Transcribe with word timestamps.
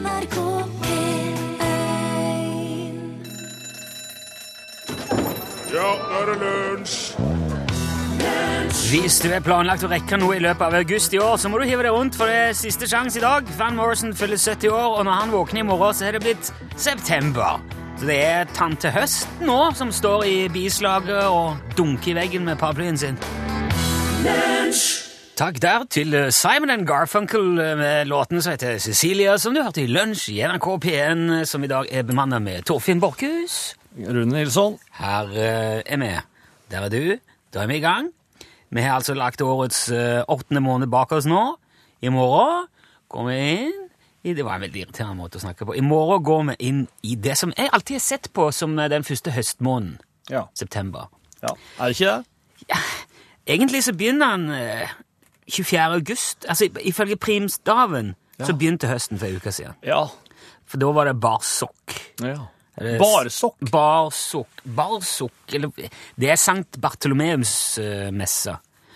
NRK 0.00 0.36
P1 0.80 1.36
Ja, 5.70 5.90
nå 6.00 6.20
er 6.20 6.30
det 6.30 6.36
lunsj! 6.40 6.96
Hvis 8.90 9.20
du 9.22 9.28
er 9.30 9.42
planlagt 9.44 9.84
å 9.86 9.90
rekke 9.90 10.16
noe 10.18 10.34
i 10.38 10.42
løpet 10.42 10.64
av 10.66 10.74
august 10.80 11.12
i 11.14 11.20
år, 11.22 11.36
så 11.38 11.50
må 11.50 11.60
du 11.60 11.66
hive 11.68 11.84
deg 11.86 11.94
rundt, 11.94 12.16
for 12.18 12.30
det 12.30 12.38
er 12.40 12.56
siste 12.58 12.88
sjanse 12.90 13.20
i 13.20 13.22
dag. 13.22 13.46
Van 13.58 13.76
Morrison 13.78 14.14
fyller 14.16 14.40
70 14.40 14.72
år, 14.74 14.96
og 14.98 15.04
når 15.06 15.18
han 15.20 15.34
våkner 15.34 15.62
i 15.62 15.66
morgen, 15.68 15.94
så 15.94 16.08
er 16.08 16.16
det 16.16 16.24
blitt 16.24 16.50
september. 16.74 17.60
Så 18.00 18.08
det 18.08 18.18
er 18.24 18.50
tante 18.56 18.90
Høst 18.94 19.28
nå 19.44 19.60
som 19.78 19.92
står 19.94 20.24
i 20.26 20.38
bislaget 20.52 21.28
og 21.28 21.76
dunker 21.78 22.14
i 22.14 22.18
veggen 22.22 22.48
med 22.48 22.58
paraplyen 22.62 22.98
sin. 22.98 23.20
Takk 25.40 25.56
der 25.62 25.84
til 25.88 26.12
eh, 26.12 26.28
Simon 26.36 26.70
and 26.70 26.82
Garfunkel 26.86 27.58
eh, 27.58 27.76
med 27.78 28.08
låten 28.10 28.42
som 28.42 28.52
heter 28.52 28.78
Cecilia, 28.78 29.38
som 29.40 29.54
du 29.56 29.62
hørte 29.62 29.80
i 29.80 29.88
Lunsj 29.88 30.34
i 30.34 30.42
NRK 30.44 30.66
P1, 30.84 31.22
eh, 31.32 31.44
som 31.48 31.64
i 31.64 31.70
dag 31.70 31.88
er 31.88 32.04
bemannet 32.04 32.44
med 32.44 32.66
Torfinn 32.68 33.00
Borchhus. 33.00 33.54
Rune 33.96 34.34
Nilsson. 34.34 34.76
Her 34.98 35.32
er 35.32 36.02
vi. 36.02 36.10
Der 36.68 36.84
er 36.84 36.92
du. 36.92 37.16
Da 37.54 37.62
er 37.62 37.72
vi 37.72 37.80
i 37.80 37.86
gang. 37.86 38.12
Vi 38.68 38.84
har 38.84 38.98
altså 38.98 39.16
lagt 39.16 39.40
årets 39.40 39.88
åttende 40.28 40.60
måned 40.60 40.92
bak 40.92 41.16
oss 41.16 41.24
nå. 41.24 41.56
I 42.04 42.12
morgen 42.12 42.68
går 43.08 43.28
vi 43.30 43.40
inn 43.40 43.76
i 44.22 44.34
Det 44.36 44.44
var 44.44 44.60
en 44.60 44.68
veldig 44.68 44.84
irriterende 44.84 45.22
måte 45.24 45.40
å 45.40 45.46
snakke 45.48 45.64
på. 45.64 45.72
I 45.72 45.80
morgen 45.80 46.22
går 46.22 46.48
vi 46.52 46.62
inn 46.68 46.86
i 47.00 47.16
det 47.16 47.38
som 47.40 47.56
jeg 47.56 47.72
alltid 47.72 47.96
har 47.96 48.08
sett 48.10 48.34
på 48.36 48.52
som 48.52 48.76
den 48.76 49.08
første 49.08 49.32
høstmåneden. 49.32 50.02
Ja. 50.28 50.50
September. 50.52 51.08
ja. 51.40 51.56
Er 51.80 51.86
det 51.86 51.96
ikke 51.96 52.18
det? 52.68 52.82
Egentlig 53.46 53.88
så 53.88 53.96
begynner 53.96 54.36
han 54.36 54.50
24. 55.50 55.98
august. 56.00 56.46
Altså 56.48 56.68
ifølge 56.86 57.16
primstaven 57.16 58.14
så 58.40 58.54
begynte 58.56 58.88
høsten 58.88 59.18
for 59.20 59.28
en 59.28 59.36
uke 59.36 59.52
siden. 59.52 59.74
Ja. 59.84 60.06
For 60.70 60.80
da 60.80 60.90
var 60.96 61.10
det 61.10 61.18
barsokk. 61.20 61.98
ja. 62.24 62.38
Barsokk? 62.80 63.58
Barsokk 63.68 64.62
Barsokk 64.64 65.52
eller, 65.52 65.68
Det 66.16 66.30
er 66.32 66.38
Sankt 66.40 66.78
Bartolomeus-messa. 66.80 68.54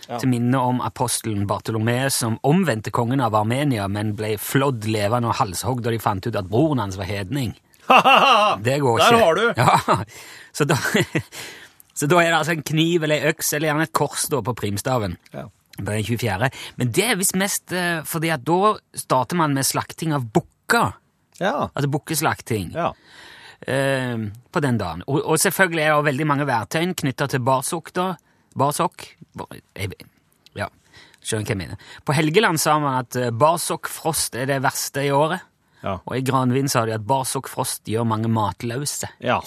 Ja. 0.08 0.18
Til 0.20 0.28
minne 0.28 0.58
om 0.60 0.80
apostelen 0.84 1.46
Bartolomeus 1.48 2.14
som 2.20 2.38
omvendte 2.44 2.92
kongen 2.92 3.20
av 3.24 3.34
Armenia, 3.38 3.86
men 3.88 4.14
ble 4.16 4.34
flådd 4.40 4.84
levende 4.88 5.30
og 5.30 5.38
halshogd 5.38 5.84
da 5.84 5.92
de 5.94 6.00
fant 6.00 6.26
ut 6.28 6.36
at 6.36 6.48
broren 6.48 6.82
hans 6.82 6.96
var 7.00 7.08
hedning. 7.08 7.54
Det 8.64 8.78
går 8.80 9.00
ikke. 9.00 9.10
Der 9.10 9.24
har 9.24 9.34
du! 9.34 9.46
Ja, 9.60 10.04
så 10.54 10.64
da, 10.68 10.76
så 11.98 12.06
da 12.08 12.20
er 12.20 12.30
det 12.30 12.38
altså 12.38 12.52
en 12.56 12.62
kniv 12.68 13.02
eller 13.04 13.16
ei 13.20 13.32
øks 13.32 13.52
eller 13.56 13.72
gjerne 13.72 13.88
et 13.88 13.94
kors 13.96 14.28
da 14.32 14.40
på 14.44 14.54
primstaven. 14.60 15.16
Ja. 15.34 15.46
Den 15.78 16.04
24. 16.06 16.50
Men 16.78 16.90
det 16.94 17.04
er 17.04 17.16
visst 17.18 17.36
mest 17.38 17.72
eh, 17.74 18.02
fordi 18.06 18.30
at 18.34 18.44
da 18.46 18.74
starter 18.98 19.38
man 19.40 19.56
med 19.56 19.66
slakting 19.66 20.14
av 20.14 20.26
bukker. 20.34 20.92
Ja. 21.40 21.70
Altså 21.72 21.90
bukkeslakting 21.90 22.70
ja. 22.76 22.92
eh, 23.66 24.28
på 24.54 24.62
den 24.62 24.78
dagen. 24.78 25.02
Og, 25.08 25.18
og 25.24 25.40
selvfølgelig 25.42 25.82
er 25.82 25.96
det 25.96 26.10
veldig 26.12 26.28
mange 26.30 26.46
værtegn 26.46 26.94
knytta 26.94 27.26
til 27.32 27.42
barsokk. 27.46 27.90
da. 27.96 28.12
Barsokk 28.54 29.08
Ja, 30.54 30.68
skjønner 31.24 31.48
hva 31.48 31.56
jeg 31.56 31.62
mener. 31.64 31.82
På 32.06 32.14
Helgeland 32.14 32.62
sa 32.62 32.78
man 32.78 33.00
at 33.02 33.18
eh, 33.18 33.34
barsokkfrost 33.34 34.38
er 34.38 34.52
det 34.52 34.62
verste 34.62 35.08
i 35.08 35.10
året. 35.14 35.42
Ja. 35.84 35.98
Og 36.06 36.16
i 36.16 36.24
Granvin 36.24 36.70
sa 36.70 36.86
de 36.86 36.94
at 36.96 37.04
barsokkfrost 37.04 37.90
gjør 37.90 38.06
mange 38.08 38.30
matløse. 38.32 39.10
Ja. 39.20 39.42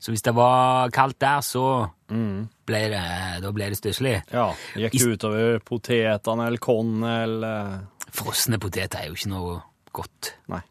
Så 0.00 0.14
hvis 0.14 0.24
det 0.24 0.32
var 0.34 0.88
kaldt 0.94 1.18
der, 1.20 1.42
så 1.44 1.64
ble 2.08 2.80
det, 2.90 3.02
da 3.44 3.50
ble 3.52 3.68
det 3.70 3.78
stusslig. 3.78 4.16
ja. 4.32 4.48
Gikk 4.74 4.96
det 4.96 5.18
utover 5.18 5.58
potetene 5.60 6.46
eller 6.48 6.62
kornet 6.62 7.24
eller 7.26 7.80
Frosne 8.10 8.58
poteter 8.58 8.98
er 9.04 9.10
jo 9.10 9.14
ikke 9.14 9.30
noe 9.30 9.58
godt. 9.94 10.32
Nei. 10.50 10.62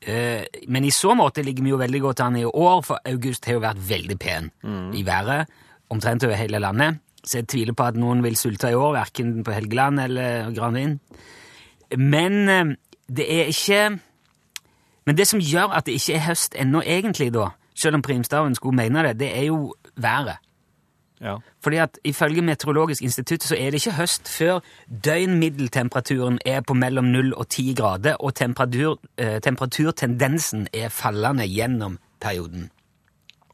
Eh, 0.00 0.44
men 0.70 0.86
i 0.86 0.92
så 0.94 1.12
måte 1.18 1.42
ligger 1.44 1.66
vi 1.66 1.72
jo 1.74 1.80
veldig 1.80 2.00
godt 2.00 2.22
an 2.24 2.38
i 2.40 2.46
år, 2.46 2.80
for 2.86 3.02
august 3.04 3.44
har 3.48 3.58
jo 3.58 3.64
vært 3.66 3.82
veldig 3.88 4.16
pen 4.22 4.48
i 4.94 5.02
været, 5.04 5.50
omtrent 5.90 6.24
over 6.24 6.38
hele 6.38 6.60
landet. 6.62 7.02
Så 7.24 7.40
jeg 7.42 7.48
tviler 7.50 7.74
på 7.76 7.84
at 7.90 7.98
noen 7.98 8.22
vil 8.24 8.38
sulte 8.38 8.70
i 8.70 8.78
år, 8.78 8.94
verken 8.94 9.42
på 9.44 9.52
Helgeland 9.52 10.00
eller 10.00 10.52
Granvin. 10.56 11.00
Men 11.98 12.48
eh, 12.48 12.76
det 13.08 13.26
er 13.28 13.50
ikke 13.52 13.98
Men 15.08 15.16
det 15.16 15.24
som 15.26 15.40
gjør 15.40 15.72
at 15.72 15.86
det 15.86 15.94
ikke 15.96 16.14
er 16.14 16.26
høst 16.26 16.54
ennå, 16.54 16.82
egentlig, 16.84 17.30
da, 17.32 17.46
selv 17.78 17.94
om 17.98 18.02
primstaven 18.02 18.54
skulle 18.58 18.76
mene 18.76 19.02
det, 19.06 19.16
det 19.20 19.30
er 19.38 19.46
jo 19.48 19.72
været. 19.96 20.36
Ja. 21.20 21.36
Fordi 21.64 21.76
at 21.82 21.98
ifølge 22.06 22.42
Meteorologisk 22.46 23.02
institutt 23.02 23.42
så 23.42 23.56
er 23.58 23.70
det 23.74 23.80
ikke 23.80 23.96
høst 23.96 24.28
før 24.30 24.60
døgnmiddeltemperaturen 25.38 26.38
er 26.46 26.60
på 26.66 26.74
mellom 26.78 27.04
0 27.12 27.32
og 27.34 27.48
10 27.48 27.74
grader, 27.78 28.14
og 28.20 28.34
temperatur, 28.38 28.98
eh, 29.18 29.38
temperaturtendensen 29.40 30.68
er 30.74 30.88
fallende 30.88 31.46
gjennom 31.48 31.98
perioden. 32.20 32.70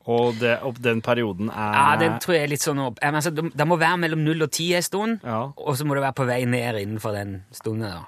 Og 0.04 0.34
det, 0.40 0.58
og 0.62 0.76
den 0.84 1.00
perioden 1.02 1.48
er 1.48 1.72
Ja, 1.72 1.96
den 2.00 2.18
tror 2.20 2.34
jeg 2.34 2.42
er 2.42 2.46
litt 2.52 2.60
sånn 2.62 2.78
opp. 2.84 2.98
men 3.02 3.14
Altså, 3.14 3.30
det 3.30 3.66
må 3.66 3.76
være 3.80 3.96
mellom 3.98 4.18
0 4.24 4.42
og 4.42 4.50
10 4.50 4.74
en 4.74 4.82
stund, 4.82 5.20
Ja. 5.24 5.42
og 5.56 5.76
så 5.76 5.84
må 5.86 5.94
det 5.94 6.02
være 6.02 6.12
på 6.12 6.26
vei 6.26 6.44
ned 6.44 6.74
innenfor 6.82 7.12
den 7.12 7.42
stunden. 7.52 7.88
Da, 7.90 8.04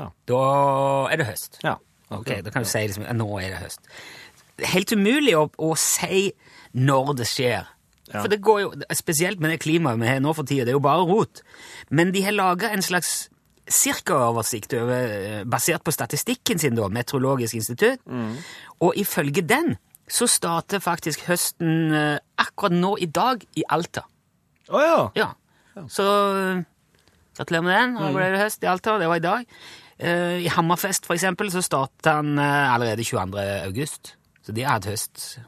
Ja. 0.00 0.08
da 0.28 1.08
er 1.12 1.16
det 1.16 1.26
høst. 1.26 1.58
ja. 1.64 1.74
Ok, 2.10 2.26
da 2.44 2.50
kan 2.50 2.62
du 2.62 2.68
si 2.68 2.78
liksom, 2.78 3.02
ja, 3.04 3.12
nå 3.12 3.26
er 3.42 3.48
det 3.50 3.58
høst. 3.58 3.80
Helt 4.64 4.92
umulig 4.92 5.34
å, 5.36 5.46
å 5.58 5.72
si 5.76 6.30
når 6.76 7.14
det 7.20 7.28
skjer. 7.28 7.72
Ja. 8.06 8.20
For 8.20 8.30
det 8.30 8.38
går 8.44 8.60
jo, 8.62 8.68
spesielt 8.94 9.40
med 9.42 9.50
det 9.50 9.62
klimaet 9.64 9.98
vi 10.00 10.08
har 10.08 10.20
nå 10.22 10.32
for 10.36 10.46
tida, 10.46 10.66
det 10.66 10.74
er 10.74 10.78
jo 10.78 10.84
bare 10.84 11.06
rot. 11.08 11.42
Men 11.90 12.12
de 12.14 12.22
har 12.22 12.36
laga 12.36 12.70
en 12.72 12.84
slags 12.84 13.28
cirkaoversikt 13.66 14.76
over, 14.78 15.10
eh, 15.10 15.40
basert 15.44 15.82
på 15.82 15.94
statistikken 15.94 16.60
sin, 16.62 16.76
da, 16.78 16.86
Meteorologisk 16.88 17.58
institutt. 17.58 18.04
Og 18.78 18.94
ifølge 18.96 19.42
den 19.42 19.74
så 20.06 20.28
starter 20.30 20.78
faktisk 20.78 21.24
høsten 21.26 21.90
eh, 21.94 22.18
akkurat 22.38 22.76
nå 22.76 22.92
i 23.02 23.08
dag 23.10 23.42
i 23.58 23.64
Alta. 23.74 24.04
Å 24.70 24.82
ja. 24.82 25.00
Ja. 25.18 25.32
Så 25.90 26.06
eh, 26.06 26.62
gratulerer 27.36 27.66
med 27.66 27.74
den. 27.74 27.96
Nå 27.98 28.12
ble 28.14 28.30
det 28.36 28.44
høst 28.44 28.62
i 28.62 28.70
Alta. 28.70 29.00
Det 29.02 29.10
var 29.10 29.18
i 29.18 29.26
dag. 29.26 29.58
I 29.96 30.50
Hammerfest, 30.52 31.06
for 31.08 31.16
eksempel, 31.16 31.48
så 31.50 31.62
starter 31.64 32.20
eh, 32.20 32.74
allerede 32.74 33.02
22. 33.02 33.42
august. 33.66 34.14
Så 34.46 34.54
de 34.54 34.62
har 34.62 34.76
hatt 34.78 34.86
høst 34.86 35.38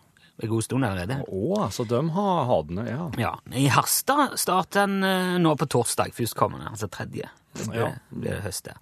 en 0.43 0.49
god 0.51 0.63
stund 0.67 0.85
allerede. 0.87 1.21
Å, 1.31 1.69
så 1.75 1.85
de 1.89 2.01
har 2.15 2.45
hadene, 2.51 2.85
ja. 2.89 3.07
Ja. 3.19 3.33
I 3.55 3.69
Harstad 3.75 4.37
starter 4.39 4.85
han 4.87 4.99
eh, 5.07 5.37
nå 5.43 5.55
på 5.59 5.67
torsdag 5.71 6.13
førstkommende, 6.15 6.69
altså 6.73 6.89
tredje. 6.91 7.31
Så 7.55 7.71
blir, 7.71 7.81
Ja. 7.81 7.87
det- 7.95 8.19
blir 8.21 8.31
det 8.37 8.43
høst 8.45 8.65
der. 8.69 8.77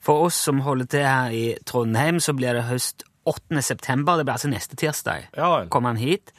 For 0.00 0.26
oss 0.28 0.36
som 0.36 0.60
holder 0.60 0.86
til 0.86 1.04
her 1.04 1.30
i 1.32 1.56
Trondheim, 1.66 2.20
så 2.20 2.32
blir 2.36 2.52
det 2.54 2.64
høst 2.68 3.02
8. 3.26 3.60
september. 3.62 4.16
Det 4.16 4.24
blir 4.28 4.34
altså 4.36 4.48
neste 4.52 4.76
tirsdag. 4.76 5.26
Ja. 5.36 5.64
Kommer 5.72 5.88
han 5.88 5.96
hit. 5.96 6.32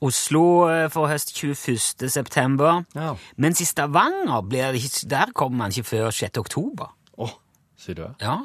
Oslo 0.00 0.68
eh, 0.68 0.88
får 0.92 1.08
høst 1.08 1.32
21. 1.34 2.08
september. 2.12 2.82
Ja. 2.94 3.14
Mens 3.40 3.60
i 3.60 3.64
Stavanger 3.68 4.42
blir 4.44 4.72
det 4.74 4.82
ikke, 4.84 5.08
der 5.08 5.32
kommer 5.34 5.56
man 5.64 5.70
ikke 5.72 5.88
før 5.88 6.10
6. 6.12 6.38
oktober. 6.42 6.90
Å, 7.18 7.30
sier 7.80 7.94
du 7.96 8.02
det? 8.02 8.14
Ja. 8.20 8.38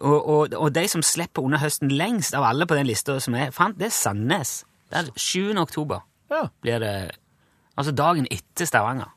Og, 0.00 0.28
og, 0.28 0.54
og 0.56 0.70
de 0.72 0.86
som 0.88 1.02
slipper 1.04 1.44
under 1.44 1.60
høsten 1.60 1.90
lengst 1.92 2.32
av 2.34 2.46
alle 2.48 2.64
på 2.66 2.76
den 2.78 2.86
lista 2.88 3.18
som 3.20 3.34
jeg 3.36 3.52
fant, 3.52 3.76
det 3.78 3.90
er 3.90 3.94
Sandnes. 3.96 4.52
Det 4.90 5.02
er 5.02 5.10
7. 5.16 5.52
oktober 5.60 6.00
Ja. 6.30 6.46
blir 6.62 6.78
det 6.80 6.94
Altså 7.78 7.92
dagen 7.96 8.26
etter 8.30 8.66
Stavanger 8.68 9.08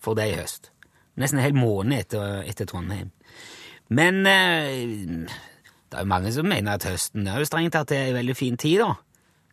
for 0.00 0.14
det 0.14 0.28
i 0.30 0.36
høst. 0.38 0.70
Nesten 1.18 1.38
en 1.40 1.44
hel 1.44 1.54
måned 1.56 1.98
etter, 1.98 2.42
etter 2.46 2.66
Trondheim. 2.70 3.10
Men 3.90 4.20
eh, 4.26 5.26
det 5.90 5.98
er 5.98 6.04
jo 6.04 6.10
mange 6.12 6.30
som 6.32 6.46
mener 6.46 6.76
at 6.78 6.86
høsten 6.86 7.26
er 7.26 7.40
jo 7.42 7.48
strengt 7.48 7.74
tatt 7.74 7.90
en 7.96 8.14
veldig 8.14 8.36
fin 8.38 8.56
tid, 8.60 8.78
da. 8.84 8.92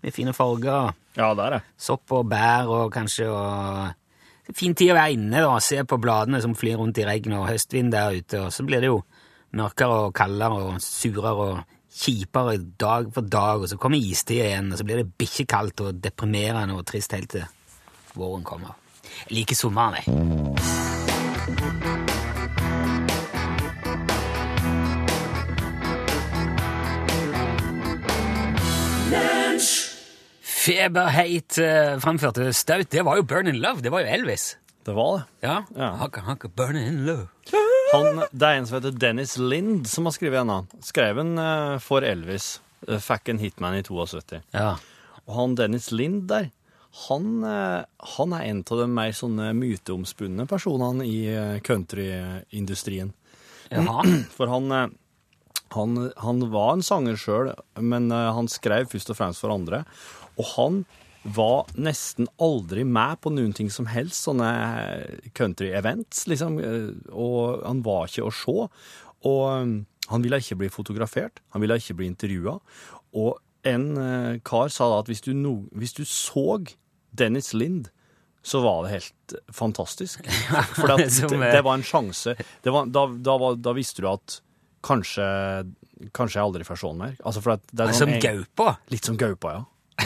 Med 0.06 0.13
fine 0.13 0.34
farger, 0.38 0.94
Ja, 1.18 1.31
det 1.34 1.45
er 1.47 1.56
det. 1.56 1.62
sopp 1.81 2.12
og 2.13 2.28
bær 2.29 2.69
og 2.69 2.91
kanskje 2.94 3.25
og 3.34 3.95
Fin 4.56 4.75
tid 4.79 4.94
å 4.94 4.95
være 4.95 5.12
inne 5.18 5.41
da, 5.44 5.57
se 5.59 5.81
på 5.84 5.97
bladene 6.00 6.39
som 6.39 6.53
flyr 6.56 6.78
rundt 6.79 6.97
i 7.01 7.03
regn 7.03 7.34
og 7.35 7.50
høstvind 7.50 7.91
der 7.91 8.13
ute, 8.16 8.45
og 8.45 8.53
så 8.56 8.63
blir 8.63 8.79
det 8.79 8.88
jo 8.88 9.01
mørkere 9.57 10.03
og 10.06 10.16
kaldere 10.18 10.62
og 10.68 10.81
surere 10.84 11.34
og 11.51 11.75
kjipere 11.98 12.57
dag 12.80 13.09
for 13.13 13.25
dag, 13.25 13.63
og 13.63 13.69
så 13.71 13.77
kommer 13.81 13.98
istida 13.98 14.45
igjen, 14.51 14.71
og 14.71 14.80
så 14.80 14.86
blir 14.86 15.01
det 15.01 15.13
bikkjekaldt 15.18 15.86
og 15.86 16.01
deprimerende 16.04 16.77
og 16.77 16.86
trist 16.89 17.15
helt 17.18 17.31
til 17.33 17.48
våren 18.18 18.45
kommer. 18.45 18.77
Jeg 19.27 19.39
liker 19.39 19.57
sommeren, 19.57 19.98
jeg. 19.98 20.06
Feberheit 30.68 31.56
uh, 31.63 31.95
framførte 32.04 32.51
staut. 32.54 32.92
Det 32.92 33.06
var 33.07 33.15
jo 33.15 33.24
Burn 33.24 33.48
in 33.48 33.62
Love. 33.63 33.81
Det 33.81 33.92
var 33.92 34.04
jo 34.04 34.12
Elvis. 34.18 34.57
Det 34.88 34.94
var 34.95 35.18
det. 35.18 35.24
Ja. 35.44 35.57
Ja. 35.75 35.89
Haka, 36.00 36.22
haka, 36.24 36.48
burn 36.48 36.78
in 36.80 37.01
love. 37.06 37.28
Han, 37.92 38.22
det 38.31 38.48
er 38.48 38.60
en 38.62 38.68
som 38.68 38.78
heter 38.78 38.95
Dennis 39.00 39.34
Lind 39.39 39.88
som 39.88 40.07
har 40.07 40.13
skrevet 40.16 40.39
en 40.42 40.51
annen. 40.54 40.84
Skrev 40.84 41.19
en 41.19 41.34
uh, 41.39 41.75
for 41.84 42.07
Elvis. 42.07 42.57
Uh, 42.88 42.95
Fikk 43.04 43.34
en 43.34 43.42
hitman 43.44 43.75
i 43.75 43.84
72. 43.84 44.39
Ja. 44.56 44.78
Og 45.25 45.34
han 45.36 45.56
Dennis 45.60 45.89
Lind 45.92 46.30
der, 46.31 46.50
han, 47.07 47.28
uh, 47.44 47.84
han 48.16 48.36
er 48.38 48.45
en 48.48 48.62
av 48.63 48.80
de 48.80 48.88
mer 48.92 49.12
sånne 49.16 49.50
myteomspunne 49.60 50.48
personene 50.50 51.04
i 51.07 51.18
eh, 51.36 51.57
countryindustrien. 51.68 53.12
For 54.38 54.48
han, 54.48 54.72
eh, 54.72 54.88
Han, 55.75 55.98
han 56.24 56.45
var 56.51 56.78
en 56.78 56.83
sanger 56.83 57.18
sjøl, 57.19 57.51
men 57.75 58.07
eh, 58.16 58.30
han 58.31 58.48
skrev 58.48 58.88
først 58.88 59.12
og 59.12 59.18
fremst 59.19 59.44
for 59.44 59.51
andre. 59.51 59.81
Og 60.40 60.48
han 60.56 60.78
var 61.35 61.65
nesten 61.75 62.27
aldri 62.39 62.85
med 62.88 63.19
på 63.24 63.31
noen 63.33 63.51
ting 63.57 63.69
som 63.74 63.88
helst, 63.91 64.24
sånne 64.27 64.47
country 65.35 65.74
events, 65.75 66.25
liksom. 66.31 66.59
eh, 66.63 66.94
Og 67.12 67.63
han 67.65 67.81
var 67.85 68.07
ikke 68.07 68.27
å 68.27 68.31
se. 68.33 68.56
Og 69.27 69.44
eh, 69.51 69.74
han 70.07 70.24
ville 70.24 70.39
ikke 70.39 70.56
bli 70.62 70.69
fotografert, 70.71 71.41
han 71.51 71.62
ville 71.63 71.75
ikke 71.81 71.97
bli 72.00 72.07
intervjua. 72.07 72.57
Og 73.19 73.38
en 73.68 73.88
eh, 74.00 74.39
kar 74.47 74.71
sa 74.71 74.88
da 74.94 75.01
at 75.03 75.12
hvis 75.12 75.24
du, 75.25 75.33
no, 75.35 75.57
hvis 75.75 75.95
du 75.97 76.03
så 76.07 76.62
Dennis 77.18 77.53
Lind, 77.57 77.89
så 78.47 78.62
var 78.63 78.85
det 78.85 78.94
helt 78.94 79.33
fantastisk. 79.51 80.23
For 80.77 80.94
det, 80.95 81.09
det, 81.12 81.39
eh, 81.57 81.63
var 81.65 81.73
en 81.75 81.83
sjanse. 81.83 82.38
Det 82.63 82.71
var, 82.71 82.88
da, 82.88 83.07
da, 83.12 83.35
var, 83.41 83.57
da 83.59 83.73
visste 83.75 84.06
du 84.06 84.07
at 84.13 84.38
kanskje, 84.88 85.25
kanskje 86.15 86.38
jeg 86.39 86.45
aldri 86.45 86.63
får 86.68 86.80
se 86.80 86.88
han 86.88 87.01
mer. 87.01 87.18
Altså 87.27 87.41
det 87.44 87.83
er 87.83 87.91
Som 87.97 88.13
sånn- 88.13 88.21
gaupa. 88.23 88.77
Litt 88.94 89.09
som 89.09 89.18
gaupa, 89.19 89.57
ja. 89.57 89.65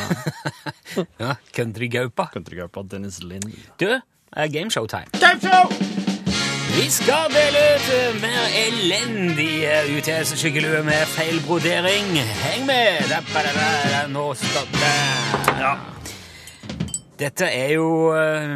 Ja, 1.21 1.35
Country-gaupa. 1.55 2.29
Countrygaupa 2.33 2.83
Dennis 2.83 3.21
Lind. 3.23 3.45
Du, 3.79 3.85
det 3.87 4.01
er 4.35 4.47
gameshow-time. 4.51 5.07
Vi 6.71 6.85
skal 6.91 7.27
dele 7.33 7.61
ut 7.75 7.87
eh, 7.95 8.13
mer 8.21 8.53
elendig 8.61 9.49
eh, 9.67 9.89
UTS-skyggelue 9.97 10.83
med 10.87 11.01
feil 11.11 11.39
brodering. 11.47 12.13
Heng 12.45 12.63
med! 12.67 13.01
Da, 13.11 13.19
ba, 13.33 13.43
da, 13.43 13.51
da, 13.57 13.65
da, 13.91 14.01
Nå 14.11 14.29
stopper. 14.39 15.57
Ja. 15.59 15.73
Dette 17.19 17.49
er 17.51 17.75
jo 17.75 17.89
eh, 18.15 18.55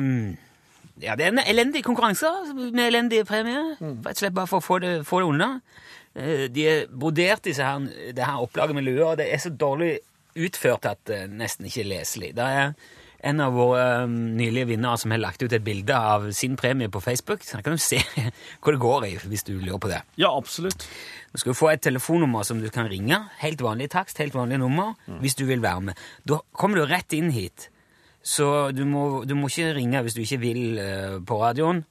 Ja, 1.04 1.16
det 1.20 1.28
er 1.28 1.34
en 1.36 1.44
elendig 1.44 1.84
konkurranse 1.86 2.32
med 2.56 2.86
elendige 2.88 3.28
premier. 3.28 3.74
Rett 3.82 4.16
og 4.16 4.24
slett 4.24 4.36
bare 4.38 4.48
for 4.50 4.64
å 4.64 4.68
få 4.70 4.80
det, 4.84 4.94
få 5.08 5.20
det 5.22 5.30
unna. 5.34 5.50
Eh, 6.16 6.46
De 6.56 6.68
er 6.72 6.86
brodert, 6.88 7.44
disse 7.46 7.68
her, 7.68 7.84
det 8.16 8.24
her 8.26 8.40
opplaget 8.48 8.76
med 8.80 8.88
luer. 8.88 9.16
det 9.20 9.28
er 9.34 9.44
så 9.44 9.52
dårlig 9.52 9.98
utført 10.36 10.86
at 10.90 11.02
det 11.10 11.26
nesten 11.32 11.68
ikke 11.70 11.84
er 11.86 11.92
leselig. 11.94 12.32
Det 12.38 12.46
er 12.46 12.74
en 13.26 13.42
av 13.42 13.56
våre 13.58 13.84
um, 14.06 14.16
nylige 14.38 14.70
vinnere 14.70 15.00
som 15.02 15.14
har 15.14 15.22
lagt 15.22 15.42
ut 15.42 15.54
et 15.54 15.64
bilde 15.66 15.96
av 15.98 16.28
sin 16.36 16.58
premie 16.60 16.92
på 16.94 17.02
Facebook. 17.02 17.44
Så 17.46 17.62
kan 17.66 17.76
du 17.76 17.82
se 17.82 18.02
hva 18.62 18.74
det 18.74 18.82
går 18.82 19.08
i, 19.08 19.14
hvis 19.32 19.46
du 19.48 19.56
lurer 19.56 19.82
på 19.82 19.92
det. 19.92 20.02
Ja, 20.22 20.30
absolutt. 20.36 20.86
Du 21.34 21.42
skal 21.42 21.58
få 21.58 21.72
et 21.72 21.84
telefonnummer 21.86 22.46
som 22.48 22.62
du 22.62 22.70
kan 22.74 22.90
ringe. 22.92 23.24
Helt 23.42 23.64
vanlig 23.66 23.90
takst, 23.96 24.22
helt 24.22 24.36
vanlig 24.38 24.60
nummer, 24.62 24.94
hvis 25.24 25.38
du 25.40 25.46
vil 25.50 25.64
være 25.64 25.90
med. 25.90 26.04
Da 26.28 26.40
kommer 26.56 26.80
du 26.80 26.86
rett 26.90 27.16
inn 27.18 27.32
hit. 27.36 27.70
Så 28.26 28.72
du 28.74 28.86
må, 28.90 29.24
du 29.26 29.36
må 29.38 29.50
ikke 29.52 29.74
ringe 29.78 30.02
hvis 30.06 30.16
du 30.18 30.24
ikke 30.24 30.42
vil 30.42 30.80
uh, 30.80 31.18
på 31.26 31.42
radioen. 31.42 31.84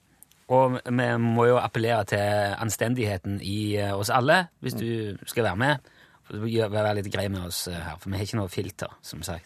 Og 0.55 0.77
vi 0.77 1.05
må 1.19 1.47
jo 1.49 1.57
appellere 1.57 2.05
til 2.05 2.55
anstendigheten 2.61 3.39
i 3.41 3.75
uh, 3.81 3.95
oss 3.97 4.13
alle 4.13 4.45
hvis 4.63 4.77
du 4.77 4.87
skal 5.25 5.49
være 5.49 5.61
med. 5.61 5.91
Være 6.31 6.95
litt 6.97 7.11
grei 7.13 7.27
med 7.29 7.45
oss 7.45 7.67
eh, 7.67 7.75
her, 7.77 7.97
for 8.01 8.09
vi 8.09 8.17
har 8.17 8.25
ikke 8.25 8.39
noe 8.39 8.49
filter, 8.49 8.93
som 9.05 9.21
sagt. 9.23 9.45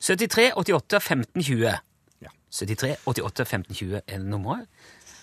73 0.00 0.52
88 0.56 1.00
15 1.00 1.42
20. 1.42 1.74
Ja. 2.24 2.30
73 2.50 2.96
88 3.06 3.44
15 3.46 3.74
20 3.74 4.00
er 4.06 4.18
nummeret. 4.24 4.68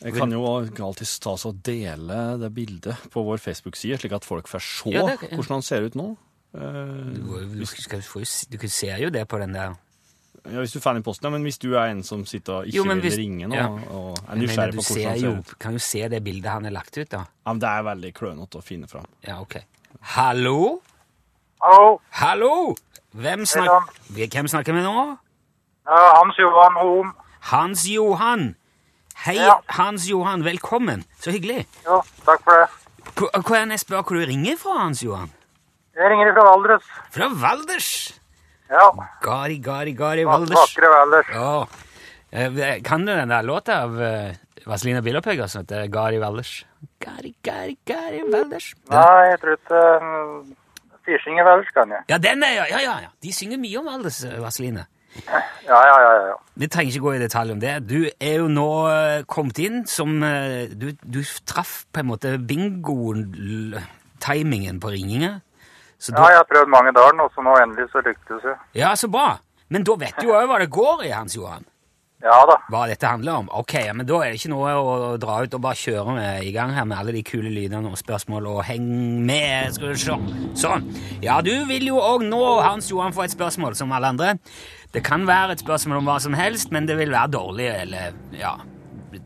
Jeg 0.01 0.15
kan 0.17 0.31
jo 0.33 0.41
alltids 0.49 1.19
ta 1.21 1.35
oss 1.35 1.45
og 1.45 1.59
dele 1.61 2.15
det 2.41 2.49
bildet 2.57 3.03
på 3.13 3.21
vår 3.25 3.37
Facebook-side, 3.37 3.99
slik 4.01 4.15
at 4.17 4.25
folk 4.25 4.47
får 4.49 4.63
se 4.65 4.89
Ja, 4.95 5.03
det- 5.15 5.29
hvordan 5.35 5.59
han 5.59 5.61
ser 5.61 5.83
ut 5.85 5.93
nå. 5.95 6.17
Eh, 6.53 6.59
Du, 6.61 7.59
du, 7.59 7.65
skal, 7.65 8.01
du, 8.01 8.57
du 8.57 8.67
ser 8.67 8.97
jo 8.97 9.09
det 9.09 9.27
på 9.29 9.37
den 9.39 9.53
der 9.53 9.75
ja, 10.43 10.57
hvis 10.57 10.71
du 10.73 10.79
får 10.81 10.95
den 10.95 11.03
i 11.03 11.05
posten, 11.05 11.25
ja, 11.27 11.29
men 11.29 11.43
hvis 11.45 11.59
du 11.61 11.75
er 11.77 11.91
en 11.91 12.01
som 12.03 12.23
sitter 12.25 12.53
og 12.63 12.65
ikke 12.65 12.75
Jo, 12.79 12.83
vil 12.89 13.01
hvis- 13.03 13.17
ringe 13.19 13.45
nå, 13.47 13.53
ja. 13.55 13.67
og 13.67 14.17
er 14.27 14.35
nysgjerrig 14.41 14.73
på 14.73 14.81
hvordan 14.87 15.05
han 15.11 15.19
ser 15.19 15.37
ut 15.37 15.59
kan 15.59 15.71
jo 15.77 15.79
se 15.85 16.07
det 16.09 16.23
bildet 16.25 16.49
han 16.51 16.63
har 16.65 16.71
lagt 16.73 16.97
ut, 16.97 17.09
da. 17.09 17.19
ja, 17.45 17.53
men 17.53 17.59
Det 17.59 17.69
er 17.69 17.83
veldig 17.83 18.13
klønete 18.17 18.57
å 18.57 18.63
finne 18.63 18.87
fram. 18.89 19.05
Ja, 19.27 19.39
ok. 19.39 19.59
Hallo? 20.17 20.81
Hallo, 21.61 21.99
Hallo? 22.11 22.75
Hvem, 23.13 23.45
snak 23.45 23.91
Hvem 24.15 24.47
snakker 24.49 24.73
vi 24.73 24.81
nå? 24.81 25.17
Hans 25.85 26.37
Johan 26.39 26.77
Hom. 26.79 27.11
Hans 27.51 27.83
Johan. 27.89 28.55
Hei, 29.25 29.35
Ja. 29.35 29.59
Hans 29.77 30.07
Johan. 30.09 30.43
Velkommen. 30.45 31.03
Så 31.19 31.31
hyggelig. 31.31 31.65
Jo, 31.85 32.01
takk 32.25 32.41
for 32.43 32.57
det. 32.57 32.67
Hva, 33.15 33.29
kan 33.43 33.69
det 33.69 33.77
jeg 33.77 33.83
spørre 33.85 34.03
hvor 34.07 34.17
du 34.19 34.25
ringer 34.25 34.57
fra, 34.57 34.77
Hans 34.83 35.03
Johan? 35.03 35.29
Jeg 35.95 36.09
ringer 36.11 36.33
fra 36.33 36.45
Valdres. 36.49 36.83
Fra 37.11 37.27
Valdres. 37.43 37.89
Ja, 38.71 38.87
Gari, 39.21 39.57
gari, 39.59 39.91
gari, 39.93 40.23
va- 40.25 40.37
Valdres. 40.39 40.57
vakre 40.57 40.89
Valdres. 40.89 41.27
Ja. 41.35 41.65
Eh, 42.31 42.81
Kan 42.83 43.05
du 43.05 43.11
den 43.11 43.29
der 43.29 43.41
låta 43.43 43.81
av 43.83 43.91
uh, 43.99 44.31
Vazelina 44.65 45.01
Bilopphøgger 45.01 45.47
som 45.51 45.61
heter 45.65 45.87
Gari 45.91 46.17
Valdres? 46.21 46.63
Gari, 47.03 47.35
gari, 47.43 47.77
gari, 47.85 48.21
Valdres. 48.31 48.73
Nei, 48.89 49.29
jeg 49.33 49.39
tror 49.41 49.57
ikke 49.59 50.55
uh, 51.07 51.17
synger 51.23 51.41
i 51.43 51.45
Valdres 51.49 51.71
kan 51.75 51.89
jeg. 51.95 52.01
Ja, 52.09 52.17
den 52.21 52.43
er, 52.43 52.51
ja, 52.61 52.65
ja, 52.81 52.95
ja. 53.07 53.11
De 53.23 53.31
synger 53.33 53.57
mye 53.61 53.77
om 53.79 53.85
Valdres, 53.89 54.19
Vaseline. 54.41 54.85
Ja, 55.27 55.39
ja, 55.67 55.79
ja, 55.99 56.11
ja. 56.29 56.35
Vi 56.55 56.67
trenger 56.71 56.91
ikke 56.93 57.03
gå 57.03 57.13
i 57.17 57.19
detalj 57.19 57.51
om 57.51 57.59
det. 57.59 57.73
Du 57.89 58.05
er 58.07 58.35
jo 58.39 58.47
nå 58.47 58.67
eh, 58.87 59.23
kommet 59.27 59.59
inn 59.59 59.81
som 59.89 60.23
eh, 60.23 60.71
Du, 60.71 60.93
du 61.03 61.19
traff 61.43 61.83
på 61.91 61.99
en 61.99 62.07
måte 62.13 62.37
bingo-timingen 62.39 64.79
på 64.79 64.87
ringinga. 64.93 65.33
Så 65.99 66.13
Ja, 66.15 66.29
jeg 66.31 66.37
har 66.39 66.47
prøvd 66.49 66.67
mange 66.71 66.91
dager 66.95 67.13
nå, 67.17 67.27
så 67.35 67.41
nå 67.45 67.55
endelig 67.61 67.89
så 67.91 67.99
lyktes 68.05 68.41
det. 68.45 68.55
ja, 68.79 68.95
så 68.95 69.07
bra. 69.11 69.37
Men 69.69 69.83
da 69.83 69.95
vet 69.99 70.15
du 70.21 70.27
òg 70.31 70.47
hva 70.49 70.57
det 70.59 70.69
går 70.71 71.03
i, 71.05 71.11
Hans 71.13 71.35
Johan. 71.35 71.65
Ja 72.21 72.37
da. 72.45 72.57
Hva 72.69 72.83
dette 72.89 73.09
handler 73.09 73.41
om. 73.41 73.47
Ok, 73.57 73.73
ja, 73.81 73.93
men 73.97 74.05
da 74.05 74.19
er 74.21 74.31
det 74.31 74.39
ikke 74.41 74.51
noe 74.53 74.73
å 74.77 75.13
dra 75.21 75.39
ut 75.41 75.55
og 75.57 75.63
bare 75.63 75.79
kjøre 75.79 76.15
med 76.17 76.45
i 76.45 76.51
gang 76.53 76.73
her 76.75 76.85
med 76.85 76.99
alle 76.99 77.15
de 77.15 77.23
kule 77.25 77.49
lydene 77.49 77.89
og 77.89 77.97
spørsmål 77.97 78.49
og 78.51 78.59
heng 78.67 78.85
med. 79.25 79.73
Skal 79.73 79.95
du 79.95 80.01
se. 80.03 80.17
Sånn. 80.61 80.85
Ja, 81.25 81.39
du 81.45 81.53
vil 81.69 81.87
jo 81.89 81.97
òg 82.01 82.27
nå, 82.27 82.41
Hans 82.61 82.91
Johan, 82.91 83.15
få 83.15 83.25
et 83.25 83.33
spørsmål 83.33 83.77
som 83.79 83.93
alle 83.97 84.13
andre. 84.13 84.35
Det 84.93 85.01
kan 85.07 85.25
være 85.25 85.55
et 85.55 85.63
spørsmål 85.63 86.01
om 86.01 86.11
hva 86.11 86.19
som 86.21 86.37
helst, 86.37 86.69
men 86.75 86.89
det 86.89 86.99
vil 86.99 87.13
være 87.13 87.33
dårlig, 87.37 87.71
eller 87.85 88.13
ja 88.37 88.57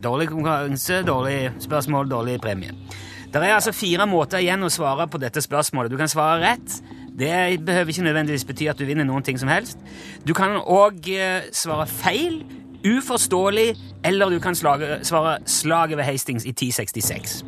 Dårlig 0.02 0.26
konkurranse, 0.32 0.96
dårlig 1.06 1.52
spørsmål, 1.62 2.08
dårlig 2.10 2.40
premie. 2.42 2.72
Det 3.30 3.38
er 3.38 3.54
altså 3.54 3.70
fire 3.74 4.06
måter 4.10 4.42
igjen 4.42 4.66
å 4.66 4.70
svare 4.72 5.06
på 5.10 5.20
dette 5.22 5.42
spørsmålet. 5.44 5.92
Du 5.92 5.98
kan 6.00 6.10
svare 6.10 6.40
rett. 6.42 6.78
Det 7.16 7.60
behøver 7.64 7.92
ikke 7.92 8.04
nødvendigvis 8.06 8.44
bety 8.48 8.66
at 8.70 8.80
du 8.80 8.84
vinner 8.88 9.06
noen 9.06 9.24
ting 9.24 9.38
som 9.40 9.48
helst. 9.48 9.78
Du 10.26 10.34
kan 10.36 10.58
òg 10.58 11.06
eh, 11.14 11.46
svare 11.54 11.86
feil, 11.88 12.42
uforståelig, 12.84 13.74
eller 14.04 14.28
du 14.30 14.38
kan 14.40 14.54
slage, 14.54 14.98
svare 15.02 15.38
'Slaget 15.46 15.96
ved 15.96 16.04
Hastings 16.04 16.44
i 16.44 16.52
1066'. 16.52 17.44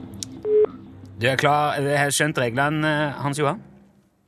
Du 1.21 1.27
er 1.27 1.37
klar? 1.37 1.75
Jeg 1.75 1.99
har 1.99 2.11
skjønt 2.11 2.39
reglene, 2.39 3.13
Hans 3.19 3.39
Johan? 3.39 3.61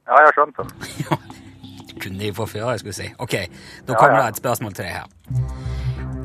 Ja, 0.09 0.13
jeg 0.19 0.27
har 0.27 0.33
skjønt 0.33 0.57
det. 0.59 1.19
Kunne 2.03 2.19
de 2.19 2.33
få 2.35 2.47
før, 2.47 2.71
jeg 2.71 2.79
skulle 2.81 2.93
si. 2.95 3.11
Ok, 3.19 3.31
da 3.33 3.93
Ja, 3.93 3.99
kommer 3.99 4.17
ja. 4.19 4.23
det 4.23 4.29
et 4.31 4.37
spørsmål 4.37 4.73
til 4.75 4.85
deg 4.85 4.93
her. 4.93 5.07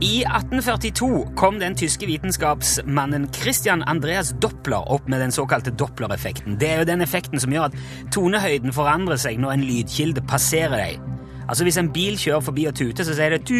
I 0.01 0.23
1842 0.27 1.35
kom 1.35 1.59
den 1.59 1.75
tyske 1.75 2.05
vitenskapsmannen 2.05 3.29
Christian 3.33 3.83
Andreas 3.87 4.33
Doppler 4.41 4.77
opp 4.91 5.07
med 5.09 5.21
den 5.21 5.31
såkalte 5.31 5.71
Doppler-effekten. 5.71 6.57
Det 6.59 6.69
er 6.71 6.77
jo 6.79 6.83
den 6.85 7.01
effekten 7.01 7.39
som 7.39 7.51
gjør 7.51 7.63
at 7.69 7.77
tonehøyden 8.11 8.73
forandrer 8.73 9.15
seg 9.15 9.39
når 9.39 9.51
en 9.51 9.63
lydkilde 9.63 10.21
passerer 10.27 10.75
deg. 10.77 10.99
Altså 11.47 11.63
Hvis 11.63 11.77
en 11.77 11.93
bil 11.93 12.17
kjører 12.17 12.39
forbi 12.39 12.65
og 12.65 12.75
tuter, 12.75 13.03
så 13.03 13.13
sier 13.13 13.29
det 13.29 13.45
tu. 13.45 13.53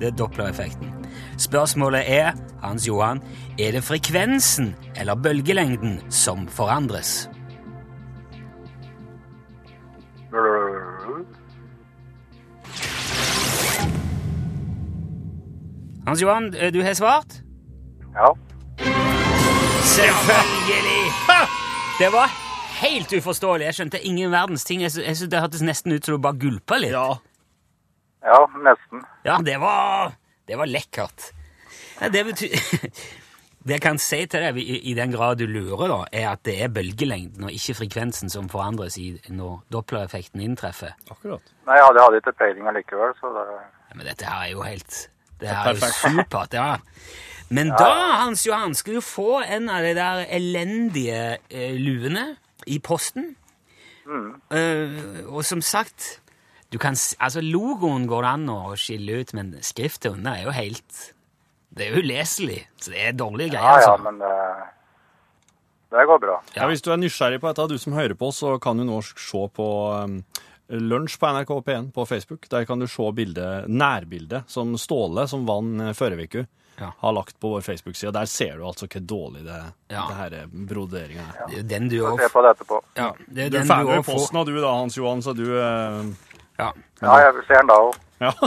Det 0.00 0.10
er 0.10 0.16
Doppler-effekten. 0.18 0.90
Spørsmålet 1.38 2.02
er, 2.06 2.32
Hans 2.62 2.88
Johan, 2.88 3.22
er 3.58 3.70
det 3.72 3.84
frekvensen 3.84 4.74
eller 4.96 5.14
bølgelengden 5.14 6.00
som 6.10 6.48
forandres? 6.48 7.30
Hans 16.06 16.22
Johan, 16.22 16.54
eh, 16.58 16.74
du 16.74 16.82
har 16.82 16.94
svart? 16.94 17.40
Ja. 18.14 18.28
Selvfølgelig! 19.82 21.04
Det 21.98 22.12
var 22.12 22.43
helt 22.80 23.12
uforståelig. 23.18 23.64
Jeg 23.70 23.74
skjønte 23.78 24.00
ingen 24.06 24.32
verdens 24.32 24.64
ting. 24.64 24.82
Jeg 24.84 24.92
sy- 24.94 25.02
jeg 25.04 25.16
synes 25.16 25.30
Det 25.30 25.40
hørtes 25.40 25.62
nesten 25.62 25.92
ut 25.94 26.04
som 26.04 26.14
du 26.16 26.22
bare 26.24 26.38
gulpa 26.40 26.78
litt. 26.80 26.92
Ja. 26.94 27.14
Ja, 28.24 28.40
nesten. 28.64 29.02
Ja, 29.26 29.38
det 29.44 29.58
var, 29.60 30.14
det 30.48 30.56
var 30.58 30.66
lekkert. 30.70 31.32
Ja, 32.00 32.08
det 32.08 32.24
betyr 32.30 32.54
Det 33.64 33.78
jeg 33.78 33.80
kan 33.80 33.96
si 34.02 34.18
til 34.28 34.42
deg, 34.44 34.58
i, 34.60 34.74
i 34.90 34.92
den 34.92 35.12
grad 35.14 35.38
du 35.40 35.46
lurer, 35.48 35.88
da, 35.88 35.98
er 36.12 36.26
at 36.34 36.42
det 36.44 36.58
er 36.60 36.68
bølgelengden 36.68 37.46
og 37.48 37.52
ikke 37.54 37.72
frekvensen 37.78 38.28
som 38.28 38.50
forandres 38.52 38.98
i, 39.00 39.14
når 39.32 39.62
Doppler-effekten 39.72 40.42
inntreffer. 40.44 40.92
Akkurat. 41.08 41.40
Nei, 41.64 41.78
jeg 41.78 41.86
hadde, 41.86 41.96
jeg 41.96 42.04
hadde 42.04 42.20
ikke 42.20 42.34
peiling 42.42 42.68
allikevel, 42.68 43.14
så 43.22 43.30
det... 43.32 43.44
Ja, 43.88 43.96
men 43.96 44.04
dette 44.10 44.28
her 44.28 44.42
er 44.42 44.50
jo 44.52 44.66
helt 44.68 44.98
Det 45.40 45.48
her 45.48 45.70
er 45.70 45.78
jo 45.80 45.88
supert, 45.96 46.52
ja. 46.60 46.66
Men 47.56 47.72
da, 47.72 47.88
Hans 48.26 48.44
Johan, 48.44 48.76
skal 48.76 48.98
du 48.98 49.00
få 49.04 49.40
en 49.48 49.70
av 49.72 49.80
de 49.88 49.94
der 49.96 50.26
elendige 50.36 51.22
eh, 51.48 51.72
luene 51.80 52.34
i 52.66 52.78
posten. 52.82 53.34
Eh, 54.04 55.24
og 55.24 55.44
som 55.46 55.62
sagt 55.64 56.20
du 56.74 56.78
kan, 56.78 56.96
altså 57.22 57.40
Logoen 57.44 58.08
går 58.10 58.24
det 58.24 58.30
an 58.34 58.48
å 58.50 58.60
skille 58.80 59.20
ut, 59.22 59.32
men 59.36 59.52
skriftet 59.62 60.10
under 60.10 60.34
er 60.34 60.48
jo 60.48 60.54
helt 60.56 61.02
Det 61.74 61.86
er 61.88 61.98
uleselig. 61.98 62.64
Så 62.78 62.90
det 62.90 63.02
er 63.02 63.14
dårlige 63.18 63.54
greier. 63.54 63.62
Ja, 63.62 63.82
ja, 63.82 63.92
altså. 63.92 64.02
men 64.02 64.18
det, 64.22 64.32
Det 65.94 66.06
går 66.06 66.18
bra. 66.22 66.40
Ja. 66.56 66.66
Hvis 66.70 66.82
du 66.82 66.90
er 66.90 66.98
nysgjerrig 66.98 67.40
på 67.42 67.50
dette, 67.50 67.68
du 67.70 67.78
som 67.78 67.94
hører 67.94 68.14
på, 68.18 68.30
så 68.34 68.56
kan 68.62 68.78
du 68.78 68.84
nå 68.86 69.00
se 69.06 69.44
på 69.54 69.68
um, 69.94 70.20
Lunsj 70.68 71.18
på 71.20 71.30
NRK 71.34 71.52
P1 71.66 71.90
på 71.94 72.06
Facebook. 72.06 72.48
Der 72.50 72.66
kan 72.66 72.82
du 72.82 72.86
se 72.90 73.10
bildet, 73.14 73.68
nærbildet 73.68 74.50
som 74.50 74.74
Ståle, 74.78 75.28
som 75.30 75.46
vant 75.46 75.82
eh, 75.82 75.94
forrige 75.94 76.26
uke, 76.30 76.46
Ja. 76.80 76.90
har 76.98 77.12
lagt 77.12 77.38
på 77.40 77.48
vår 77.54 77.60
Facebook-side. 77.62 78.12
Der 78.12 78.24
ser 78.26 78.56
du 78.58 78.64
altså 78.66 78.86
hvor 78.90 79.00
dårlig 79.06 79.44
det, 79.46 79.62
Ja. 79.90 80.06
det 80.08 80.16
her 80.16 80.46
broderinga 80.52 81.20
er. 81.22 81.46
Det 81.46 81.54
er 81.54 81.58
jo 81.62 81.68
den 81.68 81.88
du 81.88 81.96
òg 82.02 82.18
ja, 82.96 83.12
det 83.28 83.44
er 83.44 83.48
Du 83.50 83.58
får. 84.02 84.12
posten 84.12 84.36
av 84.38 84.46
du 84.46 84.60
da, 84.60 84.68
Hans 84.74 84.96
Johan, 84.96 85.22
så 85.22 85.32
du 85.36 85.44
eh, 85.58 86.04
Ja. 86.58 86.72
Ja, 87.02 87.16
jeg 87.18 87.34
ser 87.46 87.54
den 87.62 87.66
da 87.66 87.74
òg. 87.74 87.94
Ja, 88.20 88.32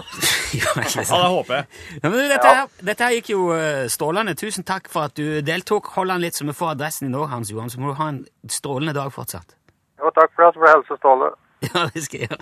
Ja, 0.53 0.71
ja 0.75 0.83
det 1.03 1.29
håper 1.29 1.53
jeg. 1.55 1.65
Ja, 2.03 2.09
men 2.09 2.29
dette, 2.31 2.47
her, 2.47 2.67
dette 2.81 3.03
her 3.03 3.11
gikk 3.17 3.29
jo 3.29 3.51
eh, 3.53 3.87
strålende. 3.91 4.33
Tusen 4.35 4.63
takk 4.63 4.87
for 4.89 5.01
at 5.11 5.15
du 5.15 5.41
deltok. 5.41 5.85
Hold 5.97 6.07
den 6.09 6.21
litt, 6.23 6.35
så 6.35 6.45
vi 6.47 6.53
får 6.55 6.69
adressen 6.75 7.07
din 7.09 7.15
òg, 7.19 7.27
Hans 7.29 7.49
Johan. 7.51 7.69
Så 7.69 7.79
må 7.79 7.87
du 7.91 7.95
ha 7.99 8.07
en 8.13 8.25
strålende 8.47 8.93
dag 8.95 9.11
fortsatt. 9.13 9.55
Jo, 9.99 10.09
takk 10.15 10.31
for 10.35 10.43
det. 10.47 10.53
Så 10.53 10.59
får 10.59 10.67
du 10.67 10.71
hilse 10.75 10.97
Ståle. 11.03 11.29
Ja, 11.67 11.79
det 11.93 12.01
skal 12.05 12.19
jeg 12.19 12.27
gjøre. 12.29 12.39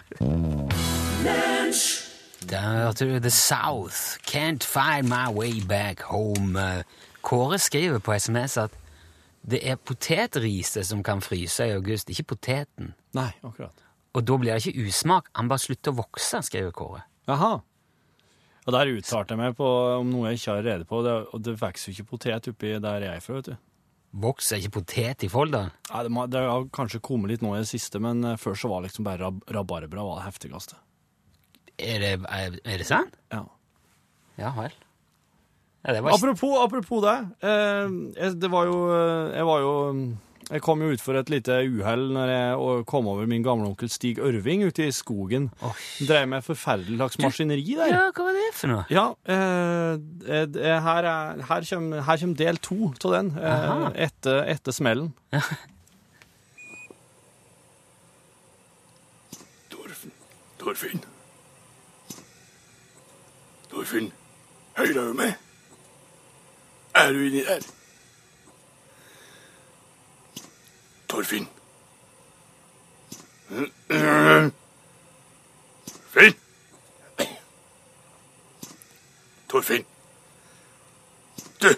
The 2.47 3.29
South. 3.29 4.19
Can't 4.25 4.63
find 4.63 5.09
my 5.09 5.31
way 5.31 5.61
back 5.61 6.01
home. 6.01 6.55
Eh, 6.55 6.83
Kåre 7.21 7.57
skriver 7.57 7.99
på 7.99 8.13
SMS 8.13 8.57
at 8.57 8.71
det 9.41 9.61
er 9.67 9.75
potetriset 9.75 10.85
som 10.85 11.03
kan 11.03 11.21
fryse 11.21 11.65
i 11.65 11.73
august, 11.73 12.09
ikke 12.09 12.35
poteten. 12.35 12.93
Nei, 13.13 13.31
akkurat. 13.43 13.73
Og 14.15 14.23
da 14.25 14.37
blir 14.37 14.53
det 14.53 14.65
ikke 14.65 14.87
usmak, 14.87 15.29
han 15.35 15.49
bare 15.49 15.59
slutter 15.59 15.91
å 15.91 15.99
vokse, 16.03 16.41
skriver 16.45 16.71
Kåre. 16.71 17.03
Jaha. 17.27 17.59
Og 18.65 18.73
der 18.73 18.93
uttalte 18.95 19.35
jeg 19.35 19.41
meg 19.41 19.57
på 19.57 19.67
om 19.99 20.09
noe 20.09 20.31
jeg 20.31 20.41
ikke 20.41 20.55
har 20.55 20.65
rede 20.65 20.89
på, 20.89 21.01
det, 21.05 21.15
og 21.33 21.41
det 21.45 21.57
vokser 21.61 21.91
jo 21.91 21.97
ikke 21.97 22.11
potet 22.15 22.49
oppi 22.49 22.77
der 22.81 23.05
jeg 23.09 23.19
er 23.19 23.25
fra, 23.25 23.39
vet 23.39 23.51
du. 23.51 23.57
Vokser 24.15 24.61
ikke 24.61 24.79
potet 24.79 25.25
i 25.25 25.29
Folldal? 25.29 25.73
Ja, 25.89 26.05
det, 26.05 26.13
må, 26.13 26.23
det 26.31 26.39
har 26.45 26.69
kanskje 26.73 27.03
kommet 27.03 27.33
litt 27.33 27.43
nå 27.43 27.51
i 27.53 27.61
det 27.61 27.69
siste, 27.69 27.99
men 28.01 28.23
eh, 28.23 28.39
før 28.39 28.55
så 28.57 28.71
var 28.71 28.85
liksom 28.85 29.05
bare 29.05 29.27
rab 29.27 29.41
rabarbra 29.51 30.05
var 30.07 30.21
det 30.21 30.29
heftigste. 30.29 30.79
Er 31.79 31.99
det, 31.99 32.11
er, 32.29 32.59
er 32.63 32.77
det 32.79 32.87
sant? 32.87 33.15
Ja. 33.33 33.43
Ja 34.39 34.51
vel. 34.55 34.73
Ja, 35.85 35.93
det 35.93 36.01
var 36.03 36.15
ikke... 36.15 36.21
Apropos, 36.21 36.53
apropos 36.63 37.01
det. 37.05 37.17
Eh, 37.45 37.97
jeg, 38.17 38.37
det 38.41 38.49
var 38.51 38.65
jo 38.65 38.77
eh, 38.95 39.35
Jeg 39.37 39.45
var 39.45 39.59
jo 39.61 39.73
Jeg 40.49 40.61
kom 40.65 40.81
jo 40.81 40.89
ut 40.93 41.01
for 41.03 41.19
et 41.19 41.29
lite 41.29 41.59
uhell 41.69 42.07
når 42.15 42.31
jeg 42.31 42.85
kom 42.89 43.07
over 43.11 43.27
min 43.29 43.43
gamle 43.45 43.67
onkel 43.69 43.89
Stig 43.89 44.19
Ørving 44.21 44.63
ute 44.67 44.85
i 44.87 44.91
skogen. 44.93 45.47
Oi. 45.65 45.71
Drev 46.05 46.27
med 46.29 46.45
forferdelig 46.45 46.97
slags 46.99 47.17
maskineri 47.21 47.63
der. 47.77 47.89
Ja, 47.89 48.03
hva 48.13 48.27
var 48.27 48.37
det 48.37 48.49
for 48.53 48.71
noe? 48.73 48.83
Ja, 48.93 49.05
eh, 49.25 49.95
eh, 50.29 50.75
her, 50.85 51.09
er, 51.11 51.41
her, 51.49 51.65
kommer, 51.71 52.05
her 52.05 52.21
kommer 52.21 52.41
del 52.43 52.61
to 52.61 52.91
av 52.93 53.15
den, 53.17 53.33
eh, 53.41 53.87
etter, 54.05 54.43
etter 54.53 54.75
smellen. 54.75 55.09
Torfinn. 59.73 60.15
Torfinn. 60.61 61.05
Torfinn. 63.75 64.13
Hører 64.77 64.93
du 64.93 65.13
meg? 65.13 65.33
Er 66.95 67.11
du 67.11 67.19
inni 67.19 67.41
der? 67.43 67.59
Torfinn. 71.09 71.47
Finn. 76.13 76.35
Torfinn. 79.49 79.85
Du. 81.61 81.75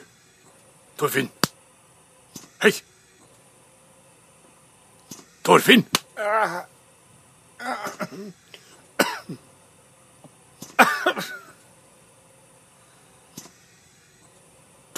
Torfinn. 0.98 1.32
Hei. 2.62 2.74
Torfinn. 5.44 5.88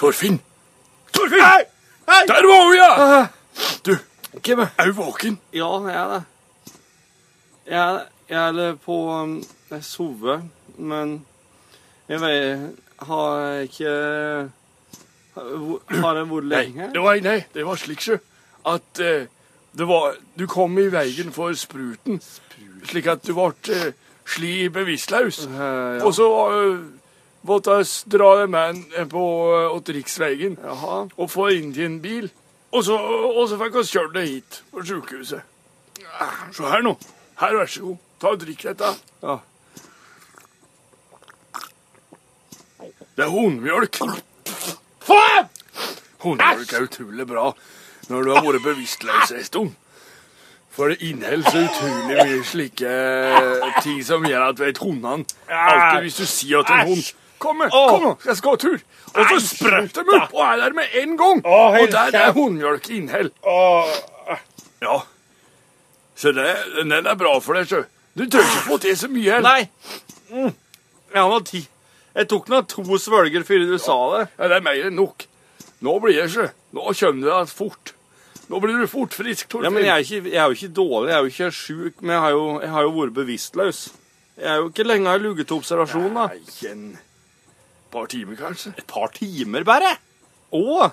Torfinn! 0.00 0.40
Torfinn! 1.12 1.40
Hei! 1.40 1.64
Hei! 2.08 2.26
Der 2.26 2.46
var 2.48 2.64
hun, 2.64 2.76
ja! 2.76 3.26
Du, 3.86 3.96
Hvem 4.44 4.58
er 4.58 4.68
er 4.78 4.86
du 4.86 4.92
våken? 4.92 5.38
Ja, 5.52 5.88
jeg 5.88 5.96
er 6.02 6.08
det. 6.14 6.22
Jeg, 7.66 8.00
jeg 8.28 8.48
er 8.48 8.74
på 8.74 8.92
um, 8.92 9.44
Jeg 9.70 9.84
sover, 9.84 10.40
men 10.78 11.26
jeg 12.08 12.20
vet 12.20 12.76
Har 13.02 13.58
ikke 13.58 13.90
Har 15.34 16.16
jeg 16.16 16.30
vært 16.30 16.44
Nei, 16.44 16.64
lenge? 16.64 16.88
det 16.94 17.02
var, 17.02 17.20
nei, 17.20 17.44
det 17.54 17.66
var 17.66 17.76
slik 17.76 18.00
sjø, 18.00 18.16
at 18.66 19.02
uh, 19.04 19.26
det 19.78 19.88
var, 19.88 20.16
du 20.38 20.46
kom 20.46 20.78
i 20.78 20.88
veien 20.92 21.32
for 21.32 21.52
spruten, 21.52 22.22
slik 22.88 23.06
at 23.06 23.26
du 23.26 23.34
ble 23.36 23.52
uh, 23.52 23.92
sli 24.24 24.68
bevisstløs. 24.72 25.44
Uh, 25.46 25.60
ja. 25.60 26.04
Og 26.04 26.14
så 26.14 26.26
uh, 26.50 26.80
måtte 27.46 27.78
jeg 27.80 27.88
dra 28.12 28.30
en 28.44 29.08
på 29.10 29.24
uh, 29.52 29.74
åt 29.74 29.88
riksveien 29.94 30.58
Jaha. 30.62 31.06
og 31.16 31.30
få 31.30 31.48
inn 31.56 31.72
til 31.74 31.88
en 31.88 32.00
bil. 32.02 32.30
Og 32.70 32.84
så, 32.86 32.96
og 32.96 33.48
så 33.50 33.58
fikk 33.58 33.80
vi 33.80 33.86
kjørt 33.90 34.14
det 34.14 34.26
hit 34.28 34.60
på 34.70 34.84
sykehuset. 34.86 35.42
Se 36.54 36.68
her 36.70 36.84
nå. 36.86 36.94
Her, 37.40 37.56
vær 37.56 37.66
så 37.66 37.82
god. 37.88 37.96
Ta 38.20 38.34
og 38.34 38.40
drikk 38.42 38.66
dette. 38.68 38.92
Ja. 39.24 39.38
Det 43.16 43.26
er 43.26 43.32
hundmjølk. 43.32 43.98
Faen! 45.00 45.48
Hundmjølk 46.20 46.72
er 46.72 46.86
utrolig 46.86 47.26
bra 47.26 47.52
når 48.10 48.26
du 48.26 48.30
har 48.34 48.44
vært 48.44 48.64
bevisstløs 48.64 49.32
en 49.34 49.44
stund. 49.46 49.74
For 50.70 50.92
det 50.92 51.02
inneholder 51.02 51.50
så 51.50 51.62
utrolig 51.66 52.04
mye 52.08 52.42
slike 52.46 52.92
ting 53.82 54.00
som 54.06 54.26
gjør 54.26 54.46
at 54.52 54.60
vet 54.62 54.78
hundene 54.78 55.26
alltid 55.50 56.04
Hvis 56.06 56.20
du 56.20 56.26
sier 56.30 56.62
at 56.62 56.70
en 56.70 56.92
hund 56.92 57.02
Kom, 57.40 57.56
med, 57.56 57.72
kom 57.72 58.02
nå, 58.04 58.12
jeg 58.26 58.36
skal 58.36 58.52
ha 58.52 58.60
tur. 58.60 58.82
Og 59.10 59.30
så 59.30 59.38
sprøyter 59.46 60.04
de 60.04 60.16
opp 60.18 60.34
og 60.36 60.42
er 60.44 60.58
der 60.60 60.74
med 60.76 60.96
en 61.00 61.16
gang. 61.16 61.40
Og 61.48 61.86
der 61.92 62.16
er 62.20 62.34
hundmjølk 62.36 62.90
innhell. 62.92 63.30
Ja. 64.84 64.98
Så 66.20 66.34
det, 66.36 66.50
den 66.76 66.92
er 67.00 67.16
bra 67.16 67.38
for 67.40 67.56
deg, 67.56 67.70
sjø. 67.70 67.82
Du 68.18 68.26
trenger 68.26 68.50
ikke 68.50 68.66
få 68.66 68.76
til 68.82 68.96
så 69.00 69.08
mye. 69.08 69.38
heller. 69.38 69.48
Nei. 69.48 69.68
Mm. 70.30 70.52
Jeg 71.14 71.30
har 71.32 71.46
ti. 71.48 71.62
Jeg 72.14 72.28
tok 72.28 72.50
nå 72.50 72.60
to 72.68 72.84
svølger 73.00 73.46
før 73.46 73.64
du 73.70 73.78
sa 73.80 73.96
det. 74.16 74.22
Ja, 74.36 74.50
det 74.50 74.58
er 74.58 74.66
mer 74.66 74.90
enn 74.90 74.98
nok. 74.98 75.24
Nå 75.80 75.96
blir 76.02 76.18
det 76.18 76.28
ikke. 76.28 76.50
Nå 76.76 76.92
kommer 76.92 77.24
det 77.24 77.32
deg 77.32 77.54
fort. 77.56 77.94
Nå 78.50 78.58
blir 78.60 78.80
du 78.82 78.86
fort 78.90 79.14
frisk, 79.14 79.46
Torfinn. 79.48 79.68
Ja, 79.68 79.70
men 79.72 79.86
jeg 79.86 79.94
er, 79.94 80.04
ikke, 80.04 80.28
jeg 80.28 80.40
er 80.42 80.50
jo 80.50 80.56
ikke 80.58 80.74
dårlig, 80.74 81.08
jeg 81.08 81.16
er 81.16 81.20
jo 81.20 81.30
ikke 81.30 81.50
sjuk, 81.54 82.00
men 82.02 82.16
jeg 82.16 82.22
har 82.24 82.32
jo, 82.34 82.46
jeg 82.60 82.70
har 82.74 82.86
jo 82.88 82.94
vært 82.96 83.14
bevisstløs. 83.14 83.82
Jeg 84.40 84.50
er 84.50 84.58
jo 84.58 84.72
ikke 84.72 84.86
lenge 84.88 85.06
i 85.06 85.10
har 85.12 85.44
til 85.44 85.56
observasjon, 85.56 86.16
da. 86.16 86.26
Nei, 86.32 86.80
par 87.92 88.06
timer, 88.10 88.36
kanskje. 88.38 88.72
Et 88.78 88.86
par 88.90 89.10
timer 89.14 89.64
bare? 89.68 89.94
Å! 90.56 90.90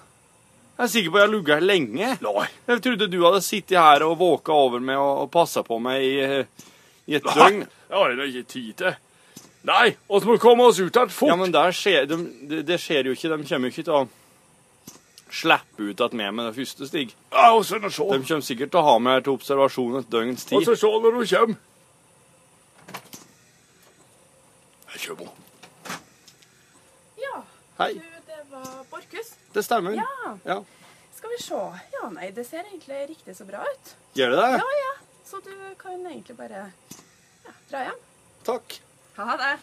Jeg 0.77 0.85
er 0.85 0.91
sikker 0.93 1.09
på 1.13 1.17
at 1.17 1.23
jeg 1.23 1.27
har 1.27 1.33
ligget 1.33 1.55
her 1.55 1.65
lenge. 1.65 2.09
Nei. 2.21 2.47
Jeg 2.67 2.81
trodde 2.85 3.07
du 3.09 3.17
hadde 3.25 3.41
sittet 3.41 3.79
her 3.81 4.03
og 4.05 4.17
våka 4.19 4.53
over 4.53 4.83
meg 4.83 4.99
og, 5.01 5.23
og 5.23 5.31
passa 5.33 5.63
på 5.65 5.79
meg 5.81 6.03
i, 6.05 6.11
i 7.09 7.17
et 7.17 7.25
Nei, 7.25 7.33
døgn. 7.39 7.63
det 7.65 7.97
har 7.97 8.13
jeg 8.13 8.19
da 8.19 8.27
ikke 8.29 8.49
tid 8.53 8.69
til. 8.83 8.99
Nei, 9.67 9.87
vi 10.07 10.19
må 10.29 10.35
komme 10.39 10.67
oss 10.69 10.77
ut 10.79 10.93
igjen 10.95 11.09
fort. 11.11 11.31
Ja, 11.33 11.35
men 11.41 11.55
skjer, 11.75 12.05
de, 12.07 12.19
det, 12.51 12.61
det 12.69 12.77
skjer 12.79 13.09
jo 13.09 13.15
ikke. 13.17 13.31
De 13.33 13.47
kommer 13.49 13.67
jo 13.67 13.73
ikke 13.73 13.87
til 13.89 13.97
å 13.97 14.03
slippe 15.37 15.89
ut 15.89 15.97
igjen 16.05 16.21
med 16.21 16.37
med 16.37 16.45
det 16.47 16.53
første 16.59 16.87
stig. 16.87 17.09
Ja, 17.33 17.49
og 17.57 17.65
så. 17.65 17.81
De 17.81 17.89
kommer 18.21 18.45
sikkert 18.45 18.71
til 18.71 18.79
å 18.79 18.85
ha 18.91 18.93
meg 19.01 19.17
her 19.17 19.25
til 19.25 19.33
observasjon 19.33 19.97
et 20.03 20.13
døgns 20.13 20.45
Og 20.45 20.53
tid. 20.53 20.69
så 20.69 20.77
se 20.85 20.93
når 20.93 21.17
hun 21.17 21.27
kommer. 21.33 21.57
Her 24.93 25.03
kommer 25.09 25.33
Hei, 27.77 27.93
du, 27.93 27.99
det 28.25 28.39
var 28.51 28.83
Borchhus. 28.91 29.33
det 29.53 29.63
stemmer. 29.65 29.91
Ja, 29.97 30.37
Ja. 30.45 30.63
skal 31.17 31.29
vi 31.29 31.43
se. 31.43 31.59
Ja, 31.93 32.09
nei, 32.09 32.31
det 32.31 32.45
ser 32.47 32.63
egentlig 32.65 33.09
riktig 33.09 33.35
så 33.37 33.45
bra 33.45 33.61
ut. 33.65 33.93
Gjør 34.17 34.29
det 34.33 34.37
det? 34.37 34.51
Ja, 34.61 34.71
ja. 34.83 34.93
Så 35.27 35.41
du 35.45 35.51
kan 35.81 36.05
egentlig 36.07 36.37
bare 36.37 36.71
ja, 37.45 37.51
dra 37.71 37.83
hjem. 37.89 37.99
Takk. 38.47 38.79
Ha 39.17 39.37
det. 39.37 39.53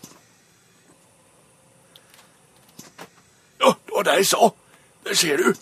Ja, 3.61 3.73
det 3.87 3.95
var 3.95 4.03
det 4.05 4.17
jeg 4.21 4.27
sa. 4.27 4.51
Det 5.05 5.19
ser 5.19 5.37
du. 5.41 5.55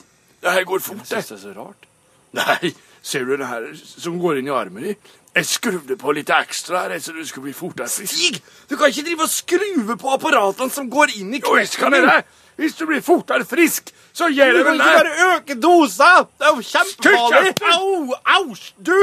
Det 0.42 0.52
her 0.52 0.64
går 0.64 0.78
fort, 0.82 0.98
det. 1.06 1.06
Syns 1.22 1.28
det 1.28 1.36
er 1.38 1.42
så 1.42 1.52
rart. 1.60 1.88
Nei, 2.32 2.72
ser 3.04 3.24
du 3.28 3.36
den 3.36 3.46
her 3.46 3.66
som 3.78 4.16
går 4.20 4.40
inn 4.40 4.48
i 4.48 4.54
armen 4.56 4.82
din? 4.88 5.10
Jeg 5.32 5.46
skruvde 5.48 5.96
på 5.96 6.12
litt 6.12 6.28
ekstra 6.34 6.82
her, 6.88 6.98
så 7.00 7.12
du 7.16 7.22
skulle 7.24 7.46
bli 7.48 7.54
fortere 7.56 7.88
frisk. 7.88 8.12
Stig! 8.12 8.42
Du 8.68 8.76
kan 8.76 8.90
ikke 8.92 9.04
drive 9.06 9.24
og 9.24 9.32
skruve 9.32 9.96
på 10.00 10.10
apparatene 10.12 10.72
som 10.72 10.90
går 10.92 11.14
inn 11.20 11.32
i 11.36 11.40
Jo, 11.40 11.54
jeg 11.56 11.68
skal 11.72 11.94
gjøre 11.94 12.16
det. 12.18 12.24
Hvis 12.56 12.74
du 12.76 12.84
blir 12.86 13.00
fortere 13.04 13.44
frisk, 13.48 13.90
så 14.12 14.28
gjør 14.28 14.52
Du 14.52 14.58
jeg 14.58 14.64
kan 14.64 14.72
vel 14.72 14.80
ikke 14.80 14.96
bare 14.96 15.36
øke 15.36 15.54
dosa! 15.62 16.10
Det 16.38 16.46
er 16.46 16.56
jo 16.56 16.64
kjempefarlig! 16.68 17.52
Au! 17.72 18.14
Au! 18.34 18.56
Du! 18.76 18.96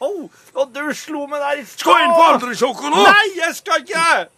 Au! 0.00 0.30
Og 0.54 0.74
du 0.74 0.84
slo 0.94 1.26
meg 1.26 1.42
der 1.42 1.62
i 1.62 1.64
stad! 1.64 1.80
Skal 1.82 2.04
inn 2.04 2.14
på 2.14 2.26
andre 2.30 2.54
sjoko 2.58 2.92
nå. 2.92 3.02
Nei, 3.02 3.26
jeg 3.40 3.56
skal 3.58 3.82
ikke! 3.82 4.28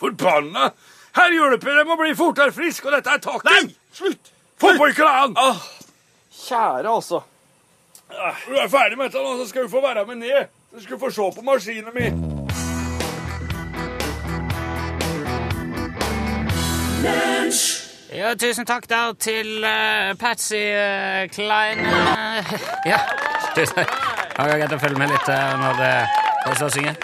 Forbanna! 0.00 0.70
Her 1.16 1.32
hjelper 1.32 1.80
det 1.80 1.86
med 1.88 1.94
å 1.96 2.00
bli 2.02 2.14
fortere 2.16 2.54
frisk, 2.54 2.86
og 2.86 2.94
dette 2.94 3.16
er 3.16 3.22
taket. 3.24 3.50
Nei! 3.50 3.74
Slutt! 3.96 4.32
Få 4.60 4.76
på 4.78 4.90
ikke 4.92 5.08
an! 5.08 5.34
Kjære, 6.46 6.86
altså. 6.92 7.24
Når 8.12 8.52
du 8.52 8.60
er 8.62 8.68
ferdig 8.70 8.98
med 9.00 9.10
dette, 9.10 9.24
nå, 9.24 9.34
så 9.40 9.48
skal 9.50 9.66
du 9.66 9.72
få 9.72 9.82
være 9.82 10.06
med 10.06 10.22
ned. 10.22 10.52
Så 10.74 10.84
skal 10.84 10.94
du 10.94 11.02
få 11.02 11.10
se 11.10 11.30
på 11.34 11.42
maskinen 11.42 11.92
min. 11.96 12.22
Ja, 18.14 18.34
tusen 18.38 18.66
takk 18.66 18.84
der 18.86 19.16
til 19.18 19.64
uh, 19.66 20.14
Patsy 20.18 20.54
uh, 20.54 21.26
Klein. 21.32 21.80
Uh, 21.82 22.52
ja, 22.92 23.00
tusen 23.56 23.80
takk. 23.80 23.94
Har 24.36 24.50
var 24.52 24.60
greit 24.60 24.74
å 24.76 24.78
følge 24.78 25.00
med 25.00 25.10
litt 25.10 25.30
når 25.58 25.80
det 25.80 25.90
uh, 26.46 26.68
synger. 26.70 27.00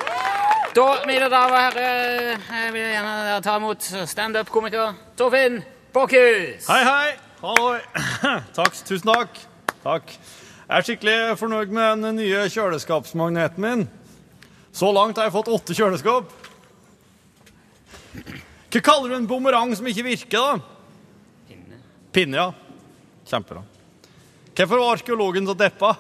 Da, 0.77 0.85
mine 1.09 1.27
damer 1.27 1.57
og 1.57 1.59
herrer, 1.59 2.39
jeg 2.39 2.71
vil 2.77 2.87
gjerne 2.95 3.41
ta 3.43 3.57
imot 3.59 3.89
standup-komiker 4.13 4.95
Torfinn 5.19 5.59
Borchhus. 5.93 6.71
Hei, 6.71 6.81
hei! 6.87 7.11
Halloi! 7.43 7.81
Takk, 8.59 8.79
tusen 8.87 9.11
takk. 9.11 9.41
Takk. 9.83 10.15
Jeg 10.15 10.77
er 10.79 10.87
skikkelig 10.87 11.17
fornøyd 11.41 11.75
med 11.75 12.07
den 12.07 12.21
nye 12.23 12.47
kjøleskapsmagneten 12.55 13.65
min. 13.65 13.89
Så 14.73 14.93
langt 14.95 15.19
har 15.19 15.27
jeg 15.27 15.35
fått 15.35 15.51
åtte 15.51 15.75
kjøleskap. 15.77 16.31
Hva 18.73 18.81
kaller 18.87 19.11
du 19.11 19.19
en 19.19 19.27
bumerang 19.29 19.75
som 19.77 19.91
ikke 19.91 20.07
virker, 20.07 20.39
da? 20.39 20.72
Pinne. 22.13 22.37
Ja. 22.37 22.53
Kjempebra. 23.27 23.63
Hvorfor 24.53 24.79
var 24.79 24.97
arkeologen 24.97 25.47
så 25.49 25.55
deppa? 25.57 25.95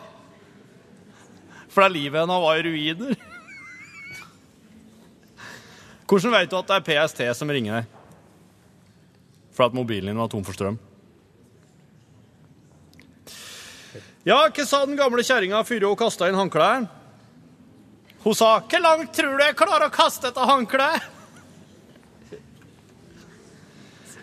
Fordi 1.72 1.94
livet 1.94 2.20
hennes 2.20 2.42
var 2.42 2.58
i 2.60 2.64
ruiner. 2.66 3.14
Hvordan 6.06 6.34
vet 6.34 6.50
du 6.50 6.58
at 6.58 6.68
det 6.68 6.76
er 6.76 6.88
PST 6.88 7.22
som 7.38 7.48
ringer 7.48 7.78
deg? 7.78 7.86
Fordi 9.56 9.70
at 9.70 9.76
mobilen 9.76 10.12
din 10.12 10.20
var 10.20 10.28
tom 10.28 10.44
for 10.44 10.56
strøm? 10.56 10.76
Ja, 14.28 14.36
hva 14.44 14.66
sa 14.68 14.84
den 14.84 14.98
gamle 15.00 15.24
kjerringa 15.24 15.64
før 15.66 15.88
hun 15.88 15.98
kasta 15.98 16.28
inn 16.28 16.36
håndkleet? 16.38 16.84
Hun 18.22 18.34
sa 18.38 18.60
'Hvor 18.60 18.80
langt 18.80 19.12
tror 19.16 19.36
du 19.36 19.42
jeg 19.42 19.56
klarer 19.56 19.88
å 19.88 19.90
kaste 19.90 20.28
dette 20.28 20.46
håndkleet?' 20.46 21.21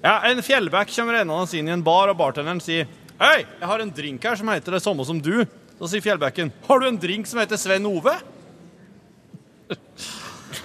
Ja, 0.01 0.21
En 0.23 0.43
fjellback 0.43 0.95
kommer 0.95 1.13
rennende 1.13 1.57
inn 1.57 1.67
i 1.67 1.71
en 1.71 1.83
bar, 1.83 2.07
og 2.07 2.17
bartenderen 2.17 2.61
sier 2.63 2.87
'Hei, 3.19 3.45
jeg 3.59 3.67
har 3.67 3.79
en 3.79 3.91
drink 3.91 4.23
her 4.23 4.35
som 4.35 4.47
heter 4.47 4.71
det 4.71 4.81
samme 4.81 5.05
som 5.05 5.19
du.' 5.19 5.45
Så 5.79 5.87
sier 5.87 6.01
fjellbacken 6.01 6.51
'Har 6.67 6.79
du 6.79 6.87
en 6.87 6.97
drink 6.97 7.27
som 7.27 7.39
heter 7.39 7.57
Sven 7.57 7.85
Ove?' 7.85 8.21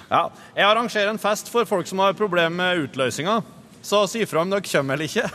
Ja, 0.09 0.31
Jeg 0.55 0.63
arrangerer 0.65 1.09
en 1.09 1.17
fest 1.17 1.49
for 1.49 1.65
folk 1.65 1.87
som 1.87 1.99
har 1.99 2.13
problemer 2.13 2.49
med 2.49 2.77
utløsninga. 2.77 3.41
Så 3.81 4.07
si 4.07 4.25
fra 4.25 4.41
om 4.41 4.49
dere 4.49 4.61
kommer 4.61 4.93
eller 4.93 5.05
ikke. 5.05 5.29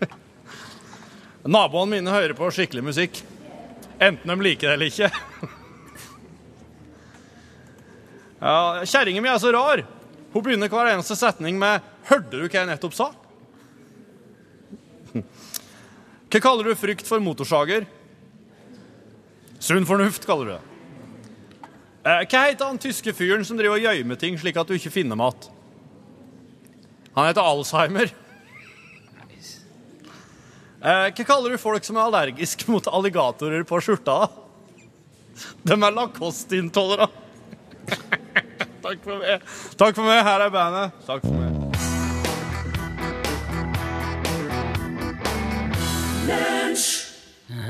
Naboene 1.44 1.90
mine 1.90 2.10
hører 2.10 2.34
på 2.34 2.50
skikkelig 2.50 2.84
musikk. 2.84 3.22
Enten 4.00 4.28
de 4.28 4.42
liker 4.42 4.68
det 4.68 4.74
eller 4.74 4.86
ikke. 4.86 5.10
Ja, 8.40 8.80
Kjerringa 8.88 9.20
mi 9.20 9.28
er 9.28 9.36
så 9.36 9.52
rar. 9.52 9.84
Hun 10.32 10.44
begynner 10.46 10.70
hver 10.70 10.92
eneste 10.92 11.16
setning 11.18 11.58
med 11.58 11.82
'Hørte 12.06 12.30
du 12.30 12.46
hva 12.46 12.52
jeg 12.60 12.66
nettopp 12.66 12.94
sa?' 12.94 13.14
Hva 16.30 16.40
kaller 16.40 16.64
du 16.70 16.74
frykt 16.78 17.06
for 17.06 17.18
motorsager? 17.18 17.86
Sunn 19.58 19.86
fornuft, 19.86 20.26
kaller 20.26 20.44
du 20.44 20.52
det. 20.52 20.60
Eh, 22.06 22.22
Hva 22.30 22.44
heter 22.46 22.64
han 22.64 22.78
tyske 22.78 23.12
fyren 23.12 23.44
som 23.44 23.58
driver 23.58 23.76
og 23.76 23.82
gjemmer 23.82 24.16
ting 24.16 24.38
slik 24.38 24.56
at 24.56 24.68
du 24.70 24.74
ikke 24.74 24.92
finner 24.94 25.18
mat? 25.18 25.50
Han 27.16 27.26
heter 27.26 27.42
Alzheimer. 27.42 28.12
Eh, 30.80 31.10
Hva 31.10 31.24
kaller 31.26 31.50
du 31.50 31.58
folk 31.58 31.84
som 31.84 31.98
er 31.98 32.06
allergiske 32.06 32.70
mot 32.70 32.86
alligatorer 32.86 33.66
på 33.68 33.82
skjorta? 33.82 34.30
De 35.66 35.74
er 35.74 35.92
lacoste-intolerante. 35.98 37.26
Takk 38.82 39.02
for 39.04 39.18
meg. 39.18 39.40
Takk 39.76 39.94
for 39.94 40.02
meg. 40.08 40.22
Her 40.24 40.46
er 40.46 40.50
bandet. 40.50 40.90
Takk 41.06 41.22
for 41.24 41.34
meg. 41.34 41.50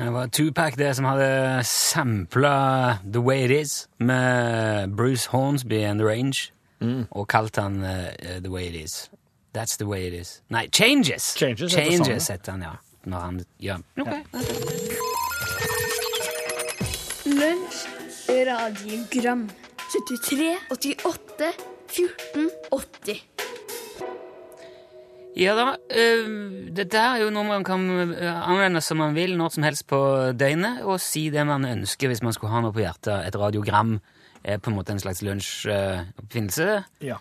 Det 0.00 0.12
var 0.12 0.26
Tupac 0.26 0.74
det 0.76 0.94
som 0.96 1.04
hadde 1.04 1.64
sampla 1.64 2.98
The 3.04 3.20
Way 3.20 3.44
It 3.44 3.50
Is 3.50 3.88
med 3.98 4.96
Bruce 4.96 5.28
Hornsby 5.30 5.82
and 5.84 6.00
The 6.00 6.08
Range, 6.08 6.52
og 7.10 7.28
kalt 7.28 7.56
han 7.56 7.82
uh, 7.82 7.88
The 8.42 8.50
Way 8.50 8.68
It 8.68 8.84
Is. 8.84 9.10
That's 9.52 9.76
the 9.76 9.86
way 9.86 10.06
it 10.06 10.14
is. 10.14 10.42
Nei, 10.48 10.68
Changes! 10.72 11.34
Changes 11.36 11.72
Changes 11.72 12.28
heter 12.28 12.52
han, 12.52 12.62
ja. 12.62 12.70
Når 13.04 13.18
han 13.18 13.44
ja. 13.60 13.76
Ok. 13.98 14.08
Lunsj, 17.26 17.86
radiogram 18.28 19.50
73, 19.90 20.58
88, 20.70 21.52
14, 21.90 22.50
80 22.70 23.22
Ja 25.34 25.54
da, 25.58 25.64
eh, 25.90 26.28
dette 26.74 27.00
her 27.00 27.16
er 27.16 27.24
jo 27.24 27.32
noe 27.34 27.46
man 27.48 27.64
kan 27.66 27.88
eh, 28.14 28.22
anvende 28.28 28.82
som 28.86 29.00
man 29.02 29.16
vil 29.18 29.34
når 29.38 29.56
som 29.56 29.66
helst 29.66 29.88
på 29.90 29.98
døgnet, 30.38 30.84
og 30.86 31.00
si 31.02 31.24
det 31.34 31.42
man 31.48 31.66
ønsker 31.66 32.10
hvis 32.10 32.22
man 32.22 32.36
skulle 32.36 32.52
ha 32.54 32.62
noe 32.62 32.74
på 32.76 32.84
hjertet. 32.84 33.26
Et 33.26 33.38
radiogram 33.40 33.96
er 34.44 34.62
på 34.62 34.70
en 34.70 34.78
måte 34.78 34.94
en 34.94 35.02
slags 35.02 35.24
lunsjoppfinnelse. 35.26 36.84
Ja. 37.06 37.18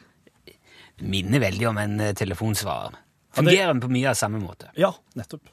Minner 1.01 1.41
veldig 1.41 1.71
om 1.71 1.81
en 1.81 1.97
eh, 2.05 2.13
telefonsvarer. 2.17 3.01
Fungerer 3.39 3.81
på 3.81 3.89
mye 3.93 4.13
av 4.13 4.17
samme 4.17 4.41
måte. 4.41 4.69
ja, 4.77 4.93
nettopp. 5.17 5.49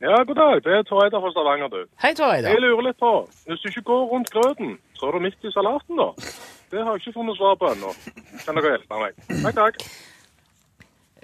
Ja, 0.00 0.22
god 0.28 0.34
dag. 0.34 0.54
Det 0.64 0.72
er 0.72 0.82
Tor 0.88 1.02
Eidar 1.04 1.20
fra 1.20 1.30
Stavanger, 1.34 1.68
du. 1.68 1.80
Hei, 2.02 2.14
Torreida. 2.16 2.48
Jeg 2.48 2.62
lurer 2.64 2.86
litt 2.86 2.96
på, 3.00 3.10
hvis 3.48 3.60
du 3.60 3.66
ikke 3.68 3.82
går 3.90 4.06
rundt 4.12 4.30
grøten, 4.32 4.70
så 4.96 5.10
er 5.10 5.12
du 5.12 5.24
midt 5.26 5.44
i 5.44 5.52
salaten, 5.52 5.98
da? 6.00 6.06
Det 6.72 6.80
har 6.80 6.96
jeg 6.96 7.02
ikke 7.02 7.18
funnet 7.18 7.36
svar 7.36 7.58
på 7.60 7.68
ennå. 7.74 7.92
Kan 8.46 8.56
dere 8.56 8.72
hjelpe 8.72 9.00
meg? 9.02 9.20
Takk, 9.44 9.60
takk. 9.60 9.76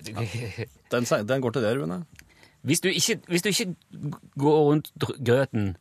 Den, 0.93 1.07
den 1.27 1.41
går 1.43 1.51
til 1.57 1.65
deg, 1.65 1.81
Rune. 1.81 1.97
Hvis 2.69 2.81
du 2.85 2.89
ikke, 2.89 3.17
hvis 3.27 3.43
du 3.43 3.49
ikke 3.49 3.73
går 4.39 4.59
rundt 4.69 4.93
grøten, 5.27 5.77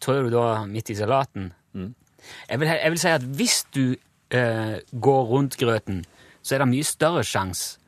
tror 0.00 0.22
du 0.22 0.30
da 0.36 0.44
midt 0.68 0.92
i 0.92 0.94
salaten? 0.94 1.48
Jeg, 1.74 2.60
vil, 2.60 2.68
jeg 2.68 2.90
vil 2.90 3.00
si 3.00 3.08
at 3.08 3.24
hvis 3.40 3.56
du 3.74 3.84
eh, 4.30 4.76
går 5.00 5.22
rundt 5.32 5.56
grøten, 5.58 6.04
så 6.42 6.54
er 6.54 6.62
det 6.62 6.68
mye 6.74 6.86
større 6.86 7.24
sjanse 7.24 7.81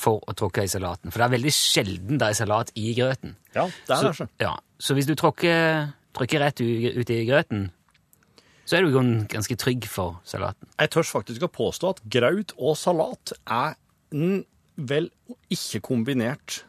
for 0.00 0.22
å 0.24 0.32
tråkke 0.38 0.64
i 0.64 0.70
salaten. 0.72 1.12
For 1.12 1.20
det 1.20 1.26
er 1.28 1.34
veldig 1.36 1.52
sjelden 1.52 2.20
det 2.20 2.30
er 2.30 2.38
salat 2.38 2.72
i 2.80 2.94
grøten. 2.96 3.34
Ja, 3.54 3.66
det 3.68 3.96
er 3.98 4.06
det. 4.08 4.14
Så, 4.16 4.26
ja, 4.40 4.54
så 4.80 4.96
hvis 4.96 5.08
du 5.10 5.12
tråkker, 5.20 5.90
trykker 6.16 6.40
rett 6.46 6.62
ut 6.64 7.12
i 7.12 7.20
grøten, 7.28 7.66
så 8.64 8.78
er 8.78 8.86
du 8.86 8.94
ganske 9.28 9.56
trygg 9.58 9.84
for 9.90 10.20
salaten. 10.24 10.68
Jeg 10.78 10.92
tør 10.94 11.06
faktisk 11.08 11.44
å 11.44 11.50
påstå 11.52 11.90
at 11.96 12.02
graut 12.16 12.54
og 12.56 12.76
salat 12.78 13.32
er 13.50 13.76
vel 14.90 15.10
ikke 15.52 15.80
kombinert 15.84 16.62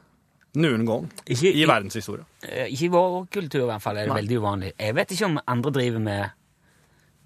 noen 0.59 0.83
gang 0.85 1.05
Ikke- 1.31 1.53
i 1.55 1.63
verdenshistoria. 1.69 2.25
Eh, 2.43 2.67
Ikke 2.73 2.85
i 2.89 2.91
vår 2.91 3.27
kultur 3.31 3.61
i 3.63 3.69
hvert 3.69 3.81
fall 3.81 3.97
er 3.97 4.05
det 4.05 4.09
Nei. 4.13 4.21
veldig 4.21 4.37
uvanlig. 4.41 4.71
Jeg 4.77 4.95
vet 4.95 5.11
ikke 5.15 5.25
om 5.29 5.39
andre 5.47 5.71
driver 5.71 5.99
med 5.99 6.31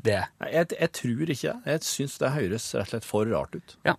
det. 0.03 0.19
Nei, 0.41 0.51
Jeg, 0.51 0.67
jeg 0.79 0.91
tror 0.91 1.25
ikke 1.33 1.53
det. 1.53 1.63
Jeg 1.65 1.79
syns 1.81 2.17
det 2.21 2.31
høres 2.35 2.67
rett 2.75 2.83
og 2.85 2.87
slett 2.91 3.07
for 3.07 3.25
rart 3.25 3.55
ut. 3.55 3.75
Ja. 3.87 3.95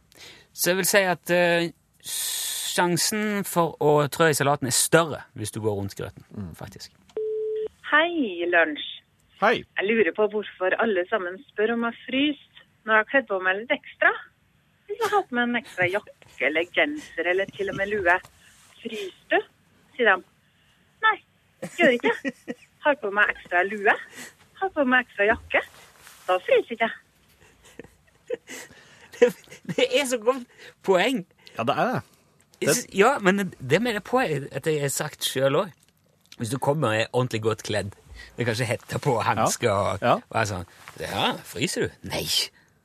Så 0.54 0.70
jeg 0.70 0.76
vil 0.76 0.84
si 0.86 0.98
at 1.02 1.30
eh, 1.34 1.72
sjansen 2.06 3.44
for 3.48 3.76
å 3.82 3.96
trø 4.12 4.30
i 4.30 4.36
salaten 4.36 4.68
er 4.68 4.76
større 4.76 5.24
hvis 5.38 5.54
du 5.54 5.60
går 5.64 5.78
rundt 5.78 5.96
grøten, 5.98 6.24
faktisk. 6.58 6.92
Hei, 7.90 8.44
lunsj. 8.50 8.86
Hei. 9.40 9.56
Jeg 9.60 9.84
lurer 9.90 10.12
på 10.16 10.26
hvorfor 10.32 10.74
alle 10.80 11.04
sammen 11.10 11.36
spør 11.50 11.74
om 11.74 11.84
jeg 11.88 11.98
fryser 12.06 12.64
når 12.86 12.94
jeg 12.94 13.02
har 13.02 13.10
kledd 13.10 13.28
på 13.28 13.38
meg 13.42 13.58
litt 13.60 13.74
ekstra. 13.74 14.12
Hvis 14.86 15.02
jeg 15.02 15.12
har 15.12 15.26
på 15.26 15.36
meg 15.36 15.48
en 15.48 15.60
ekstra 15.60 15.88
jakke 15.90 16.46
eller 16.48 16.68
genser 16.76 17.30
eller 17.32 17.52
til 17.56 17.72
og 17.72 17.78
med 17.80 17.90
lue. 17.90 18.16
Fryser 18.80 19.34
du? 19.34 19.38
sier 19.96 20.10
de. 20.12 20.16
Nei, 21.04 21.16
gjør 21.78 21.96
ikke. 21.96 22.12
Har 22.86 22.98
på 23.02 23.10
meg 23.14 23.32
ekstra 23.34 23.64
lue. 23.66 23.94
Har 24.60 24.72
på 24.74 24.84
meg 24.88 25.06
ekstra 25.06 25.28
jakke. 25.32 25.62
Da 26.26 26.38
fryser 26.46 26.76
ikke 26.76 26.88
jeg. 26.88 26.94
Det 29.76 29.86
er 29.86 30.04
så 30.04 30.18
godt 30.20 30.44
poeng! 30.84 31.24
Ja, 31.58 31.64
det 31.68 31.76
er 31.76 31.92
det. 31.92 32.02
det. 32.66 32.76
Ja, 32.96 33.14
men 33.20 33.52
det 33.60 33.80
mener 33.82 34.00
jeg 34.00 34.04
på 34.08 34.20
at 34.22 34.66
jeg 34.66 34.80
har 34.82 34.92
sagt 34.94 35.24
sjøl 35.28 35.62
òg. 35.64 35.72
Hvis 36.36 36.50
du 36.52 36.58
kommer 36.60 36.88
og 36.92 36.94
er 37.00 37.06
ordentlig 37.16 37.40
godt 37.46 37.62
kledd, 37.64 37.94
med 38.36 38.46
kanskje 38.48 38.66
hette 38.68 38.98
på, 39.00 39.14
hansker 39.24 39.70
og, 39.72 40.02
Ja. 40.04 40.14
og 40.20 40.36
er 40.40 40.44
sånn 40.50 40.66
Ja, 41.00 41.32
fryser 41.44 41.86
du? 41.86 41.90
Nei! 42.12 42.26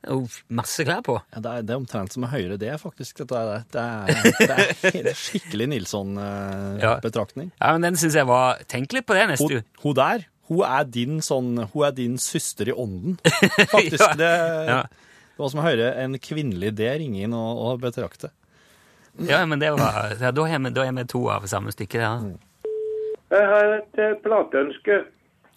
Det 0.02 0.10
er 0.10 0.16
jo 0.18 0.24
masse 0.50 0.82
klær 0.82 0.98
på. 1.06 1.14
Ja, 1.30 1.38
det, 1.44 1.50
er, 1.52 1.62
det 1.62 1.70
er 1.70 1.78
omtrent 1.78 2.10
som 2.12 2.24
å 2.26 2.30
høre 2.32 2.56
det, 2.58 2.72
faktisk. 2.82 3.20
Det 3.22 3.38
er, 3.38 3.62
det 3.70 3.82
er, 3.84 4.72
det 5.06 5.12
er 5.12 5.18
skikkelig 5.20 5.68
Nilsson-betraktning. 5.70 7.52
Ja, 7.60 7.72
men 7.76 7.86
den 7.86 7.96
syns 8.00 8.16
jeg 8.18 8.26
var 8.28 8.58
Tenk 8.70 8.92
litt 8.96 9.06
på 9.06 9.14
det 9.16 9.28
neste 9.30 9.46
uke. 9.60 9.62
hun 9.84 9.94
der, 10.00 10.24
hun 10.50 10.64
er 10.66 10.84
din 10.90 11.20
sånn 11.24 11.52
Hun 11.72 11.84
er 11.86 11.94
din 11.96 12.18
søster 12.18 12.68
i 12.72 12.74
ånden, 12.74 13.18
faktisk. 13.76 14.02
Ja. 14.02 14.12
Det, 14.18 14.32
det 14.82 15.38
var 15.44 15.52
som 15.54 15.62
å 15.62 15.66
høre 15.68 15.92
en 16.02 16.18
kvinnelig 16.22 16.74
det 16.78 16.90
ringe 17.02 17.22
inn 17.24 17.36
og, 17.38 17.62
og 17.68 17.80
betrakte. 17.86 18.32
Ja, 19.18 19.46
men 19.46 19.60
det 19.60 19.70
var 19.70 20.14
ja, 20.20 20.30
Da 20.30 20.46
er 20.48 20.58
vi 20.58 20.70
da 20.70 20.86
er 20.86 20.92
vi 20.96 21.04
to 21.04 21.26
av 21.30 21.46
samme 21.46 21.72
stykke 21.72 22.00
Ja. 22.00 22.16
Jeg 23.32 23.46
har 23.48 23.64
et 23.78 23.98
eh, 23.98 24.16
plateønske. 24.20 25.04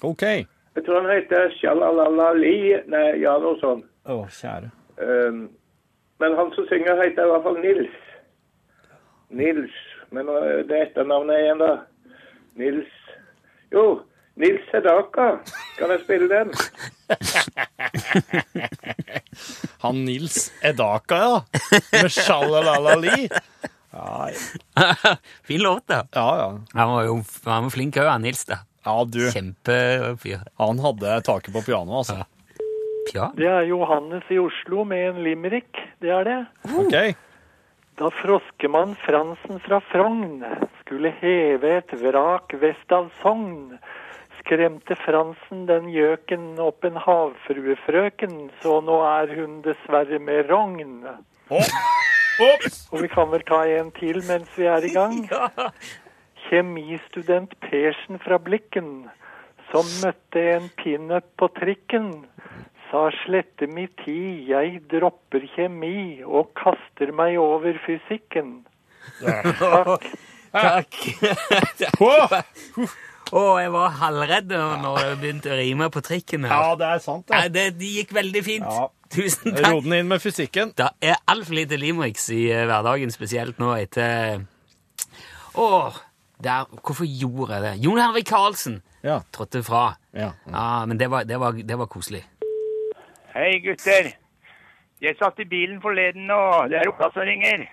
OK. 0.03 0.21
Jeg 0.75 0.83
tror 0.85 1.01
han 1.01 1.11
heter 1.11 1.51
Shalalali. 1.59 2.75
Nei, 2.87 3.03
ja, 3.19 3.33
noe 3.39 3.59
sånt. 3.59 3.83
Å, 4.07 4.21
kjære. 4.31 4.69
Um, 4.95 5.41
men 6.23 6.35
han 6.39 6.53
som 6.55 6.67
synger, 6.69 7.01
heter 7.01 7.27
i 7.27 7.33
hvert 7.33 7.43
fall 7.43 7.59
Nils. 7.59 7.97
Nils. 9.29 9.75
Men 10.15 10.31
uh, 10.31 10.63
det 10.69 10.79
etternavnet 10.85 11.41
igjen, 11.43 11.63
da? 11.63 11.73
Nils 12.55 12.91
Jo, 13.75 13.83
Nils 14.35 14.65
Sedaka. 14.71 15.27
Kan 15.77 15.91
jeg 15.93 16.01
spille 16.03 16.27
den? 16.31 16.51
Han 19.83 20.05
Nils 20.05 20.51
Edaka, 20.63 21.15
ja. 21.15 21.41
Med 22.01 22.11
Shalalali. 22.11 23.29
Ja, 23.95 24.29
fin 25.47 25.61
låt, 25.61 25.87
da. 25.87 26.01
Ja, 26.11 26.37
ja. 26.37 26.59
Han 26.73 26.91
var 26.91 27.03
jo 27.07 27.13
han 27.45 27.63
var 27.69 27.71
flink 27.71 27.95
òg, 28.01 28.09
Nils. 28.21 28.43
da. 28.49 28.57
Ja, 28.85 28.97
du. 29.07 29.21
Kjempefyr. 29.31 30.39
Han 30.59 30.79
hadde 30.83 31.19
taket 31.25 31.53
på 31.55 31.61
pianoet, 31.65 31.97
altså. 32.03 32.25
Ja. 33.13 33.29
Det 33.37 33.45
er 33.47 33.61
Johannes 33.69 34.25
i 34.33 34.39
Oslo 34.41 34.83
med 34.83 35.07
en 35.11 35.21
limerick. 35.23 35.77
Det 36.01 36.09
er 36.11 36.23
det. 36.25 36.39
OK. 36.73 36.95
Da 37.95 38.09
froskemann 38.19 38.95
Fransen 39.05 39.61
fra 39.63 39.79
Frogn 39.91 40.41
skulle 40.81 41.13
heve 41.21 41.77
et 41.77 41.93
vrak 42.01 42.51
vest 42.59 42.91
av 42.91 43.07
Sogn, 43.21 43.77
skremte 44.45 44.95
Fransen 45.01 45.65
den 45.65 45.89
gjøken 45.89 46.60
opp 46.62 46.86
en 46.86 46.99
havfruefrøken, 47.01 48.51
så 48.62 48.77
nå 48.86 48.99
er 49.01 49.34
hun 49.39 49.62
dessverre 49.65 50.19
med 50.21 50.51
rogn. 50.51 51.01
Og 51.49 53.01
vi 53.01 53.10
kan 53.10 53.31
vel 53.31 53.45
ta 53.47 53.63
en 53.79 53.89
til 53.97 54.21
mens 54.27 54.51
vi 54.58 54.67
er 54.69 54.86
i 54.86 54.93
gang. 54.93 55.25
Kjemistudent 56.45 57.55
Persen 57.63 58.21
fra 58.21 58.38
Blikken, 58.38 59.10
som 59.71 59.89
møtte 60.03 60.43
en 60.53 60.69
pinup 60.77 61.25
på 61.41 61.49
trikken, 61.58 62.12
sa 62.91 63.08
slette 63.23 63.65
mi 63.65 63.88
tid, 64.03 64.45
jeg 64.45 64.77
dropper 64.93 65.47
kjemi 65.55 66.21
og 66.21 66.53
kaster 66.60 67.10
meg 67.17 67.39
over 67.41 67.81
fysikken. 67.88 68.60
Takk. 69.25 70.05
Takk. 70.53 71.01
Å, 73.33 73.41
jeg 73.59 73.71
var 73.73 73.89
halvredd 73.99 74.51
når 74.53 74.99
jeg 75.01 75.15
begynte 75.21 75.49
å 75.53 75.57
rime 75.57 75.88
på 75.89 76.01
trikken. 76.05 76.43
her. 76.45 76.51
Ja, 76.53 76.75
det 76.77 76.89
er 76.93 76.99
sant, 77.01 77.29
Nei, 77.33 77.47
det. 77.49 77.63
Det 77.79 77.89
gikk 77.99 78.13
veldig 78.13 78.43
fint. 78.45 78.65
Ja. 78.69 78.89
Tusen 79.15 79.55
takk. 79.55 79.65
Roden 79.71 79.93
inn 79.97 80.07
med 80.11 80.21
fysikken. 80.21 80.73
Det 80.77 80.88
er 81.01 81.17
altfor 81.31 81.57
lite 81.57 81.77
limericks 81.81 82.27
i 82.33 82.43
eh, 82.53 82.65
hverdagen, 82.69 83.11
spesielt 83.13 83.57
nå 83.61 83.71
etter 83.79 84.43
Å, 85.55 85.67
der 86.43 86.65
Hvorfor 86.81 87.07
gjorde 87.07 87.55
jeg 87.57 87.63
det? 87.65 87.73
Jon 87.85 88.01
Hervik 88.01 88.27
Karlsen 88.29 88.81
Ja. 89.05 89.19
trådte 89.31 89.61
fra. 89.63 89.95
Ja. 90.13 90.31
men 90.85 90.97
det 90.97 91.09
var, 91.09 91.23
det 91.25 91.39
var, 91.39 91.53
det 91.53 91.77
var 91.77 91.88
koselig. 91.88 92.23
Hei, 93.35 93.59
gutter. 93.63 94.13
Jeg 95.01 95.17
satt 95.19 95.39
i 95.43 95.45
bilen 95.45 95.81
forleden, 95.83 96.29
og 96.31 96.69
det 96.71 96.79
er 96.79 96.89
Ola 96.89 97.09
som 97.13 97.25
ringer. 97.27 97.65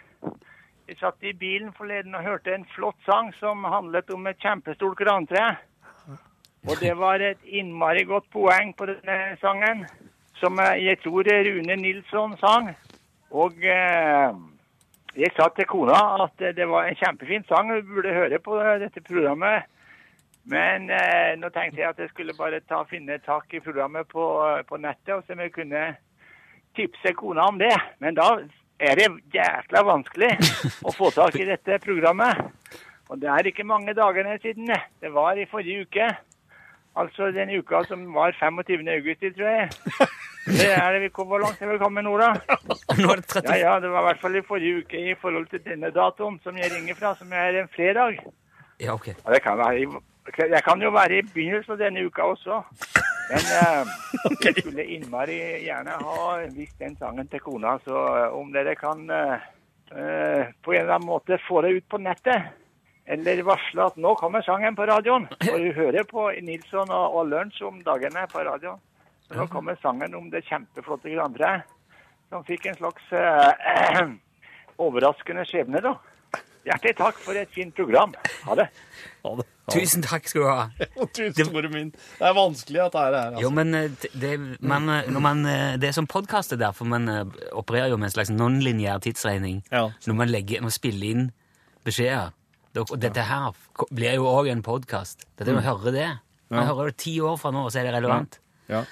Jeg 0.89 0.99
satt 0.99 1.23
i 1.23 1.33
bilen 1.33 1.71
forleden 1.77 2.15
og 2.19 2.25
hørte 2.27 2.55
en 2.55 2.65
flott 2.75 2.99
sang 3.07 3.31
som 3.39 3.63
handlet 3.65 4.11
om 4.11 4.27
et 4.27 4.41
kjempestort 4.43 4.99
grantre. 4.99 5.55
Og 6.67 6.79
det 6.81 6.93
var 6.99 7.23
et 7.23 7.43
innmari 7.47 8.03
godt 8.07 8.29
poeng 8.31 8.73
på 8.79 8.87
denne 8.91 9.37
sangen, 9.41 9.85
som 10.39 10.59
eh, 10.63 10.79
jeg 10.85 11.01
tror 11.03 11.27
Rune 11.27 11.77
Nilsson 11.77 12.37
sang. 12.39 12.71
Og 13.31 13.59
eh, 13.67 14.35
jeg 15.19 15.35
sa 15.37 15.49
til 15.55 15.67
kona 15.71 15.99
at 16.25 16.45
det 16.57 16.69
var 16.69 16.87
en 16.87 16.99
kjempefin 16.99 17.47
sang, 17.49 17.71
hun 17.73 17.87
burde 17.95 18.15
høre 18.15 18.39
på 18.39 18.59
dette 18.83 19.03
programmet. 19.07 19.67
Men 20.45 20.91
eh, 20.91 21.35
nå 21.39 21.51
tenkte 21.55 21.83
jeg 21.83 21.91
at 21.91 21.99
jeg 22.03 22.11
skulle 22.11 22.35
bare 22.39 22.63
ta, 22.67 22.83
finne 22.91 23.19
tak 23.27 23.55
i 23.55 23.63
programmet 23.63 24.11
på, 24.11 24.27
på 24.69 24.83
nettet, 24.83 25.15
og 25.15 25.23
så 25.27 25.35
om 25.35 25.43
jeg 25.47 25.55
kunne 25.55 25.85
tipse 26.77 27.15
kona 27.19 27.47
om 27.51 27.59
det. 27.63 27.75
Men 27.99 28.19
da 28.19 28.35
er 28.83 28.99
det 28.99 29.09
jækla 29.35 29.85
vanskelig 29.87 30.33
å 30.83 30.93
få 30.95 31.13
tak 31.15 31.39
i 31.39 31.47
dette 31.53 31.79
programmet. 31.85 32.43
Og 33.13 33.21
det 33.21 33.29
er 33.29 33.49
ikke 33.49 33.67
mange 33.69 33.95
dagene 33.95 34.39
siden. 34.43 34.71
det. 34.73 35.13
Var 35.13 35.39
i 35.39 35.49
forrige 35.51 35.87
uke. 35.87 36.11
Altså 36.97 37.31
den 37.33 37.51
uka 37.59 37.85
som 37.89 38.05
var 38.15 38.35
25. 38.39 38.89
august, 38.89 39.25
tror 39.37 39.49
jeg. 39.49 39.71
Det 40.43 40.73
er 40.75 40.93
det 40.93 41.01
vi 41.05 41.09
kom, 41.15 41.29
Hvor 41.31 41.39
langt 41.39 41.61
er 41.63 41.69
vi 41.71 41.79
kommet 41.79 42.03
nå, 42.03 42.17
da? 42.19 42.33
Nå 42.99 43.15
det 43.15 43.27
30... 43.31 43.47
Ja, 43.47 43.57
ja, 43.61 43.75
det 43.81 43.91
var 43.93 44.03
i 44.03 44.07
hvert 44.09 44.23
fall 44.25 44.37
i 44.37 44.43
forrige 44.43 44.81
uke 44.83 44.99
i 44.99 45.15
forhold 45.21 45.47
til 45.53 45.63
denne 45.63 45.93
datoen 45.95 46.41
som 46.43 46.59
jeg 46.59 46.73
ringer 46.73 46.99
fra, 46.99 47.13
som 47.15 47.31
er 47.31 47.61
en 47.61 47.71
fredag. 47.71 48.19
Ja, 48.83 48.97
ok. 48.97 49.13
Og 49.23 49.31
det 49.35 49.39
kan 49.45 49.61
være 49.61 49.85
i, 49.85 49.87
jeg 50.43 50.63
kan 50.67 50.83
jo 50.83 50.91
være 50.91 51.21
i 51.21 51.23
begynnelsen 51.29 51.77
av 51.77 51.79
denne 51.85 52.03
uka 52.11 52.27
også. 52.35 52.59
Men 53.31 53.51
eh, 53.59 53.93
jeg 54.45 54.55
skulle 54.59 54.87
innmari 54.97 55.39
gjerne 55.65 55.99
ha 56.03 56.25
visst 56.55 56.79
den 56.83 56.97
sangen 57.01 57.29
til 57.31 57.43
kona, 57.45 57.77
så 57.87 58.03
eh, 58.19 58.35
om 58.37 58.53
dere 58.55 58.75
kan 58.79 59.05
eh, 59.11 59.45
eh, 59.95 60.51
på 60.63 60.75
en 60.75 60.83
eller 60.83 60.97
annen 60.99 61.09
måte 61.09 61.39
få 61.47 61.63
det 61.65 61.77
ut 61.79 61.89
på 61.89 62.01
nettet, 62.03 62.51
eller 63.07 63.45
varsle 63.47 63.89
at 63.91 63.99
nå 64.01 64.15
kommer 64.21 64.45
sangen 64.47 64.77
på 64.79 64.87
radioen. 64.89 65.27
Og 65.51 65.59
du 65.59 65.71
hører 65.77 66.07
på 66.09 66.29
Nilsson 66.45 66.91
og, 66.91 67.19
og 67.19 67.31
Lunsj 67.33 67.63
om 67.67 67.81
dagene 67.87 68.27
på 68.31 68.45
radioen. 68.47 68.81
Så 69.27 69.39
nå 69.39 69.47
kommer 69.51 69.79
sangen 69.83 70.15
om 70.15 70.29
det 70.31 70.45
kjempeflotte 70.47 71.11
Grandre, 71.15 71.63
som 72.31 72.45
fikk 72.47 72.69
en 72.69 72.79
slags 72.79 73.13
eh, 73.17 74.03
overraskende 74.85 75.47
skjebne, 75.49 75.83
da. 75.85 75.97
Hjertelig 76.65 76.95
takk 76.97 77.17
for 77.19 77.35
et 77.35 77.51
fint 77.51 77.75
program. 77.75 78.13
Ha 78.47 78.55
det. 78.55 78.69
Tusen 79.73 80.03
takk 80.05 80.27
skal 80.31 80.43
du 80.43 80.47
ha. 80.49 80.67
Tusen 81.17 81.47
store 81.49 81.71
min. 81.73 81.91
Det 82.19 82.27
er 82.29 82.35
vanskelig 82.37 82.81
at 82.85 82.93
det 82.97 83.03
er 83.03 83.17
her. 83.17 83.37
Jo, 83.41 83.49
Altså. 83.49 83.55
men 83.59 83.75
eh, 83.75 84.09
det, 84.25 84.33
man, 84.61 84.89
eh, 84.91 85.09
når 85.11 85.25
man, 85.25 85.43
eh, 85.47 85.77
det 85.83 85.89
er 85.91 85.97
som 85.97 86.07
podkast, 86.11 86.55
derfor 86.61 86.87
man 86.91 87.09
opererer 87.53 87.91
jo 87.95 87.97
med 87.99 88.11
en 88.11 88.15
slags 88.15 88.31
non-lineær 88.35 89.01
tidsregning. 89.03 89.63
Når 89.73 90.15
man 90.19 90.31
legger, 90.31 90.63
man 90.63 90.75
spiller 90.75 91.11
inn 91.15 91.25
beskjeder. 91.87 92.31
Og 92.79 92.95
dette 93.03 93.21
her 93.29 93.51
blir 93.93 94.15
jo 94.17 94.29
òg 94.31 94.49
en 94.53 94.63
podkast. 94.65 95.27
Dette 95.37 95.51
er 95.51 95.55
jo 95.59 95.61
å 95.61 95.65
Mm. 95.65 95.71
høre 95.71 95.93
det. 95.93 96.11
Man 96.51 96.63
Ja. 96.67 96.69
hører 96.75 96.87
det 96.93 96.97
ti 96.99 97.19
år 97.21 97.39
fra 97.41 97.51
nå, 97.51 97.65
og 97.67 97.73
så 97.73 97.81
er 97.81 97.85
det 97.91 97.95
relevant. 97.95 98.39
Ja. 98.69 98.85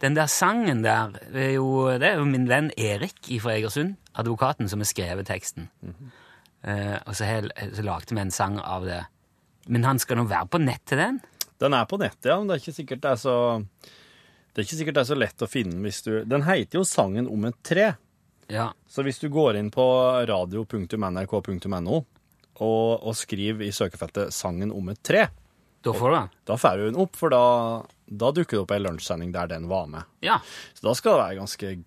Den 0.00 0.14
der 0.14 0.26
sangen 0.26 0.82
der 0.82 1.10
det 1.32 1.42
er 1.50 1.54
jo, 1.54 1.88
det 1.98 2.02
er 2.08 2.16
jo 2.18 2.24
min 2.24 2.46
venn 2.48 2.70
Erik 2.78 3.18
fra 3.42 3.52
Egersund, 3.56 3.96
advokaten, 4.14 4.68
som 4.68 4.80
har 4.80 4.86
skrevet 4.86 5.26
teksten. 5.26 5.68
Mhm. 5.84 6.10
Eh, 6.62 6.96
og 7.06 7.14
så, 7.14 7.24
hel, 7.28 7.52
så 7.74 7.84
lagde 7.86 8.14
vi 8.14 8.22
en 8.22 8.34
sang 8.34 8.58
av 8.58 8.86
det. 8.88 9.02
Men 9.68 9.84
han 9.84 10.00
skal 10.02 10.18
nå 10.18 10.26
være 10.30 10.48
på 10.50 10.60
nett 10.62 10.84
til 10.88 11.00
den? 11.00 11.20
Den 11.58 11.74
er 11.74 11.88
på 11.90 11.98
nettet, 11.98 12.30
ja, 12.30 12.36
men 12.38 12.48
det 12.48 12.56
er 12.56 12.62
ikke 12.62 12.76
sikkert 12.76 13.00
det 13.02 13.10
er 13.10 13.18
så 13.18 13.36
Det 14.54 14.60
er 14.60 14.66
ikke 14.66 14.78
sikkert 14.78 14.94
det 14.94 15.02
er 15.02 15.08
så 15.08 15.16
lett 15.18 15.42
å 15.42 15.48
finne 15.50 15.80
hvis 15.82 16.04
du 16.06 16.12
Den 16.30 16.44
heter 16.46 16.78
jo 16.78 16.84
Sangen 16.86 17.26
om 17.30 17.48
et 17.48 17.58
tre. 17.66 17.88
Ja. 18.48 18.70
Så 18.88 19.02
hvis 19.04 19.18
du 19.20 19.28
går 19.28 19.58
inn 19.58 19.72
på 19.74 19.84
radio.nrk.no 20.30 21.98
og, 22.58 22.88
og 23.06 23.14
skriver 23.14 23.66
i 23.66 23.74
søkefeltet 23.74 24.32
'Sangen 24.34 24.72
om 24.74 24.88
et 24.88 25.02
tre', 25.02 25.28
Da 25.84 25.92
får 25.94 26.10
du 26.10 26.16
den? 26.16 26.30
Da 26.44 26.56
får 26.56 26.78
du 26.78 26.84
den 26.88 26.96
opp, 26.98 27.14
for 27.16 27.30
da, 27.30 27.42
da 28.06 28.30
dukker 28.34 28.56
det 28.56 28.62
opp 28.64 28.72
ei 28.74 28.80
lunsjsending 28.82 29.30
der 29.32 29.46
den 29.46 29.68
var 29.70 29.86
med. 29.86 30.02
Ja. 30.20 30.40
Så 30.74 30.88
da 30.88 30.94
skal 30.94 31.12
det 31.12 31.22
være 31.22 31.38
ganske 31.38 31.84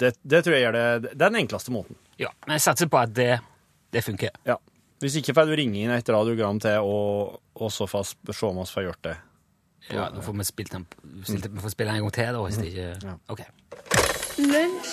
Det, 0.00 0.14
det 0.22 0.42
tror 0.44 0.54
jeg 0.56 0.64
gjør 0.64 0.72
det 0.72 1.02
Det 1.02 1.12
er 1.12 1.30
den 1.30 1.42
enkleste 1.44 1.70
måten. 1.70 1.96
Ja, 2.18 2.32
men 2.46 2.56
jeg 2.58 2.64
satser 2.64 2.88
på 2.90 2.98
at 2.98 3.14
det, 3.14 3.40
det 3.92 4.04
funker. 4.06 4.34
Ja. 4.46 4.56
Hvis 5.00 5.16
ikke 5.16 5.34
får 5.36 5.48
du 5.48 5.56
ringe 5.56 5.80
inn 5.80 5.92
et 5.94 6.08
radiogram 6.12 6.60
til, 6.60 6.84
og, 6.84 7.40
og 7.56 7.72
så 7.72 7.86
får 7.88 8.10
vi 8.28 8.36
se 8.36 8.46
om 8.46 8.60
vi 8.60 8.66
får 8.68 8.86
gjort 8.90 9.04
det. 9.08 9.16
Ja, 9.90 10.10
da 10.12 10.20
får 10.22 10.36
vi 10.36 10.44
spilt 10.44 10.74
den, 10.74 10.84
spilt, 11.24 11.48
vi 11.48 11.62
får 11.64 11.72
spille 11.72 11.90
den 11.90 12.02
en 12.02 12.04
gang 12.04 12.12
til, 12.14 12.36
da, 12.36 12.42
hvis 12.44 12.58
det 12.60 12.66
ikke 12.68 13.16
Ok. 13.32 13.40
Lunsj, 14.44 14.92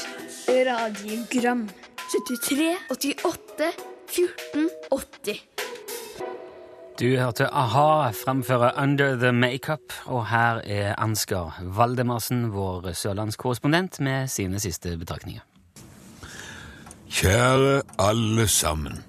radiogram 0.69 1.67
73, 2.07 2.77
88, 2.89 3.71
14, 4.15 4.69
80 4.95 5.43
Du 6.97 7.05
hørte 7.19 7.45
a-ha 7.51 8.11
framføre 8.15 8.71
Under 8.81 9.19
the 9.19 9.31
Makeup, 9.35 9.93
og 10.05 10.23
her 10.31 10.63
er 10.63 10.95
Ansgar 10.97 11.59
Valdemarsen, 11.61 12.47
vår 12.55 12.93
sørlandskorrespondent, 12.95 13.99
med 13.99 14.31
sine 14.31 14.59
siste 14.59 14.97
betraktninger. 14.97 15.43
Kjære 17.09 17.81
alle 17.99 18.47
sammen. 18.47 19.03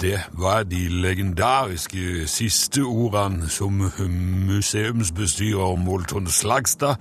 Det 0.00 0.20
var 0.32 0.62
de 0.62 0.88
legendariske 0.88 2.26
siste 2.26 2.80
ordene 2.80 3.48
som 3.48 3.72
museumsbestyrer 4.46 5.76
Molton 5.76 6.26
Slagstad 6.26 6.94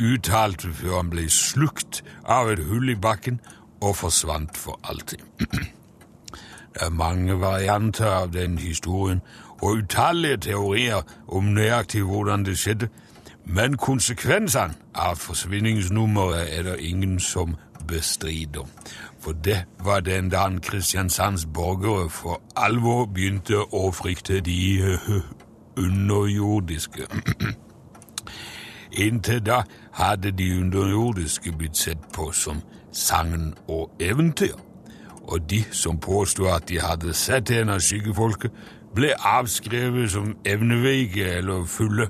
uttalte 0.00 0.72
før 0.74 0.96
han 0.96 1.10
ble 1.10 1.28
slukt 1.30 2.02
av 2.26 2.50
et 2.50 2.64
hull 2.66 2.90
i 2.90 2.96
bakken 2.98 3.40
og 3.80 3.96
forsvant 3.96 4.56
for 4.56 4.80
alltid. 4.84 5.22
Det 5.38 6.82
er 6.86 6.90
mange 6.90 7.40
varianter 7.40 8.06
av 8.06 8.32
den 8.32 8.58
historien 8.58 9.22
og 9.60 9.78
utallige 9.82 10.36
teorier 10.36 11.02
om 11.28 11.54
nøyaktig 11.54 12.02
hvordan 12.02 12.44
det 12.44 12.58
skjedde, 12.58 12.88
men 13.44 13.76
konsekvensene 13.76 14.74
av 14.94 15.16
forsvinningsnummeret 15.16 16.58
er 16.58 16.62
det 16.62 16.80
ingen 16.80 17.20
som 17.20 17.56
bestrider. 17.88 18.66
For 19.28 19.32
det 19.32 19.64
var 19.84 20.00
den 20.00 20.30
dagen 20.30 20.60
Kristiansands 20.60 21.46
borgere 21.54 22.10
for 22.10 22.40
alvor 22.56 23.04
begynte 23.04 23.58
å 23.60 23.90
frykte 23.92 24.38
de 24.40 24.96
underjordiske. 25.84 27.04
Inntil 29.04 29.42
da 29.44 29.58
hadde 29.92 30.32
de 30.32 30.46
underjordiske 30.60 31.52
blitt 31.52 31.76
sett 31.76 32.08
på 32.16 32.30
som 32.32 32.62
sagn 32.92 33.52
og 33.66 33.92
eventyr. 34.00 34.56
Og 35.22 35.44
de 35.50 35.60
som 35.76 36.00
påstod 36.00 36.48
at 36.54 36.68
de 36.72 36.80
hadde 36.80 37.12
sett 37.12 37.52
en 37.52 37.76
av 37.76 37.84
skyggefolket, 37.84 38.48
ble 38.96 39.12
avskrevet 39.12 40.08
som 40.16 40.38
evneveike 40.48 41.28
eller 41.36 41.68
fulle. 41.68 42.08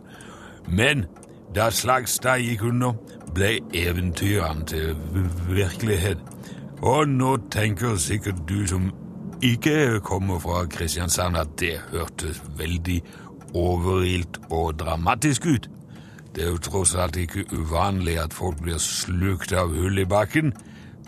Men 0.70 1.09
da 1.50 1.66
Slagstad 1.74 2.46
gikk 2.46 2.62
under, 2.70 2.94
ble 3.35 3.57
eventyrene 3.74 4.70
til 4.70 4.94
virkelighet. 5.50 6.38
Og 6.82 7.08
nå 7.08 7.36
tenker 7.50 7.96
sikkert 7.96 8.44
du 8.48 8.66
som 8.66 8.92
ikke 9.42 10.00
kommer 10.00 10.38
fra 10.38 10.64
Kristiansand, 10.66 11.36
at 11.36 11.48
det 11.58 11.78
hørtes 11.92 12.42
veldig 12.58 13.02
overilt 13.54 14.38
og 14.50 14.78
dramatisk 14.78 15.46
ut. 15.46 15.68
Det 16.34 16.44
er 16.44 16.50
jo 16.50 16.58
tross 16.62 16.94
alt 16.94 17.16
ikke 17.16 17.44
uvanlig 17.52 18.18
at 18.20 18.34
folk 18.34 18.60
blir 18.62 18.78
slukt 18.78 19.52
av 19.52 19.74
hull 19.74 19.98
i 19.98 20.06
bakken, 20.06 20.52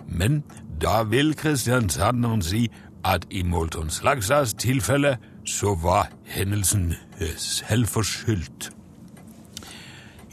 men 0.09 0.43
da 0.83 1.03
vil 1.07 1.35
kristiansanderen 1.39 2.43
si 2.43 2.65
at 3.05 3.27
i 3.31 3.43
Molton 3.43 3.91
Slagsas 3.91 4.55
tilfelle 4.59 5.17
så 5.47 5.75
var 5.75 6.11
hendelsen 6.25 6.95
selvforskyldt. 7.37 8.71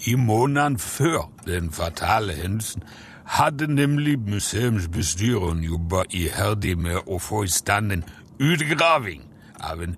I 0.08 0.16
måneden 0.16 0.80
før 0.80 1.30
den 1.46 1.72
fatale 1.72 2.34
hendelsen 2.34 2.84
hadde 3.28 3.68
nemlig 3.68 4.20
museumsbestyreren 4.20 5.64
jobba 5.64 6.04
iherdig 6.10 6.78
med 6.80 6.98
å 7.08 7.20
få 7.20 7.44
i 7.44 7.48
stand 7.52 7.92
en 7.92 8.04
utgraving 8.40 9.22
av 9.60 9.84
en 9.84 9.96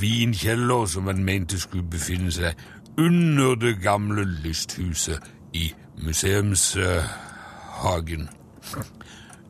vinkjeller 0.00 0.86
som 0.88 1.06
han 1.10 1.24
mente 1.24 1.60
skulle 1.60 1.90
befinne 1.92 2.32
seg 2.32 2.54
under 2.98 3.54
det 3.60 3.82
gamle 3.82 4.24
lysthuset 4.24 5.20
i 5.52 5.74
museumshagen. 6.00 8.28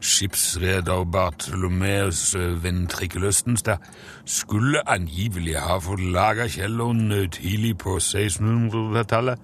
Skipsreder 0.00 1.04
Bartolomeus 1.04 2.36
Ventrikkel 2.62 3.24
Østenstad 3.28 3.76
skulle 4.24 4.88
angivelig 4.88 5.58
ha 5.60 5.78
fått 5.78 6.00
laga 6.00 6.48
kjelleren 6.48 7.28
tidlig 7.30 7.78
på 7.78 7.98
1600-tallet 8.00 9.38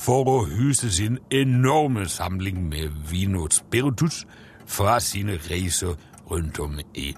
for 0.00 0.24
å 0.28 0.38
huse 0.48 0.88
sin 0.92 1.18
enorme 1.30 2.06
samling 2.08 2.62
med 2.70 2.94
vin 3.10 3.36
og 3.36 3.52
spiritus 3.52 4.24
fra 4.66 4.96
sine 5.04 5.36
reiser 5.50 5.98
rundt 6.30 6.60
om 6.62 6.78
i 6.94 7.12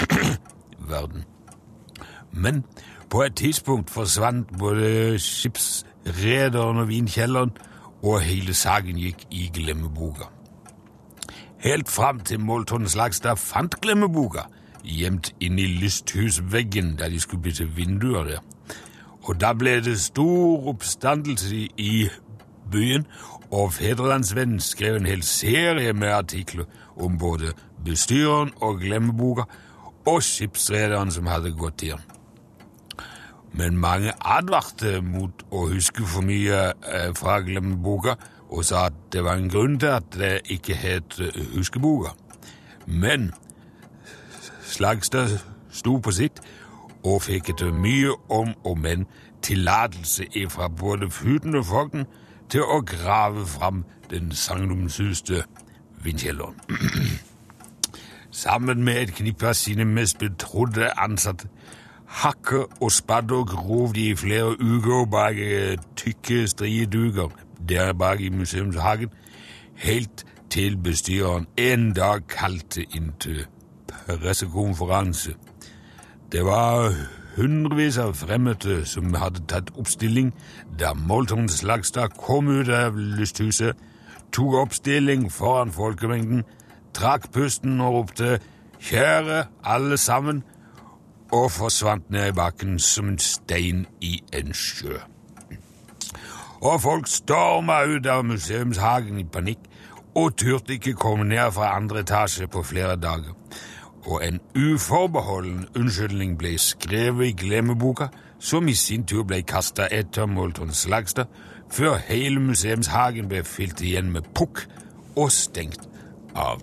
verden. 0.90 1.24
Men 2.32 2.64
på 3.10 3.22
et 3.24 3.34
tidspunkt 3.34 3.90
forsvant 3.90 4.50
både 4.58 5.18
skipsrederen 5.18 6.82
og 6.82 6.88
vinkjelleren, 6.88 7.54
og 8.02 8.20
hele 8.22 8.54
saken 8.54 8.98
gikk 9.00 9.24
i 9.34 9.48
glemmeboka. 9.54 10.28
Helt 11.58 11.88
fram 11.90 12.20
til 12.20 12.40
Molton 12.40 12.86
Slagstad 12.88 13.40
fant 13.42 13.80
glemmeboka, 13.82 14.44
gjemt 14.84 15.32
inni 15.40 15.66
lysthusveggen 15.80 16.94
der 16.98 17.08
de 17.08 17.20
skulle 17.20 17.42
bytte 17.42 17.66
vinduer 17.76 18.24
der. 18.24 18.44
Og 19.28 19.36
da 19.40 19.52
ble 19.52 19.76
det 19.84 19.98
stor 20.00 20.70
oppstandelse 20.72 21.66
i 21.76 22.08
byen, 22.72 23.06
og 23.50 23.72
Fedrelandsvennen 23.72 24.60
skrev 24.60 24.96
en 24.96 25.08
hel 25.08 25.22
serie 25.22 25.92
med 25.92 26.08
artikler 26.12 26.64
om 26.96 27.18
både 27.18 27.52
bestyreren 27.84 28.52
og 28.60 28.80
glemmeboka, 28.80 29.44
og 30.08 30.22
skipsrederen 30.24 31.12
som 31.12 31.28
hadde 31.28 31.52
gått 31.52 31.78
til. 31.84 32.00
Men 33.52 33.76
mange 33.80 34.12
advarte 34.20 35.00
mot 35.04 35.44
å 35.52 35.66
huske 35.72 36.04
for 36.08 36.24
mye 36.24 36.72
eh, 36.88 37.10
fra 37.16 37.40
glemmeboka, 37.44 38.16
og 38.48 38.64
sa 38.64 38.86
at 38.88 38.96
det 39.12 39.24
var 39.24 39.36
en 39.36 39.50
grunn 39.52 39.76
til 39.80 39.92
at 39.92 40.08
det 40.16 40.32
ikke 40.52 40.76
het 40.76 41.18
eh, 41.20 41.40
Huskeboka. 41.56 42.14
Men 42.86 43.32
Slagstad 44.68 45.38
sto 45.72 45.98
på 46.00 46.12
sitt 46.12 46.40
og 47.08 47.22
fikk 47.26 47.52
etter 47.54 47.72
mye 47.72 48.14
om 48.28 48.54
og 48.64 48.78
men 48.78 49.06
tillatelse 49.42 50.26
fra 50.50 50.68
både 50.68 51.10
Futen 51.10 51.54
og 51.54 51.66
til 52.50 52.62
å 52.64 52.80
grave 52.80 53.46
fram 53.46 53.84
den 54.10 54.32
sagnomsuste 54.32 55.42
vindkjelleren. 56.04 56.54
Sammen 58.30 58.84
med 58.84 59.02
et 59.02 59.14
knippe 59.14 59.48
av 59.48 59.56
sine 59.56 59.84
mest 59.84 60.18
betrodde 60.18 60.92
ansatte 60.96 61.48
hakke 62.08 62.64
og 62.80 62.92
spadde 62.92 63.34
og 63.34 63.48
grov 63.48 63.94
de 63.94 64.10
i 64.10 64.16
flere 64.16 64.56
uker 64.60 65.04
bak 65.10 65.36
tykke 65.96 66.46
strieduker 66.48 67.28
der 67.68 67.92
bak 67.92 68.20
i 68.20 68.28
museumshagen, 68.28 69.10
helt 69.74 70.24
til 70.50 70.76
bestyreren 70.76 71.46
en 71.56 71.92
dag 71.92 72.24
kalte 72.28 72.86
inn 72.96 73.12
til 73.20 73.44
pressekonferanse. 74.08 75.34
Det 76.32 76.44
var 76.44 76.92
hundrevis 77.36 77.96
av 77.98 78.12
fremmede 78.14 78.82
som 78.84 79.14
hadde 79.16 79.46
tatt 79.48 79.70
oppstilling 79.80 80.34
da 80.76 80.90
Molton 80.92 81.46
Slagstad 81.48 82.18
kom 82.20 82.50
ut 82.52 82.68
av 82.68 82.98
lysthuset, 83.00 83.72
tok 84.36 84.58
oppstilling 84.60 85.30
foran 85.32 85.72
folkemengden, 85.72 86.42
trakk 86.92 87.30
pusten 87.32 87.80
og 87.80 87.94
ropte 87.94 88.40
'Kjære 88.78 89.46
alle 89.64 89.96
sammen', 89.96 90.42
og 91.32 91.50
forsvant 91.50 92.10
ned 92.10 92.28
i 92.28 92.32
bakken 92.36 92.78
som 92.78 93.08
en 93.08 93.18
stein 93.18 93.86
i 94.00 94.20
en 94.32 94.52
sjø. 94.54 94.98
Og 96.60 96.80
folk 96.80 97.06
storma 97.06 97.82
ut 97.84 98.06
av 98.06 98.24
museumshagen 98.24 99.18
i 99.18 99.24
panikk 99.24 99.64
og 100.14 100.36
turte 100.36 100.72
ikke 100.72 100.92
komme 100.92 101.24
ned 101.24 101.52
fra 101.52 101.76
andre 101.76 102.00
etasje 102.00 102.46
på 102.46 102.62
flere 102.62 102.96
dager. 102.96 103.32
Og 104.08 104.22
en 104.24 104.40
uforbeholden 104.56 105.66
unnskyldning 105.76 106.38
ble 106.40 106.54
skrevet 106.58 107.26
i 107.26 107.36
glemmeboka, 107.36 108.08
som 108.40 108.68
i 108.68 108.74
sin 108.74 109.04
tur 109.04 109.26
ble 109.28 109.42
kasta 109.44 109.88
etter 109.92 110.26
Molton 110.26 110.72
Slagstad, 110.72 111.28
før 111.70 111.98
hele 112.08 112.40
museumshagen 112.40 113.28
ble 113.28 113.42
fylt 113.44 113.82
igjen 113.84 114.08
med 114.14 114.30
pukk 114.34 114.62
og 115.16 115.28
stengt 115.32 115.84
av. 116.34 116.62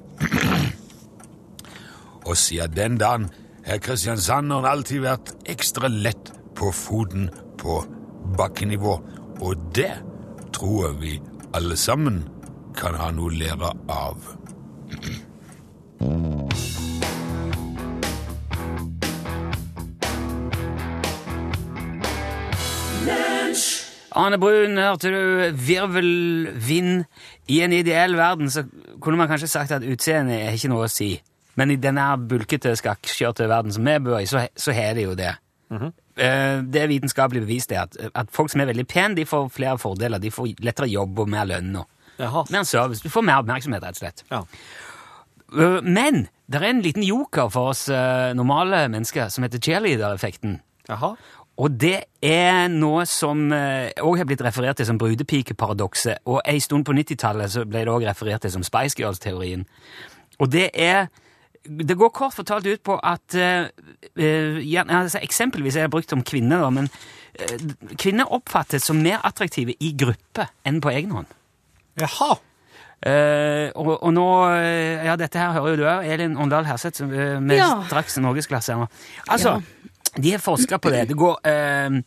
og 2.28 2.34
siden 2.38 2.74
den 2.74 2.98
dagen 2.98 3.30
har 3.68 3.82
kristiansanderen 3.84 4.66
alltid 4.66 5.04
vært 5.06 5.36
ekstra 5.46 5.92
lett 5.92 6.34
på 6.58 6.72
foten 6.74 7.30
på 7.62 7.84
bakkenivå, 8.40 8.98
og 9.42 9.70
det 9.78 9.92
tror 10.56 10.98
vi 10.98 11.20
alle 11.54 11.78
sammen 11.78 12.24
kan 12.76 12.98
ha 12.98 13.12
noe 13.14 13.30
å 13.30 13.38
lære 13.38 13.72
av. 14.00 14.34
Arne 24.16 24.38
Brun, 24.40 24.78
hørte 24.80 25.10
du 25.12 25.56
virvelvind. 25.68 27.06
I 27.52 27.62
en 27.66 27.74
ideell 27.76 28.16
verden 28.18 28.50
så 28.52 28.64
kunne 29.04 29.18
man 29.20 29.28
kanskje 29.32 29.50
sagt 29.52 29.72
at 29.76 29.84
utseendet 29.84 30.38
er 30.46 30.56
ikke 30.56 30.72
noe 30.72 30.86
å 30.88 30.92
si. 30.92 31.14
Men 31.60 31.72
i 31.72 31.78
denne 31.80 32.06
bulkete, 32.30 32.74
skakkskjørte 32.80 33.48
verden 33.52 33.72
som 33.76 33.86
vi 33.88 33.98
bor 34.04 34.20
i, 34.20 34.28
så, 34.28 34.46
så 34.60 34.74
har 34.76 34.96
det 34.98 35.06
jo 35.08 35.16
det. 35.20 35.34
Eh, 35.72 36.62
Det 36.64 36.82
er 36.82 36.88
vitenskapelig 36.92 37.42
bevist 37.46 37.70
det 37.72 37.78
at, 37.82 37.96
at 38.16 38.32
folk 38.32 38.52
som 38.52 38.62
er 38.64 38.70
veldig 38.72 38.88
pene, 38.88 39.16
de 39.20 39.26
får 39.28 39.50
flere 39.56 39.78
fordeler. 39.82 40.20
De 40.24 40.32
får 40.32 40.54
lettere 40.64 40.88
jobb 40.92 41.20
og 41.26 41.30
mer 41.32 41.48
lønn 41.52 41.76
og 41.82 41.88
mer 42.52 42.64
service. 42.64 43.02
Du 43.04 43.10
får 43.12 43.26
mer 43.28 43.42
oppmerksomhet, 43.44 43.84
rett 43.84 43.98
og 44.00 44.04
slett. 44.04 44.24
Ja. 44.32 44.44
Men 45.84 46.28
det 46.52 46.60
er 46.62 46.70
en 46.70 46.82
liten 46.84 47.04
joker 47.04 47.50
for 47.54 47.72
oss 47.74 47.88
eh, 47.92 48.32
normale 48.36 48.86
mennesker 48.92 49.28
som 49.34 49.44
heter 49.46 49.60
cheerleader-effekten. 49.64 50.60
Og 51.58 51.72
det 51.80 52.04
er 52.26 52.68
noe 52.68 53.06
som 53.08 53.46
òg 53.54 54.18
har 54.20 54.28
blitt 54.28 54.42
referert 54.44 54.76
til 54.76 54.86
som 54.90 54.98
brudepikeparadokset. 55.00 56.18
Og 56.28 56.42
en 56.46 56.60
stund 56.60 56.84
på 56.86 56.92
90-tallet 56.98 57.54
så 57.54 57.64
ble 57.64 57.86
det 57.86 57.94
òg 57.94 58.04
referert 58.10 58.44
til 58.44 58.52
som 58.52 58.64
Spice 58.66 58.98
Girls-teorien. 59.00 59.64
Og 60.40 60.52
det 60.52 60.70
er 60.74 61.08
Det 61.66 61.96
går 61.98 62.12
kort 62.14 62.34
fortalt 62.36 62.68
ut 62.68 62.82
på 62.86 63.00
at 63.02 63.34
eh, 63.34 63.66
eh, 64.22 64.84
altså 64.86 65.18
Eksempelvis 65.24 65.76
er 65.76 65.88
det 65.88 65.92
brukt 65.96 66.12
om 66.14 66.22
kvinner, 66.22 66.60
da, 66.62 66.70
men 66.70 66.90
eh, 67.40 67.58
kvinner 67.98 68.30
oppfattes 68.36 68.84
som 68.86 69.00
mer 69.02 69.18
attraktive 69.26 69.74
i 69.80 69.90
gruppe 69.98 70.46
enn 70.64 70.78
på 70.84 70.92
egen 70.92 71.10
hånd. 71.16 71.26
Jaha. 71.98 72.36
Eh, 73.02 73.72
og, 73.76 73.96
og 74.04 74.14
nå 74.14 74.28
eh, 74.60 75.08
Ja, 75.08 75.16
dette 75.18 75.40
her 75.42 75.56
hører 75.58 75.72
jo 75.74 75.80
du 75.82 75.88
òg, 75.90 76.06
Elin 76.06 76.38
Åndal 76.38 76.66
Herseth, 76.70 77.00
som, 77.02 77.10
eh, 77.16 77.40
med 77.42 77.58
Ja. 77.58 77.72
straks 77.88 78.20
norgesklasse 78.22 78.74
her 78.76 78.84
nå. 78.84 78.88
Altså, 79.28 79.58
de 80.16 80.32
har 80.32 80.44
forska 80.44 80.80
på 80.80 80.92
det. 80.94 81.06
Det 81.10 81.18
går 81.20 81.40
eh, 81.48 81.98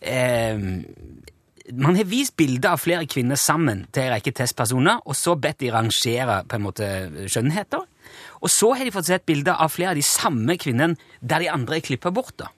eh, 0.00 0.58
Man 1.72 1.96
har 1.96 2.04
vist 2.04 2.36
bilder 2.36 2.74
av 2.74 2.82
flere 2.82 3.06
kvinner 3.08 3.40
sammen 3.40 3.86
til 3.92 4.04
en 4.04 4.12
rekke 4.12 4.34
testpersoner, 4.36 5.00
og 5.08 5.16
så 5.16 5.32
bedt 5.40 5.62
de 5.62 5.72
rangere 5.72 6.42
på 6.44 6.58
en 6.58 6.66
måte 6.66 6.88
skjønnheter. 7.24 7.86
Og 8.44 8.52
så 8.52 8.74
har 8.76 8.84
de 8.84 8.92
fått 8.92 9.08
sett 9.08 9.24
bilder 9.26 9.56
av 9.56 9.72
flere 9.72 9.94
av 9.94 9.98
de 9.98 10.04
samme 10.04 10.58
kvinnene 10.60 10.98
der 11.20 11.40
de 11.40 11.48
andre 11.48 11.80
er 11.80 11.86
klippa 11.86 12.12
bort. 12.12 12.36
da. 12.36 12.52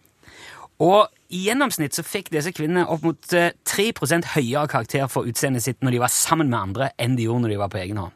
Og 0.82 1.06
i 1.32 1.46
gjennomsnitt 1.46 1.96
så 1.96 2.04
fikk 2.04 2.28
disse 2.34 2.52
kvinnene 2.54 2.84
opp 2.90 3.06
mot 3.06 3.32
eh, 3.32 3.54
3% 3.64 4.32
høyere 4.34 4.68
karakter 4.70 5.06
for 5.10 5.28
utseendet 5.28 5.64
sitt 5.64 5.82
når 5.86 5.96
de 5.96 6.02
var 6.02 6.12
sammen 6.12 6.50
med 6.50 6.58
andre, 6.58 6.90
enn 6.98 7.16
de 7.16 7.28
gjorde 7.28 7.46
når 7.46 7.54
de 7.54 7.62
var 7.62 7.72
på 7.72 7.80
egen 7.80 8.02
hånd. 8.02 8.14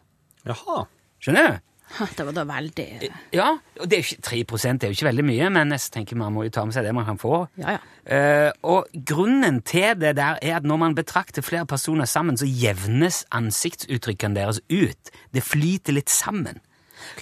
Jaha. 0.51 0.85
Skjønner 1.23 1.47
du? 1.47 1.70
Det 1.91 2.25
var 2.25 2.35
da 2.37 2.45
veldig 2.47 2.87
Ja, 3.35 3.49
og 3.81 3.91
det 3.91 3.99
er 3.99 4.05
ikke, 4.05 4.23
3 4.23 4.39
er 4.71 4.87
jo 4.87 4.95
ikke 4.95 5.09
veldig 5.09 5.25
mye, 5.27 5.51
men 5.51 5.75
jeg 5.75 5.91
tenker 5.95 6.19
man 6.21 6.33
må 6.33 6.45
jo 6.47 6.53
ta 6.55 6.65
med 6.65 6.77
seg 6.77 6.87
det 6.87 6.95
man 6.95 7.09
kan 7.09 7.19
få. 7.21 7.43
Ja, 7.61 7.77
ja. 7.77 7.81
Eh, 8.11 8.51
og 8.63 8.89
grunnen 9.07 9.61
til 9.67 9.99
det 10.01 10.15
der 10.19 10.39
er 10.41 10.57
at 10.57 10.67
når 10.67 10.81
man 10.85 10.95
betrakter 10.95 11.43
flere 11.43 11.67
personer 11.67 12.09
sammen, 12.09 12.39
så 12.39 12.49
jevnes 12.49 13.25
ansiktsuttrykkene 13.35 14.39
deres 14.39 14.63
ut. 14.71 15.13
Det 15.35 15.45
flyter 15.45 15.99
litt 15.99 16.11
sammen. 16.11 16.63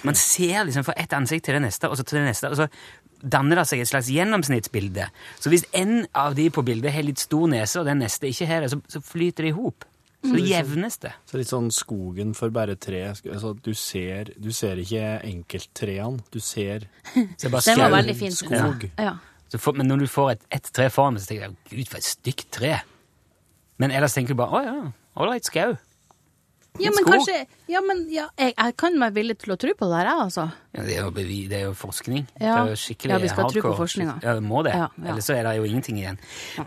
Man 0.03 0.15
ser 0.15 0.65
liksom 0.67 0.85
fra 0.87 0.95
ett 0.99 1.13
ansikt 1.15 1.45
til 1.47 1.57
det 1.57 1.63
neste, 1.63 1.89
og 1.89 1.97
så 1.97 2.03
til 2.03 2.19
det 2.19 2.29
neste, 2.29 2.49
og 2.49 2.57
så 2.59 2.67
danner 3.19 3.59
det 3.59 3.67
seg 3.67 3.83
et 3.83 3.89
slags 3.89 4.09
gjennomsnittsbilde. 4.13 5.09
Så 5.39 5.51
hvis 5.51 5.65
en 5.75 6.05
av 6.15 6.35
de 6.37 6.49
på 6.53 6.63
bildet 6.67 6.93
har 6.95 7.05
litt 7.07 7.21
stor 7.21 7.49
nese, 7.51 7.81
og 7.81 7.87
den 7.89 8.03
neste 8.03 8.29
ikke 8.29 8.47
har 8.49 8.63
det, 8.63 8.71
så, 8.73 8.79
så 8.87 9.01
flyter 9.03 9.47
det 9.47 9.53
i 9.53 9.57
hop. 9.57 9.87
Så 10.19 10.33
det 10.35 10.43
jevnes 10.49 10.97
det. 10.99 11.13
Så 11.29 11.39
litt 11.39 11.47
sånn 11.47 11.69
skogen 11.71 12.33
for 12.35 12.51
bare 12.51 12.75
tre. 12.75 13.05
Altså, 13.13 13.53
du, 13.55 13.71
ser, 13.77 14.33
du 14.35 14.49
ser 14.51 14.81
ikke 14.81 15.03
enkelttreene, 15.29 16.19
du 16.33 16.39
ser 16.43 16.89
Det 17.39 17.47
bare 17.51 17.63
Den 17.63 17.79
var 17.79 17.87
skau. 17.87 17.95
veldig 17.95 18.15
fint 18.19 18.35
Skog. 18.35 18.87
Ja. 18.99 19.13
Så 19.49 19.57
For, 19.63 19.73
men 19.79 19.87
når 19.89 20.03
du 20.03 20.07
får 20.11 20.31
et, 20.35 20.43
et 20.59 20.67
tre 20.75 20.89
foran 20.93 21.15
deg, 21.15 21.23
så 21.23 21.31
tenker 21.31 21.53
du 21.55 21.71
gud, 21.71 21.87
for 21.89 21.97
et 22.01 22.05
stygt 22.09 22.49
tre. 22.53 22.73
Men 23.79 23.95
ellers 23.95 24.13
tenker 24.17 24.35
du 24.35 24.41
bare 24.41 24.59
å 24.59 24.65
ja, 24.65 24.75
ålreit 25.23 25.47
skau. 25.47 25.77
Ja, 26.79 26.91
men 26.95 27.03
Skog. 27.03 27.13
kanskje 27.13 27.45
Ja, 27.69 27.81
men 27.85 28.05
ja, 28.09 28.25
jeg, 28.39 28.53
jeg 28.57 28.75
kan 28.77 28.95
være 29.01 29.13
villig 29.13 29.37
til 29.43 29.53
å 29.53 29.57
tro 29.61 29.73
på 29.77 29.89
det 29.91 29.97
her, 29.99 30.09
jeg, 30.09 30.21
altså. 30.25 30.45
Ja, 30.75 30.83
det, 30.87 30.95
er 30.97 31.03
jo 31.03 31.11
bevi, 31.11 31.37
det 31.51 31.57
er 31.59 31.65
jo 31.67 31.73
forskning. 31.77 32.23
Ja. 32.39 32.53
Det 32.55 32.61
er 32.61 32.69
jo 32.73 32.79
skikkelig 32.83 33.11
Ja, 33.13 33.17
vi 33.23 33.29
skal 33.29 33.43
tro 33.49 33.61
på 33.61 33.67
hardcore. 33.67 33.77
forskninga. 33.83 34.15
Ja, 34.23 34.33
det 34.39 34.43
må 34.45 34.63
det. 34.63 34.73
Ja. 34.77 34.87
Ellers 35.03 35.27
så 35.29 35.35
er 35.37 35.43
det 35.49 35.55
jo 35.57 35.67
ingenting 35.69 35.99
igjen. 36.01 36.17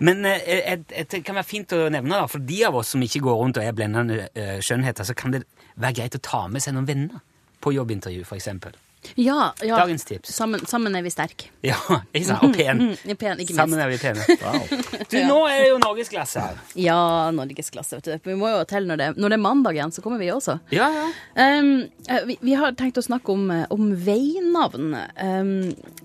Men 0.01 0.25
eh, 0.27 0.41
jeg- 0.47 1.09
det 1.11 1.25
kan 1.25 1.35
være 1.41 1.45
fint 1.49 1.73
å 1.73 1.89
nevne, 1.91 2.11
da, 2.21 2.27
for 2.27 2.39
de 2.39 2.65
av 2.65 2.75
oss 2.77 2.89
som 2.95 3.01
ikke 3.03 3.21
går 3.25 3.37
rundt 3.43 3.57
og 3.59 3.65
er 3.65 3.73
blendende 3.73 4.29
eh, 4.35 4.59
skjønnheter, 4.61 5.05
så 5.05 5.15
kan 5.17 5.31
det 5.33 5.45
være 5.77 5.95
greit 6.03 6.15
å 6.15 6.23
ta 6.23 6.47
med 6.49 6.63
seg 6.63 6.75
noen 6.75 6.87
venner 6.87 7.21
på 7.63 7.73
jobbintervju, 7.75 8.25
eksempel. 8.37 8.73
Ja, 9.15 9.55
ja. 9.63 9.77
Dagens 9.77 10.05
tips. 10.05 10.33
Sammen, 10.35 10.67
sammen 10.67 10.95
er 10.95 11.03
vi 11.03 11.11
sterke. 11.11 11.49
Ja, 11.67 11.79
ikke 12.13 12.27
sant? 12.29 12.45
Og 12.47 12.55
pen. 12.57 12.83
Mm, 12.93 13.17
pen, 13.19 13.41
ikke. 13.43 13.55
Sammen 13.57 13.81
er 13.83 13.91
vi 13.93 13.99
pene. 14.01 14.23
Du, 15.13 15.19
nå 15.27 15.39
er 15.51 15.59
det 15.65 15.69
jo 15.69 15.79
norgesklasse 15.83 16.41
her. 16.41 16.61
Ja, 16.79 16.99
norgesklasse, 17.35 17.99
vet 17.99 18.09
du. 18.09 18.31
Vi 18.31 18.37
må 18.39 18.49
jo 18.49 18.63
til 18.69 18.87
når 18.89 19.01
det, 19.01 19.09
når 19.21 19.35
det 19.35 19.37
er 19.37 19.43
mandag 19.43 19.77
igjen, 19.77 19.93
så 19.93 20.05
kommer 20.05 20.23
vi 20.23 20.31
også. 20.33 20.57
Ja, 20.73 20.89
ja. 20.95 21.09
Um, 21.37 21.73
vi, 22.29 22.39
vi 22.41 22.55
har 22.59 22.73
tenkt 22.79 23.01
å 23.01 23.05
snakke 23.05 23.35
om, 23.35 23.51
eh, 23.53 23.67
om 23.75 23.91
veinavn. 24.07 24.95
Um, 25.19 25.53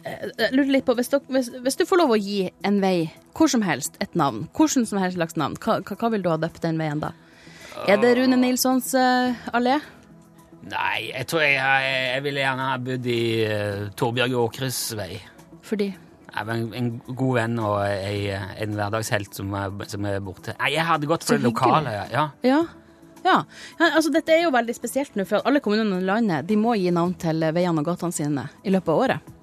jeg 0.04 0.52
lurer 0.56 0.74
litt 0.78 0.88
på, 0.88 0.98
hvis, 0.98 1.12
dere, 1.14 1.24
hvis, 1.38 1.52
hvis 1.64 1.80
du 1.80 1.86
får 1.88 2.04
lov 2.04 2.16
å 2.18 2.20
gi 2.20 2.50
en 2.68 2.82
vei, 2.84 3.10
hvor 3.38 3.52
som 3.52 3.64
helst, 3.64 4.00
et 4.04 4.18
navn, 4.20 4.48
hvordan 4.58 4.88
som 4.90 5.00
helst 5.04 5.20
slags 5.20 5.40
navn, 5.40 5.56
hva, 5.64 5.80
hva, 5.86 6.00
hva 6.02 6.12
vil 6.16 6.26
du 6.26 6.32
ha 6.34 6.40
døpt 6.42 6.66
den 6.66 6.82
veien 6.82 7.04
da? 7.04 7.14
Er 7.88 8.02
det 8.02 8.16
Rune 8.18 8.40
Nilssons 8.42 8.90
uh, 8.98 9.48
allé? 9.56 9.78
Nei, 10.67 11.12
jeg 11.13 11.28
tror 11.30 11.43
jeg, 11.46 11.54
jeg, 11.60 12.02
jeg 12.15 12.24
ville 12.26 12.41
gjerne 12.43 12.65
ha 12.72 12.80
bodd 12.82 13.08
i 13.13 13.22
uh, 13.46 13.86
Torbjørg 13.96 14.36
Åkres 14.41 14.82
vei. 14.98 15.13
Fordi? 15.67 15.88
Jeg 16.38 16.48
var 16.48 16.54
en, 16.54 16.67
en 16.76 16.89
god 17.08 17.38
venn 17.38 17.62
og 17.63 17.78
jeg, 17.88 18.41
en 18.65 18.76
hverdagshelt 18.78 19.38
som 19.38 19.56
som 19.88 20.10
er 20.10 20.20
borte. 20.22 20.58
Nei, 20.60 20.74
jeg 20.76 20.86
hadde 20.86 21.10
gått 21.10 21.26
for 21.26 21.39
det 21.39 21.48
lokale. 21.48 21.93
Ja. 21.93 22.28
Ja. 22.43 22.60
Ja. 23.26 23.39
ja, 23.80 23.88
altså 23.89 24.12
Dette 24.13 24.36
er 24.36 24.46
jo 24.46 24.52
veldig 24.54 24.76
spesielt 24.78 25.17
nå, 25.17 25.26
for 25.28 25.43
alle 25.48 25.60
kommunene 25.63 26.00
i 26.00 26.06
landet 26.06 26.48
de 26.48 26.56
må 26.60 26.78
gi 26.80 26.93
navn 26.96 27.15
til 27.20 27.41
veiene 27.56 27.82
og 27.82 27.89
gatene 27.89 28.15
sine 28.15 28.46
i 28.63 28.72
løpet 28.72 28.93
av 28.93 29.02
året. 29.08 29.34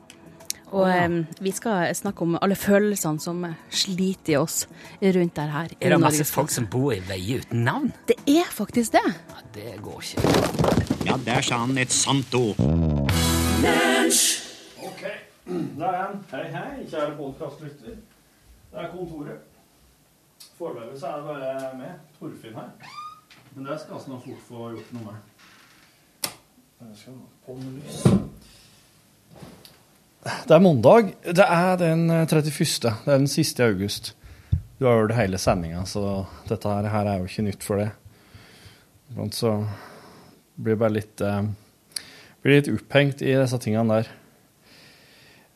Og 0.75 0.89
em, 0.91 1.21
vi 1.45 1.53
skal 1.55 1.93
snakke 1.95 2.25
om 2.25 2.39
alle 2.41 2.57
følelsene 2.59 3.23
som 3.23 3.45
sliter 3.71 4.35
i 4.35 4.39
oss 4.41 4.65
rundt 5.03 5.37
der 5.37 5.53
her. 5.53 5.75
Er 5.79 5.95
det 5.95 6.01
masse 6.03 6.27
folk 6.27 6.51
som 6.51 6.67
bor 6.71 6.91
i 6.97 7.01
veier 7.07 7.45
uten 7.45 7.63
navn? 7.67 7.93
Det 8.09 8.19
er 8.27 8.49
faktisk 8.51 8.97
det. 8.97 9.05
Ja, 9.05 9.45
det 9.55 9.77
går 9.85 10.03
ikke. 10.03 10.84
Ja, 11.05 11.19
der 11.27 11.43
sa 11.45 11.59
han 11.61 11.79
et 11.79 11.93
sant 11.93 12.35
ord. 12.35 12.57
Ok, 14.89 15.03
Da 15.79 15.91
er 15.91 15.99
han. 15.99 16.23
Hei, 16.31 16.45
hei, 16.55 16.87
kjære 16.89 17.17
podkastlytter. 17.19 17.99
Det 18.73 18.81
er 18.81 18.89
kontoret. 18.95 19.43
Foreløpig 20.59 21.01
så 21.01 21.11
er 21.11 21.17
det 21.21 21.27
bare 21.29 21.71
med 21.77 21.93
Torfinn 22.19 22.57
her. 22.57 22.73
Men 23.55 23.69
det 23.69 23.79
skal 23.83 24.01
han 24.01 24.25
fort 24.25 24.43
få 24.49 24.71
gjort 24.75 24.91
noe 24.97 25.05
med. 25.11 26.31
Jeg 26.81 26.99
skal 27.03 27.21
på 27.47 27.59
med 27.61 27.71
lys. 27.79 28.03
Det 30.49 30.57
er 30.57 30.63
mandag. 30.65 31.15
Det 31.25 31.49
er 31.61 31.81
den 31.85 32.07
31. 32.11 32.51
Det 32.81 33.13
er 33.13 33.19
den 33.19 33.29
siste 33.29 33.63
i 33.63 33.75
august. 33.75 34.15
Du 34.79 34.87
har 34.89 35.03
hørt 35.03 35.15
hele 35.21 35.39
sendinga, 35.39 35.85
så 35.87 36.25
dette 36.49 36.69
her, 36.69 36.89
her 36.91 37.07
er 37.13 37.21
jo 37.21 37.29
ikke 37.29 37.45
nytt 37.51 37.63
for 37.67 37.77
det. 37.83 37.91
Blant 39.15 39.37
så 39.37 39.59
blir 40.57 40.77
bare 40.79 40.99
litt 40.99 41.21
eh, 41.25 41.43
Blir 42.45 42.59
litt 42.59 42.69
opphengt 42.69 43.23
i 43.25 43.33
disse 43.33 43.59
tingene 43.63 44.03
der. 44.03 44.09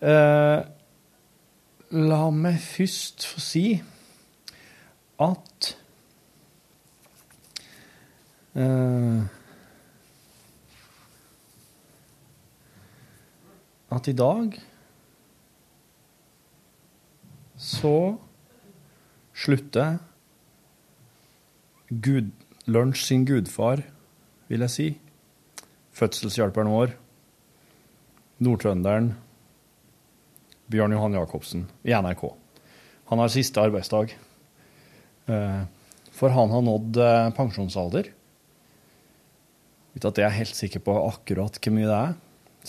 Eh, 0.01 0.61
la 1.91 2.21
meg 2.33 2.57
først 2.65 3.27
få 3.29 3.43
si 3.43 3.65
at 5.21 5.75
eh, 8.57 9.27
At 13.89 14.09
i 14.09 14.13
dag 14.13 14.59
så 17.57 17.95
slutter 19.33 19.97
Gud, 21.89 22.29
Lunsj 22.67 23.07
sin 23.07 23.25
gudfar, 23.25 23.81
vil 24.49 24.65
jeg 24.65 24.75
si. 24.75 24.89
Fødselshjelperen 25.99 26.71
vår. 26.73 26.95
Nordtrønderen. 28.45 29.13
Bjørn 30.69 30.93
Johan 30.93 31.17
Jacobsen 31.17 31.65
i 31.89 31.95
NRK. 31.97 32.25
Han 33.09 33.23
har 33.23 33.33
siste 33.33 33.61
arbeidsdag. 33.61 34.13
Eh, 35.29 35.63
For 36.13 36.35
han 36.35 36.51
har 36.51 36.63
nådd 36.67 36.97
eh, 36.99 37.31
pensjonsalder. 37.37 38.11
Uten 39.95 40.09
at 40.11 40.19
jeg 40.19 40.27
er 40.27 40.37
helt 40.37 40.57
sikker 40.57 40.83
på 40.85 40.97
akkurat 41.07 41.59
hvor 41.63 41.75
mye 41.75 41.89
det 41.89 41.97
er. 41.97 42.17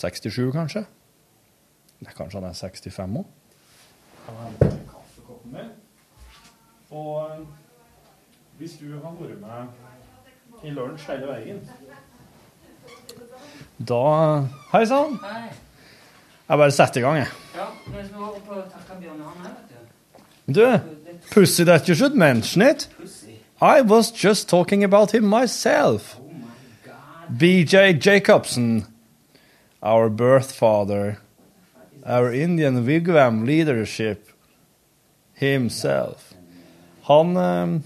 67, 0.00 0.52
kanskje? 0.54 0.84
Nei, 2.00 2.12
kanskje 2.16 2.40
han 2.40 2.48
er 2.48 2.56
65 2.56 3.20
òg? 3.20 3.26
Og 6.90 7.10
eh, 7.20 7.44
hvis 8.58 8.78
du 8.80 8.86
har 8.94 9.12
vært 9.18 9.40
med 9.42 9.99
i 10.62 10.70
lunsj 10.70 11.06
hele 11.08 11.26
veien 11.30 11.60
Da 13.90 14.04
Hei 14.72 14.84
sann! 14.86 15.18
Hei. 15.24 15.48
Jeg 16.50 16.58
bare 16.58 16.72
setter 16.74 17.00
i 17.00 17.02
gang, 17.04 17.16
jeg. 17.16 17.28
Ja, 17.54 17.66
men 17.86 18.08
vi 18.08 18.18
må 18.18 18.32
opp 18.34 18.48
og 18.50 18.64
takke 18.72 18.96
Bjørn 18.98 19.20
Johan 19.22 19.44
her, 19.44 19.52
vet 19.54 19.68
du. 19.70 19.76
Du, 20.52 20.64
pussy 21.30 21.64
that 21.64 21.88
you 21.88 21.94
should 21.94 22.16
mention 22.18 22.62
it. 22.62 22.88
I 23.62 23.80
was 23.82 24.10
just 24.10 24.48
talking 24.48 24.82
about 24.84 25.12
him 25.14 25.24
myself. 25.24 26.18
BJ 27.30 28.00
Jacobson, 28.00 28.86
our 29.80 30.08
birth 30.08 30.50
father, 30.50 31.18
our 32.04 32.32
Indian 32.32 32.84
wigwam 32.84 33.46
leadership 33.46 34.32
himself. 35.34 36.34
Han 37.04 37.36
du, 37.36 37.84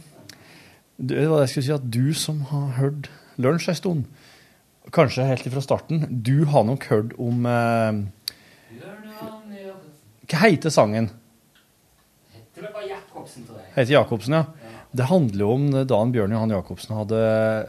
Det 0.96 1.26
var 1.26 1.40
det 1.40 1.46
jeg 1.48 1.52
skulle 1.54 1.66
si, 1.66 1.74
at 1.74 1.90
du 1.90 2.14
som 2.14 2.40
har 2.52 2.68
hørt 2.78 3.10
lunsj 3.42 3.70
en 3.72 3.78
stund, 3.78 4.04
kanskje 4.94 5.26
helt 5.26 5.48
fra 5.50 5.62
starten, 5.64 6.04
du 6.22 6.44
har 6.50 6.66
nok 6.68 6.86
hørt 6.90 7.14
om 7.18 7.46
eh, 7.50 8.04
Hva 10.24 10.42
heter 10.46 10.72
sangen? 10.72 11.10
Det 12.54 12.70
bare 12.70 12.86
Jacobsen, 12.86 13.46
tror 13.48 13.58
jeg. 13.58 13.72
Heter 13.74 13.96
Jacobsen, 13.96 14.38
ja. 14.38 14.44
Det 14.94 15.08
handler 15.10 15.42
jo 15.42 15.52
om 15.56 15.64
da 15.74 15.98
Bjørn 16.14 16.36
Johan 16.36 16.52
Jacobsen 16.54 16.94
hadde 16.94 17.20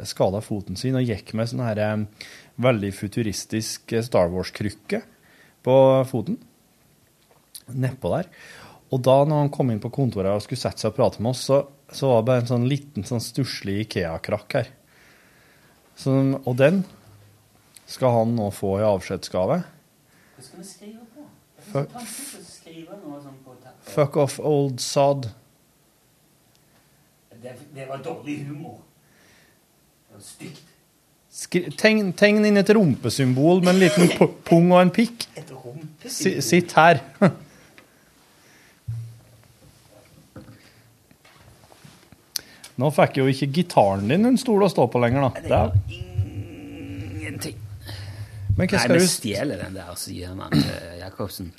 skada 0.06 0.44
foten 0.46 0.78
sin 0.78 0.98
og 1.00 1.08
gikk 1.08 1.34
med 1.34 1.50
sånn 1.50 1.64
her 1.66 1.82
eh, 1.82 2.28
veldig 2.62 2.92
futuristisk 2.94 3.96
eh, 3.96 4.06
Star 4.06 4.30
Wars-krykke 4.30 5.02
på 5.66 5.78
foten. 6.06 6.38
Nedpå 7.74 8.12
der. 8.14 8.30
Og 8.94 9.02
da 9.02 9.18
når 9.26 9.42
han 9.42 9.52
kom 9.54 9.74
inn 9.74 9.82
på 9.82 9.90
kontoret 9.94 10.36
og 10.36 10.46
skulle 10.46 10.62
sette 10.62 10.84
seg 10.84 10.94
og 10.94 11.00
prate 11.00 11.26
med 11.26 11.34
oss, 11.34 11.48
så, 11.50 11.64
så 11.92 12.10
var 12.10 12.22
det 12.22 12.28
bare 12.30 12.44
en 12.44 12.50
sånn 12.50 12.68
liten, 12.70 13.06
sånn 13.08 13.24
stusslig 13.24 13.84
Ikea-krakk 13.86 14.58
her. 14.58 14.70
Så, 15.96 16.12
og 16.42 16.58
den 16.60 16.84
skal 17.90 18.16
han 18.18 18.36
nå 18.36 18.50
få 18.56 18.80
i 18.82 18.86
avskjedsgave. 18.88 19.62
Hva 20.36 20.44
skal 20.44 20.62
vi 20.62 20.68
skrive 20.68 21.06
på? 21.14 21.28
Fuck. 21.72 21.98
skrive 22.46 22.98
noe 23.00 23.22
sånn 23.22 23.38
på 23.46 23.56
tappet. 23.62 23.92
Fuck 23.94 24.18
off, 24.26 24.40
old 24.40 24.82
sod. 24.84 25.30
Det, 27.42 27.54
det 27.76 27.86
var 27.88 28.02
dårlig 28.04 28.42
humor. 28.50 28.80
Det 30.10 30.18
var 30.18 30.26
stygt. 30.26 30.72
Skri, 31.36 31.66
tegn, 31.76 32.14
tegn 32.16 32.46
inn 32.48 32.58
et 32.62 32.70
rumpesymbol 32.72 33.60
med 33.62 33.74
en 33.74 33.82
liten 33.84 34.36
pung 34.48 34.70
og 34.72 34.80
en 34.82 34.94
pikk. 34.96 35.28
Et 35.36 35.50
rumpesymbol? 35.52 36.12
Si, 36.16 36.38
sitt 36.42 36.76
her. 36.80 37.04
Nå 42.78 42.90
fikk 42.92 43.18
jo 43.22 43.26
ikke 43.32 43.48
gitaren 43.56 44.08
din 44.12 44.26
en 44.28 44.38
stol 44.38 44.66
å 44.66 44.70
stå 44.72 44.88
på 44.92 45.00
lenger, 45.00 45.22
da. 45.22 45.42
Det 45.42 45.52
er- 45.52 46.02
Ingenting. 47.16 47.56
Men 48.58 48.68
hva 48.68 48.88
Nei, 48.88 48.98
vi 48.98 49.08
stjeler 49.08 49.58
den 49.64 49.74
der, 49.74 49.94
så 49.96 50.12
gir 50.14 50.36
man 50.36 50.52
til 50.52 51.00
Jacobsen. 51.00 51.52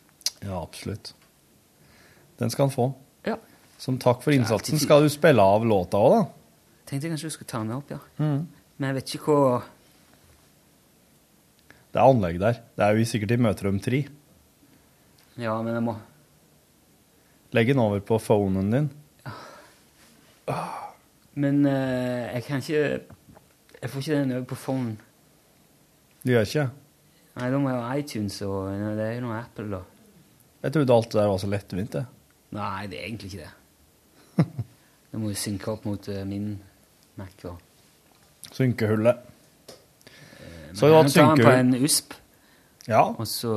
Ja, 0.42 0.60
absolutt. 0.62 1.12
Den 2.38 2.50
skal 2.50 2.68
han 2.68 2.74
få. 2.74 2.94
Ja. 3.24 3.36
Som 3.78 3.98
takk 3.98 4.22
for 4.22 4.32
innsatsen 4.32 4.78
skal 4.80 5.02
du 5.02 5.08
spille 5.12 5.40
av 5.42 5.64
låta 5.64 5.96
òg, 6.00 6.12
da. 6.16 6.26
Tenkte 6.86 7.02
jeg 7.08 7.12
kanskje 7.16 7.28
du 7.30 7.30
skulle 7.34 7.48
ta 7.48 7.58
den 7.58 7.68
med 7.68 7.76
opp, 7.76 7.90
ja. 7.90 7.98
Mm. 8.20 8.46
Men 8.78 8.94
jeg 8.94 8.94
vet 9.02 9.14
ikke 9.16 9.32
hva 9.32 9.62
Det 11.92 12.02
er 12.02 12.12
anlegg 12.12 12.38
der. 12.38 12.52
Det 12.76 12.84
er 12.84 12.96
jo 12.98 13.04
sikkert 13.08 13.30
i 13.32 13.36
møterom 13.40 13.80
3. 13.80 14.06
Ja, 15.38 15.62
men 15.62 15.72
jeg 15.74 15.82
må 15.82 15.96
Legg 17.52 17.66
den 17.68 17.78
over 17.80 18.00
på 18.00 18.18
phonen 18.20 18.70
din. 18.70 18.90
Men 21.36 21.66
eh, 21.68 22.32
jeg 22.36 22.44
kan 22.46 22.62
ikke 22.62 22.82
Jeg 23.82 23.90
får 23.92 24.00
ikke 24.02 24.18
den 24.22 24.32
over 24.32 24.46
på 24.48 24.56
phone. 24.56 24.96
Du 26.24 26.32
gjør 26.32 26.46
ikke? 26.48 26.66
Nei, 27.36 27.50
da 27.52 27.58
må 27.60 27.68
jeg 27.70 27.82
ha 27.84 27.96
iTunes, 28.00 28.38
og 28.46 28.70
nei, 28.72 28.94
det 28.96 29.04
er 29.04 29.18
jo 29.18 29.26
noe 29.26 29.36
Apple, 29.36 29.66
da. 29.76 29.82
Jeg 30.64 30.72
trodde 30.72 30.94
alt 30.96 31.10
det 31.12 31.18
der 31.20 31.28
var 31.28 31.42
så 31.42 31.50
lettvint, 31.52 31.92
det. 31.92 32.04
Nei, 32.56 32.86
det 32.90 32.98
er 32.98 33.04
egentlig 33.10 33.32
ikke 33.34 33.44
det. 33.44 34.46
Det 35.16 35.20
må 35.22 35.30
jo 35.30 35.38
synke 35.38 35.70
opp 35.72 35.84
mot 35.88 36.08
uh, 36.12 36.16
min 36.28 36.48
Mac. 37.16 37.36
Og. 37.48 37.60
Synkehullet. 38.52 39.20
Men 40.66 40.76
Så 40.76 40.90
jeg 40.90 40.96
hatt 40.96 41.14
tar 41.14 41.30
den 41.30 41.44
på 41.46 41.52
en 41.54 41.70
USP, 41.78 42.16
Ja. 42.88 43.02
og 43.12 43.24
så 43.30 43.52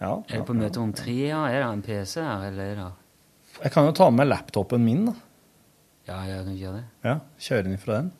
ja, 0.00 0.12
er 0.14 0.38
det 0.38 0.46
på 0.48 0.56
møte 0.56 0.80
om 0.80 0.92
tre, 0.96 1.16
ja. 1.26 1.42
Er 1.50 1.58
det 1.64 1.68
en 1.68 1.82
PC 1.84 2.14
her, 2.22 2.46
eller 2.48 2.70
er 2.70 2.80
det 2.80 2.86
Jeg 3.64 3.74
kan 3.74 3.88
jo 3.90 3.92
ta 3.98 4.08
med 4.10 4.30
laptopen 4.30 4.84
min, 4.84 5.04
da. 5.10 5.16
Ja, 6.04 6.18
jeg 6.28 6.44
kan 6.44 6.56
gjøre 6.58 6.78
det. 6.80 6.84
Ja, 7.06 7.14
Kjøre 7.40 7.70
inn 7.70 7.80
fra 7.80 7.98
den. 8.00 8.10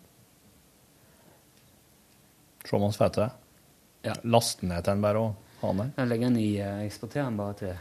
Se 2.64 2.76
om 2.78 2.87
han 2.87 2.95
det. 3.20 3.30
Ja. 4.05 4.14
Laste 4.24 4.66
ned 4.68 4.85
til 4.85 4.95
den 4.95 5.03
bare 5.05 5.20
og 5.20 5.59
ha 5.61 5.72
den 5.72 5.82
der. 5.82 5.91
Jeg 5.99 6.11
legger 6.12 6.30
den 6.30 6.39
i 6.41 6.49
eksporteren 6.87 7.32
den 7.32 7.41
bare 7.41 7.59
til 7.61 7.74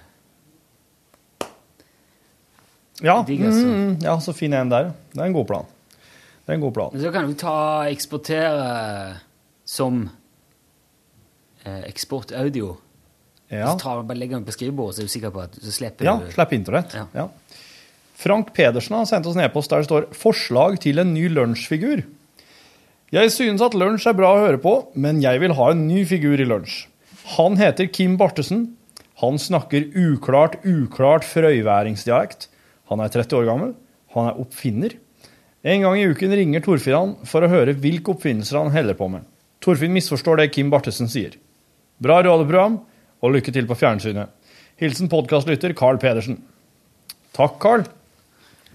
Ja, 3.04 3.16
altså. 3.47 3.66
mm, 3.66 3.80
mm, 3.88 3.95
ja, 4.06 4.14
så 4.22 4.34
jeg 4.60 4.68
en 4.68 4.72
der. 4.72 4.91
Det 5.12 5.20
er 5.20 5.26
en 5.26 5.34
god 5.36 5.47
plan. 5.49 5.66
Det 6.45 6.51
er 6.51 6.58
en 6.60 6.62
god 6.62 6.74
plan. 6.76 6.89
Men 6.93 7.01
så 7.01 7.12
kan 7.16 7.28
du 7.28 7.34
ta 7.39 7.56
eksportere 7.89 8.68
som 9.66 10.04
eh, 11.64 11.82
eksportaudio. 11.89 12.76
Ja. 13.49 13.72
Så 13.72 13.80
tar, 13.80 14.04
bare 14.08 14.18
legger 14.20 14.38
den 14.38 14.45
på 14.45 14.54
skrivebordet, 14.56 14.95
så 14.97 15.04
er 15.04 15.10
du 15.10 15.14
sikker 15.16 15.34
på 15.34 15.41
at 15.43 15.56
du 15.58 15.72
slipper 15.72 16.06
Ja, 16.08 16.16
slipper 16.20 16.36
slipp 16.36 16.54
internett. 16.60 16.95
Ja. 16.95 17.08
Ja. 17.16 17.28
Frank 18.14 18.53
Pedersen 18.53 18.95
har 18.95 19.07
sendt 19.09 19.28
oss 19.28 19.38
en 19.38 19.43
e-post 19.45 19.72
der 19.72 19.84
det 19.84 19.89
står 19.89 20.07
'Forslag 20.14 20.80
til 20.80 20.99
en 20.99 21.14
ny 21.14 21.30
lunsjfigur'. 21.30 22.03
Jeg 23.14 23.32
synes 23.32 23.61
at 23.61 23.76
lunsj 23.78 24.07
er 24.09 24.18
bra 24.18 24.34
å 24.34 24.41
høre 24.41 24.57
på, 24.57 24.88
men 24.95 25.22
jeg 25.22 25.39
vil 25.39 25.53
ha 25.53 25.70
en 25.72 25.88
ny 25.88 26.03
figur 26.05 26.39
i 26.39 26.47
lunsj. 26.49 26.88
Han 27.38 27.57
heter 27.57 27.86
Kim 27.86 28.18
Bartesen. 28.18 28.76
Han 29.22 29.38
snakker 29.38 29.93
uklart, 29.93 30.57
uklart 30.66 31.24
frøyværingsdialekt. 31.24 32.47
Han 32.89 32.99
er 32.99 33.09
30 33.14 33.38
år 33.38 33.45
gammel. 33.45 33.76
Han 34.16 34.30
er 34.30 34.39
oppfinner. 34.41 34.97
En 35.64 35.82
gang 35.82 35.99
i 35.99 36.07
uken 36.09 36.34
ringer 36.34 36.59
Torfinn 36.66 36.97
han 36.97 37.16
for 37.24 37.45
å 37.45 37.51
høre 37.51 37.78
hvilke 37.78 38.11
oppfinnelser 38.11 38.57
han 38.57 38.74
heller 38.74 38.97
på 38.97 39.07
med. 39.07 39.22
Torfinn 39.61 39.93
misforstår 39.93 40.41
det 40.41 40.51
Kim 40.51 40.74
Bartesen 40.74 41.07
sier. 41.07 41.38
Bra 42.01 42.18
radioprogram, 42.20 42.82
og 43.24 43.32
lykke 43.38 43.53
til 43.55 43.70
på 43.70 43.78
fjernsynet. 43.80 44.34
Hilsen 44.82 45.07
podkastlytter 45.07 45.72
Carl 45.78 46.01
Pedersen. 46.01 46.41
Takk, 47.38 47.55
Carl. 47.64 47.86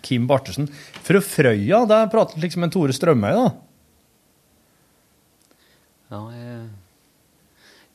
Kim 0.04 0.26
Bartersen. 0.30 0.68
Fra 1.04 1.20
Frøya, 1.24 1.84
der 1.90 2.10
prater 2.12 2.40
liksom 2.42 2.66
en 2.66 2.74
Tore 2.74 2.94
Strømøy, 2.96 3.32
da. 3.38 3.48
Ja, 6.08 6.20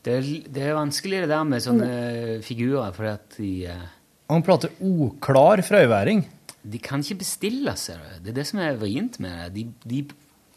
det, 0.05 0.13
er, 0.19 0.27
det 0.53 0.63
er 0.67 0.75
vanskelig 0.77 1.23
det 1.23 1.31
der 1.31 1.45
med 1.47 1.63
sånne 1.65 1.89
figurer, 2.45 2.93
fordi 2.93 3.09
at 3.09 3.37
de 3.39 3.51
eh, 3.71 3.85
Han 4.29 4.43
prater 4.45 4.73
oklar 4.83 5.63
frøyværing. 5.65 6.21
De 6.63 6.79
kan 6.79 7.01
ikke 7.03 7.23
bestille 7.23 7.73
seg 7.79 7.99
det. 7.99 8.19
Det 8.23 8.33
er 8.33 8.37
det 8.41 8.47
som 8.51 8.61
er 8.63 8.77
vrient 8.79 9.17
med 9.23 9.55
det. 9.55 9.65
De, 9.83 9.89
de 9.89 10.03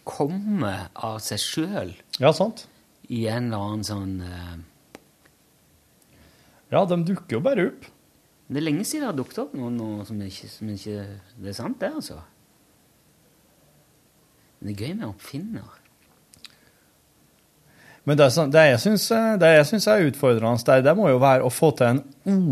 kommer 0.06 0.86
av 0.94 1.18
seg 1.24 1.40
sjøl 1.42 1.92
Ja, 2.22 2.30
sant? 2.36 2.66
i 3.10 3.24
en 3.30 3.48
eller 3.48 3.62
annen 3.62 3.86
sånn 3.86 4.14
uh... 4.22 4.56
Ja, 6.74 6.82
de 6.90 6.96
dukker 7.06 7.38
jo 7.38 7.42
bare 7.42 7.68
opp. 7.70 7.84
Det 8.46 8.60
er 8.60 8.62
lenge 8.66 8.84
siden 8.86 9.02
det 9.02 9.10
har 9.10 9.16
dukket 9.18 9.38
opp 9.42 9.54
noe, 9.58 9.70
noe 9.74 10.04
som 10.06 10.20
ikke, 10.22 10.48
som 10.52 10.68
ikke 10.70 11.00
Det 11.42 11.50
er 11.50 11.56
sant, 11.56 11.78
det, 11.80 11.90
altså. 11.98 12.20
Men 14.60 14.68
det 14.70 14.76
er 14.76 14.84
gøy 14.86 14.94
med 15.00 15.08
oppfinner. 15.08 15.72
Men 18.06 18.16
det, 18.20 18.28
som- 18.32 18.50
det 18.50 18.62
jeg 18.70 18.78
syns 18.78 19.08
det 19.40 19.48
jeg 19.56 19.66
syns 19.66 19.86
er 19.90 20.04
utfordrende 20.06 20.64
der, 20.64 20.82
det 20.82 20.94
må 20.96 21.08
jo 21.10 21.18
være 21.18 21.42
å 21.42 21.50
få 21.50 21.72
til 21.76 21.86
en 21.86 22.04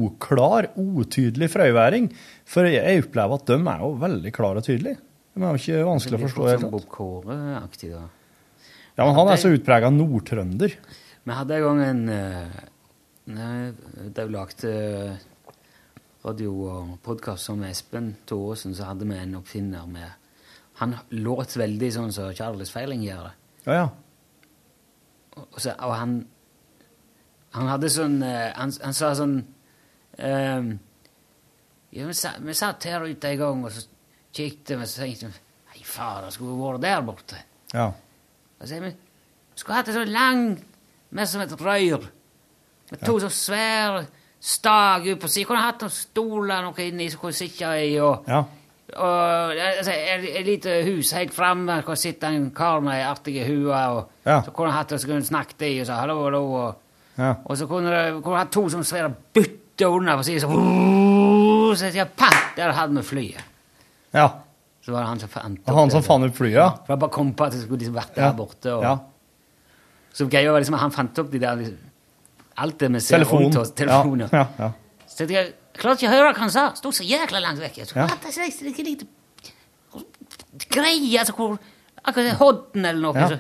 oklar, 0.09 0.67
utydelig 0.75 1.49
frøyværing. 1.53 2.09
For 2.45 2.67
jeg 2.67 3.05
opplever 3.05 3.35
at 3.39 3.47
de 3.47 3.55
er 3.63 3.79
jo 3.85 3.93
veldig 4.03 4.33
klare 4.35 4.57
og 4.59 4.65
tydelige. 4.67 4.99
De 5.35 5.43
er 5.43 5.55
jo 5.55 5.63
ikke 5.63 5.87
vanskelig 5.87 6.19
å 6.19 6.25
forstå. 6.27 6.43
det 6.43 6.51
hele 6.51 6.59
Sånn 6.59 6.71
tatt. 6.71 6.71
Bob 6.75 6.89
Kåre-aktig, 6.91 7.91
da. 7.95 8.03
Ja, 8.99 9.07
men 9.07 9.15
han 9.15 9.29
er 9.29 9.37
så 9.37 9.55
utprega 9.55 9.91
nordtrønder. 9.95 10.75
Vi 11.25 11.33
hadde 11.33 11.55
en 11.55 11.63
gang 11.63 11.81
en 11.83 12.07
Det 13.27 13.39
er 13.41 13.73
Da 14.13 14.27
vi 14.27 14.33
lagde 14.35 15.19
radio 16.25 16.53
og 16.65 16.93
podkast 17.05 17.51
som 17.51 17.63
Espen 17.69 18.15
Thoresen, 18.25 18.73
så 18.77 18.89
hadde 18.89 19.05
vi 19.05 19.17
en 19.19 19.37
oppfinner 19.37 19.85
med 19.91 20.09
Han 20.81 20.97
låt 21.11 21.53
veldig 21.61 21.91
sånn 21.93 22.13
som 22.17 22.33
Charles 22.35 22.73
Feiling 22.73 23.05
gjør 23.05 23.29
det. 23.29 23.35
Ja, 23.67 23.75
ja. 23.77 23.85
Og, 25.37 25.61
så, 25.61 25.75
og 25.77 25.93
han 25.95 26.15
Han 27.55 27.69
hadde 27.69 27.91
sånn 27.93 28.17
eh, 28.25 28.51
Han, 28.57 28.73
han 28.83 28.97
sa 28.97 29.13
sånn 29.19 29.37
um, 29.43 30.73
ja, 31.95 32.07
vi, 32.09 32.17
satt, 32.17 32.41
vi 32.43 32.57
satt 32.57 32.89
her 32.89 33.05
ute 33.05 33.31
en 33.31 33.41
gang 33.45 33.69
og 33.69 33.75
så 33.75 33.85
kikket 34.35 34.75
vi 34.75 34.81
og 34.81 34.89
så 34.91 35.05
tenkte 35.05 35.29
vi 35.29 35.43
Nei, 35.75 35.85
fader, 35.87 36.33
skulle 36.33 36.57
vi 36.57 36.65
vært 36.65 36.85
der 36.87 37.05
borte? 37.05 37.45
Ja. 37.75 37.89
Og 37.93 38.65
så 38.65 38.73
sier 38.73 38.89
vi 38.89 38.97
skulle 39.55 39.77
hatt 39.77 39.91
det 39.91 39.95
så 39.95 40.03
langt, 40.09 40.65
med 41.15 41.29
som 41.31 41.43
et 41.45 41.53
rør. 41.61 42.09
Med 42.91 43.03
to 43.05 43.21
så 43.23 43.29
svære 43.31 44.07
stag 44.45 45.07
ut 45.09 45.21
på 45.23 45.29
siden. 45.31 45.49
Kunne 45.49 45.63
hatt 45.65 45.81
noen 45.85 45.95
stoler 45.95 46.63
noe 46.67 46.85
inni 46.85 47.07
som 47.13 47.21
kunne 47.23 47.37
sitte 47.39 47.71
i. 47.81 47.95
Og, 48.05 48.27
Ja. 48.29 48.43
og 49.01 49.55
altså, 49.57 49.93
et, 49.95 50.45
lite 50.47 50.75
hus 50.85 51.13
helt 51.17 51.33
framme. 51.35 51.79
Kunne 51.87 51.97
sitte 52.01 52.29
en 52.29 52.51
kar 52.57 52.81
med 52.85 52.99
ei 52.99 53.07
artig 53.09 53.39
hue. 53.47 53.73
Og 53.73 54.11
Ja. 54.27 54.43
så 54.43 54.53
kunne 54.53 54.73
hatt 54.77 54.93
og 54.93 55.01
så 55.01 55.07
kunne 55.09 55.25
snakket 55.25 55.63
i 55.69 55.81
og 55.81 55.87
sa 55.87 56.01
hallo, 56.03 56.23
hallo. 56.25 56.43
Og, 56.55 56.75
Ja. 57.19 57.35
og 57.45 57.57
så 57.57 57.67
kunne 57.67 58.21
du 58.23 58.31
hatt 58.35 58.51
to 58.53 58.69
som 58.69 58.83
svære 58.85 59.13
bytter 59.33 59.87
under 59.89 60.17
på 60.17 60.23
siden. 60.25 60.41
Så, 60.41 61.77
så 61.79 61.93
jeg, 61.95 62.09
patt, 62.17 62.57
der 62.57 62.73
hadde 62.73 62.95
vi 62.97 63.03
flyet. 63.03 63.45
ja. 64.15 64.29
Så 64.85 64.93
var 64.93 65.01
det 65.01 65.09
han 65.09 65.19
som 65.21 65.29
fant 65.33 65.61
opp 65.67 65.77
han 65.79 65.91
som 65.91 66.03
fant 66.03 66.25
opp 66.27 66.35
flyet, 66.37 66.53
ja. 66.59 66.69
For 66.85 66.93
jeg 66.93 66.99
bare 67.01 67.11
kom 67.11 67.31
på 67.33 67.45
at 67.47 67.53
det 67.53 67.63
skulle 67.63 67.79
liksom 67.81 67.95
vært 67.97 68.15
der 68.15 68.23
Ja. 68.27 68.33
borte. 68.33 68.67
Og, 68.75 68.83
Ja. 68.83 68.99
Så 70.13 70.27
greia 70.29 70.51
var 70.53 70.61
liksom 70.61 70.75
at 70.75 70.81
han 70.83 70.91
fant 70.91 71.19
opp 71.19 71.31
de 71.31 71.39
der 71.39 71.57
liksom, 71.57 71.79
Alt 72.57 72.79
det 72.79 72.89
vi 72.95 73.01
ser 73.01 73.19
Telefon. 73.19 73.43
rundt 73.43 73.57
oss. 73.57 73.71
Telefoner. 73.75 74.29
Ja, 74.33 74.45
ja, 74.59 74.69
ja. 74.69 75.07
Så 75.11 75.27
jeg, 75.31 75.53
klarte 75.75 76.05
ikke 76.05 76.11
å 76.13 76.15
høre 76.15 76.33
hva 76.33 76.39
han 76.45 76.51
sa. 76.55 76.69
Sto 76.79 76.93
så 76.95 77.03
jækla 77.07 77.41
langt 77.43 77.61
vekk. 77.63 77.79
Jeg 77.83 77.87
så, 77.91 77.97
Ja. 77.99 78.07
Greie 80.71 81.19
altså 81.19 81.35
hvor 81.35 81.57
Akkurat 82.05 82.37
Hodden 82.39 82.85
eller 82.85 83.01
noe. 83.01 83.17
Ja, 83.17 83.29
så, 83.33 83.39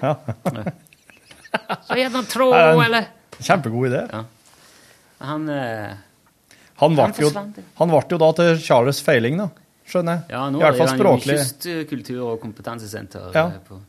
ja. 0.56 1.74
så 1.84 1.98
gjerne 1.98 2.22
tråd, 2.32 2.54
er 2.56 2.80
eller 2.86 3.10
Kjempegod 3.44 3.90
idé. 3.90 4.00
Han 5.24 5.48
eh, 5.52 5.92
Han 6.80 6.96
ble 6.96 7.08
jo, 7.20 7.30
jo 8.10 8.18
da 8.22 8.30
til 8.38 8.58
Charles 8.64 9.02
Feiling, 9.04 9.36
da. 9.42 9.50
Skjønner 9.84 10.16
jeg. 10.16 10.32
Ja, 10.32 10.46
nå 10.50 10.62
I 10.62 10.64
hvert 10.64 10.78
fall 10.78 10.86
er 10.86 10.90
han 10.94 10.98
jo 10.98 11.04
språklig. 11.04 11.36
kystkultur- 11.42 12.22
og 12.24 12.38
kompetansesenter. 12.40 13.26
Ja. 13.36 13.44
eh, 13.52 13.58
På 13.68 13.76
Ja. 13.76 13.82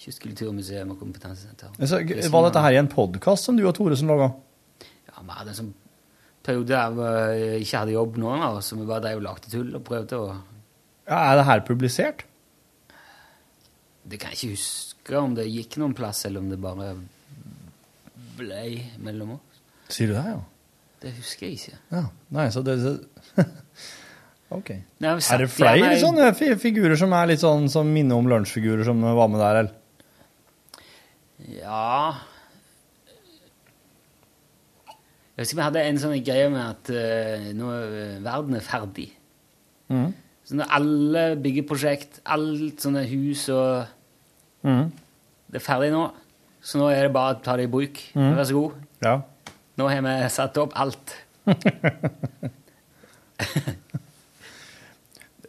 Kystkulturmuseum 0.00 0.94
og 0.94 1.00
kompetansesenter. 1.02 1.74
Så, 1.84 2.00
var 2.32 2.46
dette 2.46 2.62
her 2.64 2.76
i 2.76 2.80
en 2.80 2.88
podkast 2.88 3.48
som 3.48 3.58
du 3.58 3.66
og 3.68 3.74
Thoresen 3.76 4.08
laga? 4.08 4.30
Ja, 5.10 5.20
vi 5.20 5.34
hadde 5.36 5.52
en 5.52 5.58
sånn 5.58 5.72
periode 6.46 6.72
der 6.72 6.94
vi 6.96 7.58
ikke 7.66 7.82
hadde 7.82 7.96
jobb 7.98 8.16
noen 8.22 8.44
av 8.46 8.60
oss, 8.60 8.70
så 8.70 8.78
vi 8.80 8.88
bare 8.88 9.04
drev 9.04 9.20
og 9.20 9.26
lagde 9.26 9.52
tull 9.52 9.74
og 9.76 9.84
prøvde 9.84 10.20
å 10.20 10.28
Ja, 11.10 11.18
er 11.18 11.40
det 11.40 11.46
her 11.50 11.64
publisert? 11.66 12.24
Det 14.08 14.20
kan 14.22 14.32
jeg 14.32 14.38
ikke 14.38 14.54
huske 14.56 15.20
om 15.20 15.34
det 15.36 15.44
gikk 15.50 15.76
noen 15.82 15.92
plass, 15.98 16.24
eller 16.28 16.40
om 16.40 16.48
det 16.48 16.58
bare 16.62 16.94
ble 18.38 18.62
mellom 19.04 19.36
oss. 19.36 19.60
Sier 19.92 20.08
du 20.08 20.16
det, 20.16 20.24
ja? 20.32 20.38
Det 21.00 21.12
husker 21.18 21.48
jeg 21.48 21.58
ikke. 21.58 21.76
ja. 21.92 22.06
Nei, 22.36 22.46
så 22.54 22.62
det 22.64 22.78
så... 22.80 22.96
OK. 24.56 24.72
Nei, 25.02 25.12
Er 25.12 25.44
det 25.44 25.50
flere 25.52 25.76
gjerne 25.76 26.00
sånne 26.00 26.56
figurer 26.58 26.96
som 26.98 27.12
er 27.14 27.28
litt 27.30 27.44
sånn 27.44 27.68
som 27.70 27.92
minner 27.92 28.18
om 28.18 28.26
lunsjfigurer 28.32 28.88
som 28.88 29.04
var 29.04 29.28
med 29.30 29.44
der, 29.44 29.60
eller? 29.60 29.76
Ja 31.50 32.14
Jeg 35.34 35.44
husker 35.44 35.56
vi 35.56 35.64
hadde 35.64 35.82
en 35.88 36.00
sånn 36.00 36.24
greie 36.24 36.48
med 36.52 36.62
at 36.62 36.90
uh, 36.92 37.46
nå 37.56 37.70
er 37.72 38.18
verden 38.20 38.58
er 38.58 38.64
ferdig. 38.64 39.06
Mm. 39.88 40.10
Så 40.44 40.58
når 40.58 40.74
alle 40.76 41.22
byggeprosjekt, 41.40 42.20
alt 42.28 42.84
sånne 42.84 43.06
hus 43.08 43.46
og 43.54 43.86
mm. 44.66 44.90
Det 45.50 45.58
er 45.58 45.64
ferdig 45.64 45.90
nå. 45.94 46.02
Så 46.60 46.78
nå 46.78 46.90
er 46.92 47.06
det 47.06 47.14
bare 47.16 47.38
å 47.38 47.40
ta 47.42 47.56
det 47.56 47.64
i 47.66 47.72
bruk. 47.72 47.96
Mm. 48.12 48.36
Vær 48.36 48.44
så 48.46 48.58
god. 48.58 48.72
Ja. 49.02 49.14
Nå 49.80 49.88
har 49.88 50.04
vi 50.04 50.14
satt 50.36 50.60
opp 50.60 50.76
alt. 50.78 51.16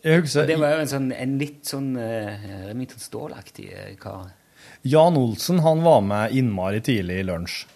Jeg 0.02 0.22
husker 0.24 0.48
Det 0.50 0.58
var 0.58 0.72
jo 0.74 0.80
en, 0.82 0.90
sånn, 0.90 1.12
en 1.14 1.34
litt 1.38 1.68
sånn 1.68 1.92
uh, 2.00 2.46
Remington 2.70 3.02
Ståhl-aktig 3.04 3.68
eh, 3.76 3.92
kar. 4.02 4.32
Jan 4.82 5.18
Olsen 5.18 5.60
han 5.60 5.84
var 5.86 6.02
med 6.02 6.34
innmari 6.34 6.82
tidlig 6.82 7.20
i 7.22 7.28
lunsj. 7.28 7.68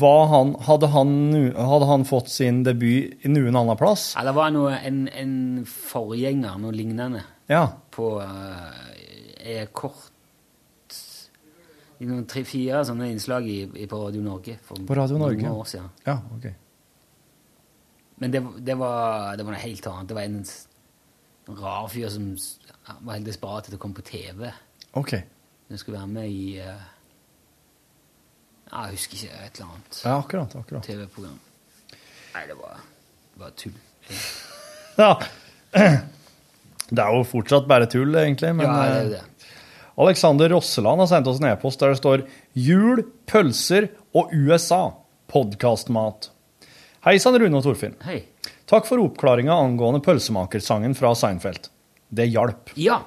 Han, 0.00 0.50
hadde, 0.66 0.90
han, 0.92 1.12
hadde 1.56 1.86
han 1.88 2.04
fått 2.04 2.28
sin 2.28 2.60
debut 2.66 3.24
i 3.24 3.30
noen 3.32 3.56
annen 3.56 3.78
plass? 3.80 4.10
Ja, 4.18 4.26
det 4.28 4.34
var 4.36 4.52
noe, 4.52 4.74
en, 4.84 5.06
en 5.08 5.64
forgjenger, 5.64 6.58
noe 6.60 6.74
lignende, 6.76 7.22
Ja. 7.48 7.62
på 7.90 8.18
uh, 8.20 9.64
kort 9.72 10.12
i 11.98 12.06
noen 12.06 12.26
tre-fire 12.28 12.84
sånne 12.86 13.08
innslag 13.10 13.48
i, 13.48 13.62
i, 13.64 13.86
på 13.88 13.98
Radio 14.04 14.20
Norge 14.22 14.58
for 14.62 14.84
På 14.86 14.94
Radio 14.94 15.18
Norge? 15.18 15.40
noen 15.40 15.56
år 15.56 15.70
siden. 15.72 15.88
Ja, 16.06 16.18
ok. 16.36 16.46
Men 18.20 18.34
det, 18.34 18.42
det, 18.66 18.76
var, 18.78 19.34
det 19.38 19.46
var 19.46 19.54
noe 19.56 19.62
helt 19.64 19.86
annet. 19.88 20.10
Det 20.10 20.14
var 20.18 20.28
en, 20.28 20.38
en 21.48 21.58
rar 21.58 21.88
fyr 21.90 22.12
som 22.12 22.28
var 23.00 23.16
helt 23.16 23.26
desperat 23.26 23.66
etter 23.66 23.78
å 23.78 23.82
komme 23.82 23.96
på 23.98 24.04
TV. 24.06 24.50
Ok. 24.98 25.16
Den 25.68 25.78
skulle 25.78 25.98
være 25.98 26.08
med 26.08 26.28
i 26.32 26.60
uh, 26.64 26.84
Jeg 28.72 28.94
husker 28.94 29.18
ikke. 29.18 29.40
Et 29.46 29.58
eller 29.60 29.70
annet 29.72 30.00
Ja, 30.04 30.14
akkurat, 30.18 30.56
akkurat. 30.56 30.84
TV-program. 30.86 31.38
Nei, 32.34 32.44
det 32.48 32.56
var, 32.60 32.80
bare 33.40 33.54
tull. 33.56 33.74
Ja. 34.98 35.12
Det 36.88 36.98
er 37.04 37.12
jo 37.14 37.20
fortsatt 37.28 37.68
bare 37.70 37.86
tull, 37.86 38.16
egentlig. 38.18 38.48
Men, 38.58 38.66
Ja, 38.66 38.78
det 38.82 38.96
er 38.96 39.10
det. 39.12 39.20
eh, 39.20 39.52
Alexander 40.02 40.48
Rosseland 40.50 41.00
har 41.04 41.06
sendt 41.10 41.28
oss 41.30 41.38
en 41.42 41.46
e-post 41.52 41.78
der 41.82 41.92
det 41.92 41.98
står 42.00 42.24
'Jul, 42.56 43.04
pølser 43.26 43.88
og 44.14 44.32
USA'. 44.34 44.94
Podkastmat. 45.28 46.30
Hei 47.04 47.18
sann, 47.22 47.36
Rune 47.38 47.56
og 47.60 47.62
Torfinn. 47.66 47.94
Hei. 48.02 48.24
Takk 48.66 48.86
for 48.88 48.98
oppklaringa 49.04 49.52
angående 49.54 50.00
pølsemakersangen 50.02 50.94
fra 50.96 51.12
Seinfeld. 51.14 51.68
Det 52.10 52.26
hjalp. 52.32 52.70
Ja. 52.76 53.02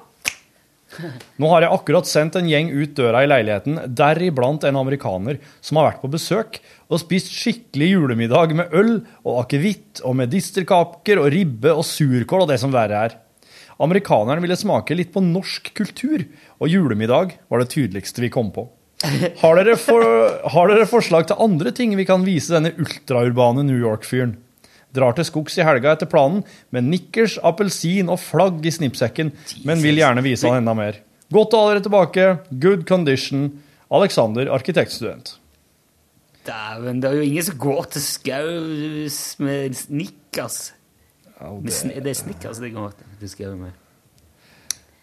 Nå 1.40 1.48
har 1.52 1.64
jeg 1.64 1.72
akkurat 1.74 2.08
sendt 2.08 2.36
en 2.38 2.48
gjeng 2.48 2.70
ut 2.72 2.94
døra 2.98 3.22
i 3.24 3.30
leiligheten, 3.30 3.78
deriblant 3.88 4.64
en 4.68 4.78
amerikaner 4.80 5.40
som 5.64 5.80
har 5.80 5.90
vært 5.90 6.02
på 6.04 6.12
besøk 6.12 6.60
og 6.92 7.00
spist 7.00 7.32
skikkelig 7.32 7.88
julemiddag 7.94 8.54
med 8.58 8.76
øl 8.76 8.92
og 9.24 9.42
akevitt 9.44 10.02
og 10.04 10.18
medisterkaker 10.20 11.22
og 11.22 11.30
ribbe 11.32 11.72
og 11.72 11.86
surkål 11.88 12.44
og 12.44 12.52
det 12.52 12.60
som 12.60 12.74
verre 12.74 13.06
er. 13.08 13.16
Amerikaneren 13.82 14.42
ville 14.44 14.58
smake 14.58 14.94
litt 14.94 15.10
på 15.14 15.22
norsk 15.24 15.72
kultur, 15.74 16.22
og 16.60 16.70
julemiddag 16.70 17.34
var 17.50 17.62
det 17.62 17.72
tydeligste 17.72 18.22
vi 18.22 18.30
kom 18.30 18.52
på. 18.54 18.68
Har 19.40 19.58
dere, 19.58 19.74
for, 19.80 20.04
har 20.52 20.70
dere 20.70 20.86
forslag 20.86 21.26
til 21.26 21.40
andre 21.42 21.72
ting 21.74 21.96
vi 21.98 22.06
kan 22.06 22.22
vise 22.22 22.54
denne 22.54 22.70
ultraurbane 22.78 23.64
New 23.66 23.80
York-fyren? 23.80 24.36
Drar 24.92 25.16
til 25.16 25.24
skogs 25.24 25.56
i 25.56 25.64
helga 25.64 25.94
etter 25.96 26.08
planen, 26.10 26.42
med 26.74 26.88
nikkers, 26.90 27.38
appelsin 27.40 28.10
og 28.12 28.20
flagg 28.20 28.60
i 28.68 28.72
snippsekken, 28.74 29.32
men 29.64 29.80
vil 29.84 30.02
gjerne 30.02 30.24
vise 30.24 30.48
han 30.48 30.60
enda 30.60 30.76
mer. 30.76 31.00
Godt 31.32 31.54
å 31.56 31.62
ha 31.62 31.70
dere 31.70 31.84
tilbake. 31.84 32.26
Good 32.60 32.84
condition. 32.88 33.46
Alexander, 33.92 34.50
arkitektstudent. 34.52 35.38
Dæven, 36.46 37.00
det 37.00 37.08
er 37.08 37.20
jo 37.20 37.24
ingen 37.24 37.44
som 37.46 37.58
går 37.60 37.84
til 37.94 38.02
skaus 38.04 39.18
med 39.38 39.76
snickers. 39.78 40.72
Sn 41.42 41.92
det 42.02 42.10
er 42.12 42.18
snickers 42.18 42.60
det 42.62 42.72
går 42.74 42.92
til 43.20 43.30
skaus 43.30 43.56
med. 43.58 43.78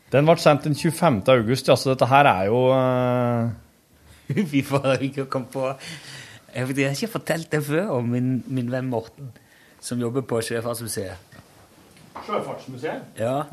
Den 0.09 0.25
ble 0.25 0.35
sendt 0.41 0.65
den 0.65 0.77
25. 0.77 1.21
august, 1.29 1.69
ja, 1.69 1.75
så 1.77 1.93
dette 1.93 2.07
her 2.09 2.25
er 2.29 2.47
jo 2.49 2.63
eh, 2.73 4.39
Vi 4.53 4.63
får 4.65 5.03
ikke 5.05 5.27
komme 5.29 5.51
på 5.53 5.67
Jeg 6.55 6.65
jeg 6.73 6.87
har 6.87 6.97
ikke 6.97 7.13
fortalt 7.13 7.51
det 7.51 7.61
før 7.65 7.91
om 7.99 8.09
min, 8.09 8.39
min 8.47 8.71
venn 8.73 8.89
Morten, 8.89 9.29
som 9.81 9.99
jobber 10.01 10.21
på 10.27 10.41
Sjøfartsmuseet. 10.41 11.17
Sjøfartsmuseet? 12.25 13.01
Ja. 13.19 13.43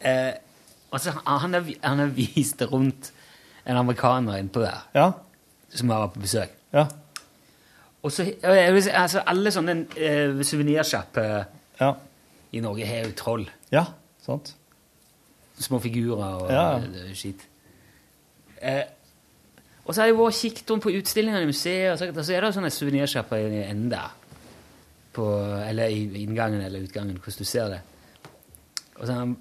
Eh, 0.00 0.32
altså, 0.92 1.10
han 1.26 1.52
har, 1.54 1.60
vi- 1.60 1.78
han 1.84 1.98
har 1.98 2.06
vist 2.16 2.62
rundt 2.72 3.12
en 3.66 3.76
amerikaner 3.76 4.36
innpå 4.40 4.60
der, 4.60 4.86
Ja. 4.94 5.10
som 5.74 5.88
har 5.90 6.06
vært 6.06 6.14
på 6.14 6.20
besøk. 6.20 6.48
Ja. 6.72 6.86
Og 8.02 8.12
så, 8.12 8.22
eh, 8.42 8.74
altså, 9.02 9.22
alle 9.26 9.50
sånne 9.50 9.86
eh, 9.96 10.42
suvenirsjapper 10.44 11.44
Ja. 11.80 11.92
i 12.52 12.60
Norge 12.60 12.86
har 12.86 13.04
jo 13.06 13.12
troll. 13.16 13.50
Ja, 13.72 13.84
sant. 14.26 14.54
Små 15.60 15.78
figurer 15.78 16.24
og 16.24 16.50
Ja. 16.50 16.76
eh, 16.78 17.12
skitt. 17.14 17.40
Eh, 18.62 18.82
og 19.84 19.94
så 19.94 20.00
har 20.00 20.06
jeg 20.08 20.16
vært 20.16 20.34
kikket 20.34 20.70
rundt 20.70 20.82
på 20.82 20.90
utstillingene 20.98 21.42
i 21.42 21.46
museet, 21.46 21.92
og 21.92 21.98
så, 21.98 22.08
og 22.08 22.24
så 22.24 22.32
er 22.34 22.40
det 22.40 22.54
sånne 22.54 22.70
suvenirsjapper 22.70 23.36
i 23.36 23.62
enden 23.70 23.90
der. 23.90 24.10
På, 25.12 25.26
eller 25.66 25.90
i 25.90 26.22
inngangen 26.22 26.60
eller 26.62 26.84
utgangen, 26.86 27.16
hvordan 27.18 27.38
du 27.38 27.48
ser 27.48 27.68
det. 27.72 27.80
Og 29.00 29.06
så 29.06 29.12
han, 29.16 29.36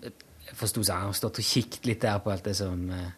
jeg 0.47 0.57
forsto 0.57 0.83
så 0.83 0.97
han 0.97 1.11
har 1.11 1.17
stått 1.17 1.41
og 1.41 1.45
kikket 1.45 1.85
litt 1.85 2.01
der 2.01 2.21
på 2.23 2.31
alt 2.33 2.47
det 2.47 2.55
som 2.57 2.87
eh, 2.95 3.09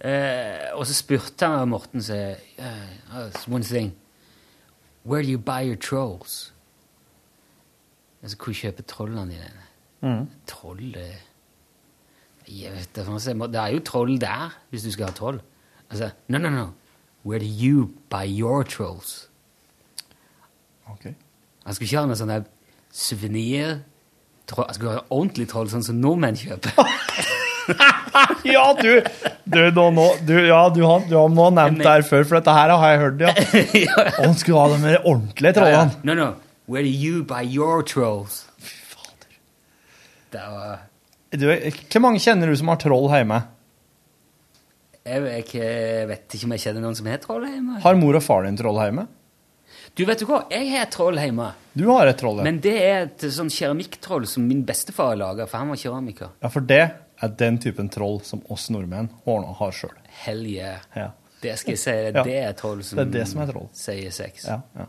eh, 0.00 0.66
Og 0.74 0.84
så 0.86 0.96
spurte 0.96 1.48
han 1.48 1.70
Morten 1.70 2.02
seg 2.04 2.42
uh, 2.58 3.30
One 3.48 3.64
thing. 3.64 3.94
Where 5.06 5.22
do 5.22 5.30
you 5.30 5.38
buy 5.38 5.64
your 5.64 5.78
trolls? 5.78 6.52
Altså, 8.22 8.36
hvor 8.42 8.52
kjøper 8.52 8.82
trollene 8.82 9.30
dine? 9.30 9.66
Mm. 10.02 10.26
Troll 10.46 10.92
det 10.92 11.12
Jeg 12.48 12.72
vet 12.72 12.90
det, 12.94 13.06
det 13.52 13.60
er 13.60 13.68
jo 13.74 13.80
troll 13.86 14.20
der, 14.20 14.58
hvis 14.70 14.82
du 14.82 14.90
skal 14.90 15.08
ha 15.08 15.12
troll. 15.12 15.40
Altså, 15.90 16.10
no, 16.28 16.38
no, 16.38 16.50
no. 16.50 16.66
Where 17.24 17.38
do 17.38 17.46
you 17.46 17.90
buy 18.10 18.26
your 18.26 18.62
trolls? 18.62 19.30
Ok. 20.92 21.08
Han 21.66 21.74
skulle 21.74 21.88
ikke 21.88 22.02
ha 22.02 22.08
noe 22.10 22.18
sånn 22.18 22.34
suvenir 22.94 23.78
Han 24.52 24.74
skulle 24.76 24.92
ha 24.94 25.04
ordentlig 25.10 25.48
troll, 25.50 25.70
sånn 25.72 25.84
som 25.86 25.98
nordmenn 26.00 26.38
kjøper. 26.38 26.76
Ja, 28.46 28.62
du, 28.78 29.02
du, 29.44 29.58
nå, 29.74 29.84
nå, 29.90 30.04
du, 30.22 30.34
ja, 30.46 30.60
du, 30.70 30.82
har, 30.86 31.02
du 31.08 31.16
har 31.18 31.32
nå 31.32 31.46
nevnt 31.56 31.82
det 31.82 31.90
her 31.90 32.04
før, 32.06 32.22
for 32.28 32.38
dette 32.38 32.54
her 32.54 32.72
har 32.72 32.92
jeg 32.92 33.00
hørt, 33.02 33.24
ja. 33.26 33.32
Og 34.20 34.20
han 34.22 34.36
skulle 34.38 34.62
ha 34.62 34.68
det 34.72 34.78
med 34.84 34.94
de 34.94 35.00
ordentlige 35.02 35.56
trollene. 35.58 35.98
No, 36.06 36.14
no. 36.14 36.28
Where 36.70 36.82
do 36.86 36.90
you 36.90 37.24
buy 37.26 37.42
your 37.42 37.82
trolls? 37.86 38.44
Fy 38.62 38.78
fader. 38.92 39.34
Det 40.34 40.46
var 40.54 40.78
Du, 41.36 41.46
hvor 41.50 42.02
mange 42.06 42.22
kjenner 42.22 42.50
du 42.50 42.56
som 42.58 42.70
har 42.72 42.80
troll 42.80 43.10
hjemme? 43.12 43.42
jeg, 45.06 45.44
jeg 45.54 46.06
vet 46.10 46.34
ikke 46.34 46.48
om 46.48 46.54
jeg 46.56 46.62
kjenner 46.64 46.82
noen 46.82 46.96
som 46.98 47.06
har 47.10 47.20
troll 47.22 47.44
hjemme. 47.46 47.78
Har 47.84 47.98
mor 47.98 48.18
og 48.18 48.24
far 48.24 48.46
din 48.46 48.58
troll 48.58 48.80
hjemme? 48.82 49.06
Du, 49.96 50.04
vet 50.04 50.20
du 50.20 50.26
hva? 50.28 50.42
Jeg 50.52 50.68
har 50.74 50.82
et 50.84 50.92
troll 50.92 51.16
hjemme. 51.16 51.46
Du 51.76 51.86
har 51.88 52.08
et 52.10 52.18
troll, 52.20 52.40
ja. 52.42 52.44
Men 52.44 52.58
det 52.64 52.74
er 52.84 52.98
et 53.06 53.22
sånn 53.32 53.48
keramikktroll 53.52 54.26
som 54.28 54.44
min 54.44 54.60
bestefar 54.68 55.14
laga, 55.16 55.46
for 55.48 55.62
han 55.62 55.70
var 55.72 55.80
keramiker. 55.80 56.34
Ja, 56.44 56.50
for 56.52 56.64
det 56.68 56.82
er 57.24 57.30
den 57.40 57.56
typen 57.64 57.88
troll 57.92 58.18
som 58.28 58.42
oss 58.52 58.66
nordmenn 58.72 59.08
ordna 59.24 59.54
har 59.56 59.72
sjøl. 59.72 59.94
Hell 60.26 60.42
yeah. 60.50 60.82
Ja. 60.96 61.06
Det 61.40 61.54
skal 61.60 61.72
jeg 61.76 61.80
si, 61.80 61.94
det, 61.96 62.12
Ja. 62.18 62.24
det 62.28 62.36
er 62.42 62.52
troll 62.60 62.82
som 62.84 62.98
Det 63.00 63.06
er 63.06 63.14
det 63.18 63.24
som 63.30 63.40
er 63.40 63.50
troll. 63.54 63.70
sier 63.72 64.12
sex. 64.12 64.44
Ja, 64.50 64.60
ja. 64.76 64.86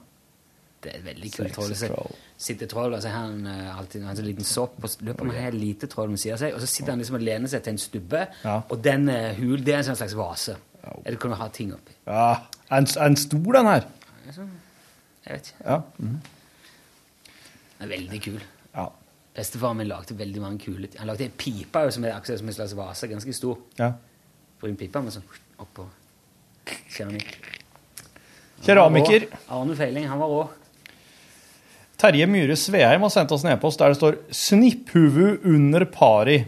Det 0.83 0.91
er 0.93 0.99
et 0.99 1.05
veldig 1.07 1.31
kult 1.33 1.53
troll. 1.55 1.71
Troll. 1.87 2.11
sitter 2.37 2.67
troll, 2.69 2.93
og 2.93 3.01
så 3.01 3.09
har 3.09 3.23
han 3.31 3.47
uh, 3.47 3.79
alltid 3.79 4.03
en 4.03 4.15
sånn 4.19 4.27
liten 4.27 4.45
sopp, 4.45 4.75
og 4.83 4.91
løper 5.07 5.25
med 5.25 5.39
helt 5.41 5.57
lite 5.57 5.87
troll 5.87 6.11
ved 6.11 6.19
siden 6.21 6.35
av 6.35 6.43
seg, 6.43 6.53
og 6.53 6.61
så 6.61 6.67
sitter 6.69 6.91
han 6.93 6.99
liksom 7.01 7.15
og 7.17 7.23
lener 7.25 7.47
seg 7.47 7.63
til 7.63 7.73
en 7.73 7.79
stubbe, 7.81 8.27
Ja. 8.43 8.59
og 8.69 8.83
den 8.83 9.07
uh, 9.09 9.31
hul, 9.39 9.57
det 9.63 9.73
er 9.73 9.77
en 9.81 9.87
sånn 9.89 9.97
slags 10.03 10.13
vase. 10.19 10.57
Eller 11.05 11.17
kan 11.17 11.31
du 11.31 11.35
ha 11.39 11.47
ting 11.49 11.71
oppi? 11.73 11.95
Ja, 12.05 12.27
er 12.69 12.77
en, 12.83 12.87
en 13.07 13.15
stor, 13.15 13.53
den 13.57 13.65
her. 13.71 13.87
Jeg 15.27 15.35
vet 15.35 15.51
ikke. 15.51 15.63
Ja. 15.67 15.81
Mm. 15.97 16.19
Den 17.77 17.85
er 17.85 17.91
veldig 17.91 18.21
kul. 18.23 18.41
Ja. 18.73 18.87
Bestefaren 19.37 19.77
min 19.77 19.89
lagde 19.89 20.15
veldig 20.17 20.41
mange 20.41 20.59
kule 20.63 20.87
Han 20.97 21.09
lagde 21.11 21.27
en 21.27 21.35
pipe 21.37 21.83
som 21.93 22.05
er 22.07 22.15
akkurat 22.15 22.39
som 22.39 22.47
en 22.47 22.55
slags 22.55 22.75
vase, 22.77 23.09
ganske 23.11 23.33
stor. 23.35 23.59
Ja. 23.77 23.91
Brun 24.61 24.77
pipe 24.79 25.01
med 25.03 25.13
sånn 25.13 25.27
oppå 25.61 25.85
keramikk. 26.95 27.35
Keramiker. 28.65 29.27
Arne 29.53 29.75
Feiling, 29.77 30.07
han 30.09 30.19
var 30.19 30.31
rå. 30.31 30.45
Terje 31.97 32.27
Myhre 32.29 32.55
Sveheim 32.57 33.03
har 33.05 33.13
sendt 33.13 33.31
oss 33.33 33.45
en 33.45 33.53
e-post 33.53 33.79
der 33.81 33.93
det 33.93 33.99
står 33.99 34.17
'Snipphuvu 34.29 35.43
under 35.45 35.85
pari'. 35.85 36.45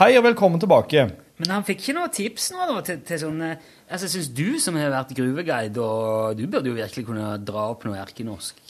Hei 0.00 0.16
og 0.16 0.24
velkommen 0.24 0.60
tilbake. 0.60 1.10
Men 1.40 1.54
han 1.54 1.64
fikk 1.64 1.86
ikke 1.86 1.96
noe 1.96 2.10
tips 2.12 2.50
nå 2.52 2.66
da, 2.68 2.80
til, 2.84 3.00
til 3.08 3.20
sånne 3.22 3.50
Altså, 3.90 4.06
Jeg 4.06 4.12
Syns 4.12 4.30
du 4.36 4.46
som 4.62 4.76
har 4.78 4.92
vært 4.92 5.14
gruveguide, 5.16 5.82
og 5.82 6.36
du 6.38 6.44
burde 6.46 6.70
jo 6.70 6.76
virkelig 6.76 7.06
kunne 7.08 7.32
dra 7.42 7.70
opp 7.72 7.86
noe 7.88 7.98
erkenorsk 7.98 8.60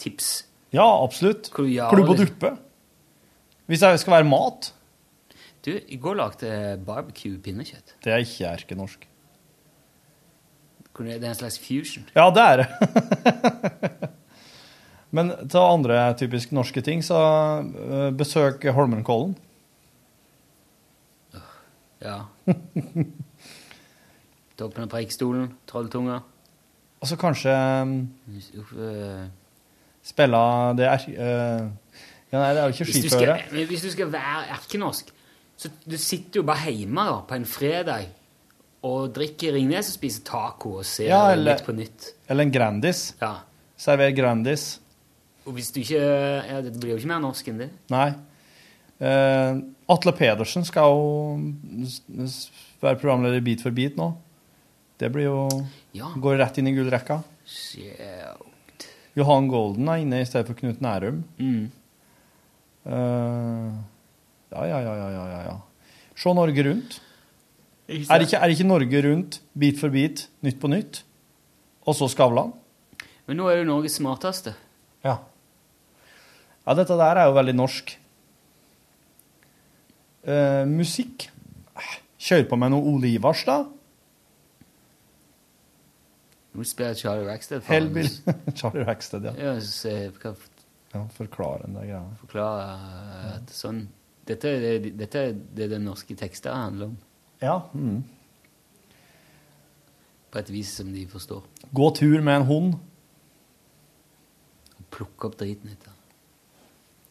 tips? 0.00 0.30
Ja, 0.74 0.86
absolutt. 1.04 1.52
Gjør, 1.54 1.92
Klubb 1.92 2.14
og 2.14 2.18
duppe. 2.18 2.50
Hvis 3.70 3.84
det 3.84 3.92
skal 4.02 4.16
være 4.16 4.26
mat. 4.26 4.72
Du, 5.64 5.70
i 5.72 5.96
går 6.00 6.18
lagde 6.18 6.48
barbecue 6.84 7.38
pinnekjøtt. 7.40 7.94
Det 8.04 8.12
er 8.12 8.24
ikke 8.24 8.50
erkenorsk. 8.50 9.06
Det 10.94 11.14
er 11.14 11.30
en 11.30 11.38
slags 11.38 11.56
fusion. 11.58 12.04
Ja, 12.14 12.26
det 12.34 12.42
er 12.42 12.64
det. 12.64 14.10
Men 15.14 15.30
til 15.46 15.62
andre 15.62 16.02
typisk 16.18 16.52
norske 16.54 16.82
ting, 16.82 17.02
så 17.06 17.18
eh, 17.62 18.10
besøk 18.14 18.66
Holmenkollen. 18.74 19.36
Ja. 22.04 22.18
Toppen 24.58 24.84
av 24.84 24.90
Preikestolen, 24.92 25.48
Trolltunga. 25.66 26.20
Og 27.02 27.08
så 27.10 27.16
kanskje 27.20 27.52
um, 27.84 27.94
eh, 28.30 29.24
spille 30.06 30.42
det 30.78 30.86
er 30.88 31.02
uh, 31.10 31.64
Ja, 32.32 32.38
nei, 32.38 32.52
det 32.54 32.60
er 32.62 32.68
jo 32.70 32.74
ikke 32.76 32.86
Hvis 32.88 33.00
skiføre. 33.02 33.34
skal, 33.42 33.66
hvis 33.68 33.82
du 33.84 33.90
skal 33.92 34.12
være 34.14 34.44
erkenorsk, 34.56 35.10
så 35.60 35.70
du 35.84 35.96
sitter 36.00 36.40
jo 36.40 36.46
bare 36.48 36.72
hjemme 36.72 37.04
da, 37.10 37.18
på 37.28 37.36
en 37.36 37.44
fredag 37.46 38.06
og 38.84 39.12
drikker 39.16 39.54
Ringnes 39.56 39.90
og 39.92 39.96
spiser 39.98 40.24
taco 40.28 40.78
og 40.80 40.86
ser 40.88 41.08
Ja, 41.10 41.20
eller- 41.32 41.54
litt 41.54 41.66
på 41.66 41.72
Nytt. 41.76 42.08
Eller 42.28 42.44
en 42.44 42.52
Grandis. 42.52 43.14
Ja. 43.20 43.34
Server 43.76 44.10
Grandis. 44.16 44.80
Og 45.46 45.54
hvis 45.58 45.70
du 45.72 45.80
ikke 45.80 46.00
ja, 46.00 46.60
Det 46.64 46.72
blir 46.80 46.94
jo 46.94 46.96
ikke 47.02 47.08
mer 47.10 47.20
norsk 47.20 47.48
enn 47.48 47.58
det. 47.58 47.70
Nei. 47.92 48.08
Eh, 49.00 49.60
Atle 49.90 50.14
Pedersen 50.16 50.64
skal 50.64 50.88
jo 50.88 51.36
være 52.80 53.00
programleder 53.00 53.40
bit 53.40 53.58
Beat 53.58 53.64
for 53.66 53.76
beat 53.76 53.98
nå. 54.00 54.14
Det 55.00 55.10
blir 55.12 55.28
jo 55.28 55.38
Ja. 55.92 56.08
Går 56.16 56.38
rett 56.40 56.58
inn 56.58 56.70
i 56.70 56.74
gullrekka. 56.76 57.22
Sjaukt. 57.44 58.88
Johan 59.14 59.48
Golden 59.48 59.88
er 59.88 60.02
inne 60.02 60.20
i 60.22 60.26
stedet 60.26 60.46
for 60.48 60.58
Knut 60.58 60.80
Nærum. 60.80 61.22
Mm. 61.38 61.70
Uh, 62.84 63.72
ja, 64.52 64.64
ja, 64.66 64.80
ja, 64.80 64.94
ja, 64.96 65.08
ja, 65.10 65.24
ja, 65.28 65.40
ja. 65.50 65.56
Se 66.16 66.34
Norge 66.34 66.64
Rundt. 66.64 67.00
Ikke? 67.88 68.08
Er 68.14 68.24
ikke, 68.24 68.38
er 68.40 68.48
ikke 68.54 68.66
Norge 68.66 69.02
Rundt, 69.04 69.40
Bit 69.58 69.80
for 69.80 69.92
bit, 69.92 70.28
Nytt 70.42 70.60
på 70.60 70.70
nytt? 70.72 71.02
Og 71.84 71.96
så 71.98 72.08
Skavlan? 72.08 72.54
Men 73.28 73.36
nå 73.40 73.48
er 73.50 73.60
du 73.60 73.68
Norges 73.68 73.98
smarteste. 73.98 74.54
Ja. 75.04 75.18
Ja, 76.64 76.74
dette 76.76 76.96
der 76.96 77.20
er 77.20 77.28
jo 77.28 77.36
veldig 77.36 77.54
norsk. 77.56 77.92
Eh, 80.24 80.64
musikk. 80.68 81.28
Kjør 82.24 82.46
på 82.48 82.56
med 82.56 82.72
noe 82.72 82.92
Olivars, 82.94 83.42
da. 83.44 83.58
Nå 86.54 86.64
spiller 86.64 86.94
Charlie 86.94 87.26
Rackstead. 87.26 87.64
for. 87.66 87.74
Charlie 88.58 88.84
Rackstead, 88.86 89.24
ja. 89.26 89.34
Ja, 89.36 89.54
så 89.60 89.90
hva, 90.22 90.34
ja 90.94 91.02
Forklare 91.16 91.66
den 91.66 91.74
der 91.74 91.88
greia. 91.90 92.02
forklare 92.20 92.66
at 93.34 93.50
sånn 93.52 93.88
Dette 94.24 94.48
er 94.48 94.62
det, 94.80 94.92
dette 94.96 95.20
er 95.20 95.34
det 95.36 95.66
den 95.74 95.82
norske 95.84 96.14
teksten 96.16 96.54
handler 96.56 96.86
om. 96.86 96.94
Ja. 97.42 97.58
Mm. 97.76 97.98
På 100.32 100.40
et 100.40 100.48
vis 100.54 100.70
som 100.78 100.88
de 100.94 101.02
forstår. 101.10 101.42
Gå 101.76 101.90
tur 101.98 102.22
med 102.24 102.38
en 102.38 102.46
hund. 102.48 102.78
Plukke 104.94 105.28
opp 105.28 105.36
driten 105.42 105.74
etter. 105.74 105.92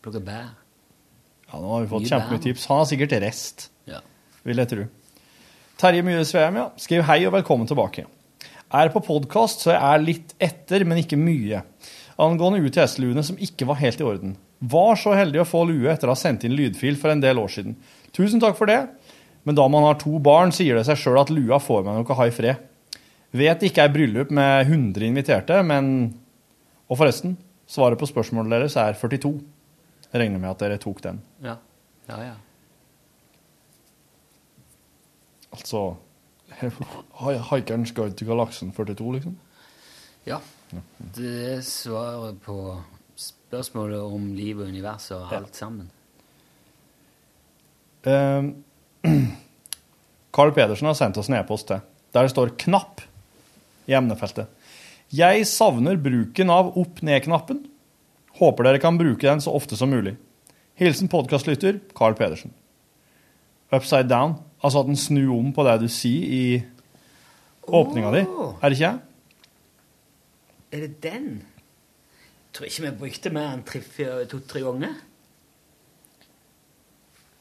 Plukke 0.02 0.24
bær. 0.26 0.56
Ja, 1.54 1.60
nå 1.62 1.70
har 1.70 1.84
vi 1.84 1.90
fått 1.92 2.02
Mye 2.08 2.10
kjempemye 2.10 2.42
tips. 2.42 2.66
Han 2.72 2.80
har 2.82 2.88
sikkert 2.90 3.12
rest, 3.22 3.70
Ja. 3.86 4.00
vil 4.44 4.58
jeg 4.58 4.70
tro. 4.70 4.86
Terje 5.78 6.02
Myhre 6.04 6.26
Sveum, 6.26 6.56
ja. 6.56 6.70
Skriv 6.78 7.04
hei 7.04 7.26
og 7.28 7.34
velkommen 7.34 7.68
tilbake. 7.68 8.06
Er 8.74 8.90
på 8.90 9.04
podkast, 9.06 9.62
så 9.62 9.72
jeg 9.74 9.82
er 9.82 10.00
litt 10.02 10.34
etter, 10.42 10.84
men 10.84 10.98
ikke 10.98 11.18
mye. 11.18 11.62
Angående 12.18 12.60
UTS-luene 12.66 13.24
som 13.24 13.38
ikke 13.38 13.68
var 13.68 13.76
helt 13.76 14.02
i 14.02 14.04
orden. 14.04 14.36
Var 14.62 14.96
så 14.96 15.14
heldig 15.14 15.42
å 15.42 15.46
få 15.46 15.66
lue 15.68 15.92
etter 15.92 16.08
å 16.08 16.16
ha 16.16 16.16
sendt 16.16 16.44
inn 16.44 16.56
lydfil 16.56 16.98
for 16.98 17.10
en 17.12 17.22
del 17.22 17.38
år 17.38 17.50
siden. 17.50 17.76
Tusen 18.14 18.40
takk 18.42 18.58
for 18.58 18.66
det. 18.66 18.90
Men 19.46 19.56
da 19.56 19.68
man 19.68 19.84
har 19.84 19.96
to 20.00 20.18
barn, 20.20 20.52
sier 20.52 20.76
det 20.76 20.86
seg 20.88 20.98
sjøl 20.98 21.20
at 21.22 21.30
lua 21.30 21.60
får 21.60 21.84
meg 21.84 22.00
noe 22.00 22.16
ha 22.16 22.26
i 22.26 22.32
fred. 22.32 22.58
Vet 23.34 23.60
ikke 23.66 23.84
er 23.84 23.90
bryllup 23.94 24.32
med 24.32 24.68
100 24.68 25.06
inviterte, 25.06 25.64
men 25.66 26.14
Og 26.90 26.98
forresten, 26.98 27.38
svaret 27.66 27.98
på 27.98 28.06
spørsmålet 28.06 28.50
deres 28.52 28.76
er 28.78 28.94
42. 28.94 29.42
Jeg 30.14 30.22
regner 30.22 30.40
med 30.40 30.50
at 30.54 30.60
dere 30.62 30.78
tok 30.78 31.02
den. 31.04 31.22
Ja. 31.42 31.56
Ja, 32.10 32.18
ja. 32.22 32.34
Altså 35.54 35.96
hai- 36.60 37.40
Haikerens 37.50 37.92
guide 37.94 38.16
til 38.18 38.28
galaksen 38.28 38.72
42, 38.74 39.14
liksom? 39.18 39.38
ja. 40.26 40.38
Det 41.16 41.32
er 41.54 41.62
svaret 41.62 42.40
på 42.42 42.56
spørsmålet 43.16 44.02
om 44.02 44.32
liv 44.34 44.58
og 44.64 44.68
univers 44.72 45.12
og 45.14 45.34
alt 45.38 45.56
sammen. 45.56 45.92
Carl 50.34 50.52
Pedersen 50.56 50.88
har 50.90 50.98
sendt 50.98 51.18
oss 51.22 51.30
en 51.30 51.38
e-post 51.38 51.68
til, 51.70 51.80
der 52.14 52.22
det 52.26 52.32
står 52.34 52.48
'knapp' 52.58 53.04
i 53.88 53.94
emnefeltet. 53.94 54.48
Jeg 55.14 55.46
savner 55.48 55.96
bruken 55.98 56.50
av 56.50 56.74
opp-ned-knappen. 56.78 57.68
Håper 58.40 58.66
dere 58.68 58.82
kan 58.82 58.98
bruke 58.98 59.28
den 59.28 59.42
så 59.44 59.54
ofte 59.54 59.78
som 59.78 59.92
mulig. 59.94 60.16
Hilsen 60.80 61.10
podkastlytter 61.12 61.80
Carl 61.98 62.16
Pedersen. 62.18 62.54
Upside 63.74 64.10
down, 64.10 64.36
altså 64.64 64.82
at 64.84 64.90
den 64.90 64.98
snur 64.98 65.36
om 65.38 65.52
på 65.54 65.66
det 65.68 65.80
du 65.84 65.88
sier 65.92 66.34
i 66.34 66.44
åpninga 67.70 68.12
di. 68.14 68.24
Er 68.26 68.70
det 68.70 68.78
ikke? 68.80 68.94
Er 70.74 70.86
det 70.86 70.92
den? 71.04 71.28
Jeg 71.44 72.58
tror 72.58 72.70
ikke 72.70 72.84
vi 72.86 72.92
brukte 73.00 73.34
mer 73.34 73.54
enn 73.54 73.64
tre- 73.66 74.26
to-tre 74.30 74.62
ganger. 74.62 74.94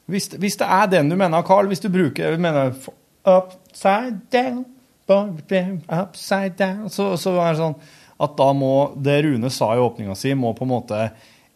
Hvis, 0.08 0.26
hvis 0.40 0.56
det 0.60 0.66
er 0.68 0.86
den 0.92 1.08
du 1.12 1.16
mener, 1.16 1.42
Carl, 1.42 1.66
hvis 1.68 1.80
du 1.80 1.88
bruker 1.92 2.36
mener, 2.40 2.72
upside 3.24 4.20
down, 4.32 4.64
upside 5.08 6.54
down, 6.58 6.88
så, 6.90 7.16
så 7.16 7.34
er 7.40 7.52
det 7.52 7.60
sånn 7.60 7.76
at 8.22 8.36
da 8.38 8.48
må 8.54 8.92
det 9.02 9.22
Rune 9.26 9.50
sa 9.50 9.72
i 9.74 9.82
åpninga 9.82 10.14
si, 10.18 10.34
må 10.38 10.52
på 10.56 10.66
en 10.66 10.72
måte 10.72 11.00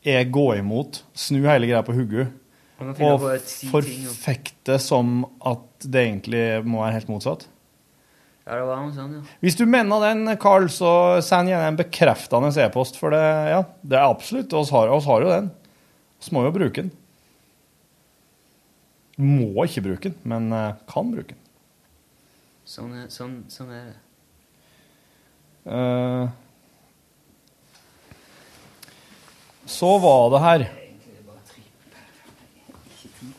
jeg 0.07 0.31
gå 0.35 0.47
imot, 0.61 1.03
snu 1.19 1.41
hele 1.47 1.69
greia 1.69 1.83
på 1.87 1.95
hodet, 1.97 2.29
og 2.79 3.23
forfekte 3.71 4.77
som 4.83 5.23
at 5.47 5.87
det 5.87 6.03
egentlig 6.03 6.47
må 6.69 6.83
være 6.83 6.99
helt 6.99 7.13
motsatt. 7.13 7.47
Ja, 8.47 8.61
det 8.61 8.67
var 8.69 8.79
noe 8.79 8.95
sånn, 8.95 9.15
ja. 9.17 9.23
Hvis 9.43 9.57
du 9.59 9.65
mener 9.67 10.05
den, 10.05 10.29
Carl, 10.39 10.69
så 10.71 11.19
send 11.25 11.51
gjerne 11.51 11.73
en 11.73 11.79
bekreftende 11.81 12.53
e-post, 12.63 12.99
for 13.01 13.11
det, 13.15 13.23
ja, 13.51 13.65
det 13.83 13.99
er 13.99 14.07
absolutt. 14.07 14.55
oss 14.55 14.71
har, 14.71 14.93
oss 14.95 15.09
har 15.11 15.25
jo 15.25 15.33
den. 15.33 15.49
Vi 16.23 16.35
må 16.37 16.45
jo 16.47 16.53
bruke 16.55 16.85
den. 16.85 16.93
Må 19.19 19.65
ikke 19.65 19.83
bruke 19.89 20.13
den, 20.13 20.19
men 20.29 20.53
eh, 20.55 20.79
kan 20.87 21.11
bruke 21.11 21.35
den. 21.35 21.43
Sånn 22.67 22.95
sånn, 23.11 23.37
sånn 23.51 23.73
er 23.75 23.89
det. 23.89 23.99
Eh, 25.75 26.35
så 29.67 29.99
var 29.99 30.31
det 30.31 30.43
her 30.45 30.67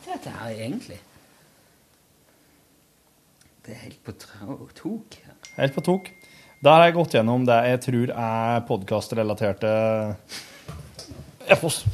Dette 0.08 0.30
her, 0.32 0.50
egentlig. 0.50 0.96
Det 3.64 3.74
er 3.74 3.82
helt 3.82 4.00
på 4.04 4.14
tok. 4.76 5.18
Helt 5.58 5.74
på 5.76 5.84
tok. 5.84 6.08
Der 6.64 6.74
har 6.74 6.88
jeg 6.88 6.96
gått 6.96 7.14
gjennom 7.14 7.44
det 7.46 7.58
jeg 7.68 7.80
tror 7.84 8.12
er 8.14 8.62
podkastrelaterte 8.66 9.72
e-post. 11.46 11.84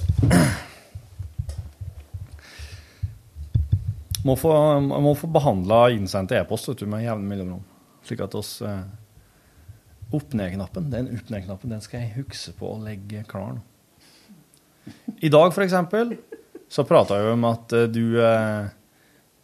Må 4.25 4.39
få, 4.41 4.55
må 4.81 5.13
få 5.19 5.29
behandla 5.29 5.83
innsendte 5.93 6.39
e-post 6.39 6.87
med 6.87 7.05
jevne 7.05 7.29
mellomrom. 7.29 7.67
Slik 8.07 8.23
at 8.25 8.39
oss 8.39 8.57
eh, 8.65 8.85
Opp-ned-knappen 10.15 10.91
den 10.93 11.11
opp-ned-knappen, 11.17 11.73
den 11.75 11.83
skal 11.83 12.05
jeg 12.05 12.15
huske 12.21 12.55
på 12.61 12.71
å 12.71 12.81
legge 12.81 13.25
klar 13.29 13.57
nå. 13.57 13.63
I 15.21 15.29
dag, 15.29 15.55
for 15.55 15.65
eksempel, 15.65 16.17
så 16.69 16.85
prata 16.85 17.19
vi 17.23 17.31
om 17.33 17.45
at 17.49 17.73
eh, 17.73 17.89
du 17.89 18.19
eh, 18.21 18.67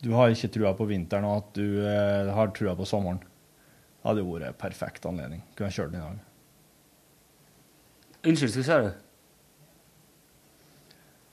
du 0.01 0.15
har 0.17 0.33
ikke 0.33 0.49
trua 0.49 0.73
på 0.77 0.87
vinteren, 0.89 1.27
og 1.29 1.43
at 1.43 1.59
du 1.59 1.83
eh, 1.85 2.31
har 2.33 2.53
trua 2.57 2.73
på 2.77 2.89
sommeren. 2.89 3.21
Det 3.21 4.09
hadde 4.09 4.25
vært 4.25 4.49
en 4.49 4.59
perfekt 4.61 5.07
anledning. 5.09 5.43
Kunne 5.59 5.73
kjørt 5.75 5.93
den 5.93 6.01
i 6.01 6.05
dag. 6.07 6.27
Unnskyld, 8.31 8.57
hva 8.57 8.65
sa 8.65 8.79
du? 8.81 8.91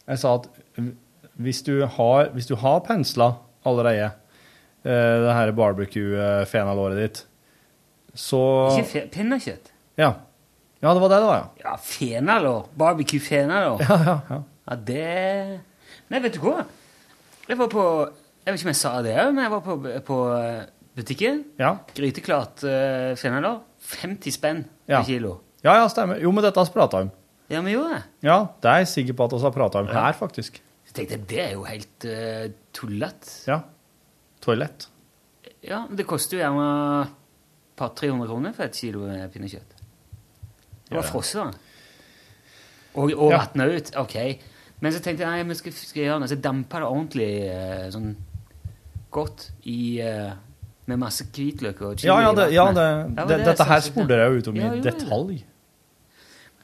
Jeg 0.08 0.22
sa 0.24 0.34
at 0.40 0.50
hvis 1.38 1.64
du 1.68 1.74
har, 1.98 2.30
hvis 2.36 2.48
du 2.48 2.56
har 2.60 2.84
pensla 2.88 3.34
allerede 3.68 4.12
det 4.88 5.34
her 5.36 5.52
barbecue-fenalåret 5.56 7.00
ditt, 7.02 7.18
så 8.16 8.40
Ikke 8.80 9.08
pinnekjøtt? 9.12 9.74
Ja. 10.00 10.14
Ja, 10.82 10.94
det 10.94 11.02
var 11.02 11.10
det 11.10 11.18
det 11.24 11.28
var, 11.28 11.38
ja. 11.42 11.48
Ja, 11.64 11.76
fenalår. 11.82 12.68
Barbecue 12.78 13.20
fenalår. 13.24 13.82
Ja, 13.82 13.98
ja, 14.06 14.18
ja. 14.30 14.40
Ja, 14.68 14.76
det 14.76 15.60
Nei, 16.12 16.20
vet 16.24 16.36
du 16.36 16.42
hva? 16.44 16.62
Jeg 17.48 17.58
var 17.60 17.70
på 17.72 17.84
Jeg 18.46 18.52
vet 18.54 18.60
ikke 18.60 18.68
om 18.68 18.74
jeg 18.74 18.80
sa 18.80 18.92
det 19.04 19.16
men 19.32 19.42
jeg 19.44 19.52
var 19.52 19.62
på, 19.66 19.78
på 20.08 20.18
eh, 20.38 20.66
butikken. 20.98 21.42
Ja. 21.60 21.74
Gryteklart 21.98 22.64
uh, 22.66 23.14
fenalår. 23.20 23.60
50 23.88 24.34
spenn 24.36 24.62
Ja. 24.88 25.00
per 25.02 25.08
kilo. 25.10 25.34
Ja, 25.64 25.76
ja, 25.82 25.88
stemmer. 25.92 26.20
Jo, 26.22 26.32
men 26.34 26.44
dette 26.46 26.60
har 26.60 26.68
vi 26.70 26.74
prata 26.76 27.02
om. 27.06 27.12
Ja, 27.52 27.62
vi 27.64 27.74
gjorde 27.76 27.98
det. 27.98 28.04
Ja, 28.28 28.38
det 28.62 28.72
er 28.72 28.82
jeg 28.84 28.90
sikker 28.94 29.18
på 29.20 29.28
at 29.28 29.36
vi 29.36 29.42
har 29.46 29.54
prata 29.56 29.82
om 29.84 29.90
her, 29.92 30.16
faktisk. 30.18 30.60
Jeg 30.88 30.96
tenkte 30.98 31.20
det 31.30 31.42
er 31.44 31.54
jo 31.56 31.64
helt 31.68 32.08
uh, 32.10 32.48
tullete. 32.76 33.34
Ja. 33.48 33.60
Toalett. 34.44 34.88
Ja, 35.66 35.84
men 35.88 35.98
det 36.00 36.08
koster 36.10 36.38
jo 36.38 36.44
gjerne 36.44 36.68
et 37.06 37.16
par 37.80 37.94
300 37.98 38.28
kroner 38.32 38.56
for 38.58 38.68
et 38.68 38.78
kilo 38.80 39.06
pinnekjøtt. 39.34 39.77
Det 40.90 40.96
var 40.98 41.04
Ja, 41.04 41.34
da. 41.34 41.52
Og, 42.98 43.12
og 43.14 43.32
Ja. 43.32 43.38
vatna 43.44 43.66
ut. 43.70 43.92
Ok. 43.96 44.16
Men 44.80 44.94
så 44.94 45.00
tenkte 45.02 45.26
jeg 45.26 45.30
nei, 45.32 45.44
vi 45.50 45.56
skal, 45.58 45.72
skal 45.74 46.04
gjøre 46.04 46.20
noe. 46.22 46.30
Så 46.32 46.38
dampa 46.42 46.80
det 46.82 46.88
ordentlig 46.88 47.30
eh, 47.50 47.90
sånn 47.94 48.16
godt 49.12 49.52
i 49.66 50.00
eh, 50.04 50.34
Med 50.88 51.00
masse 51.02 51.26
hvitløk 51.26 51.82
og 51.84 51.98
chili 52.00 52.08
Ja, 52.08 52.22
ja, 52.24 52.32
det, 52.34 52.46
ja 52.56 52.66
det, 52.72 52.84
det, 53.18 53.26
det, 53.28 53.38
dette 53.50 53.66
her 53.68 53.82
spurte 53.84 54.16
jeg 54.16 54.32
jo 54.32 54.38
ut 54.40 54.48
om 54.48 54.56
i 54.56 54.82
detalj. 54.86 55.42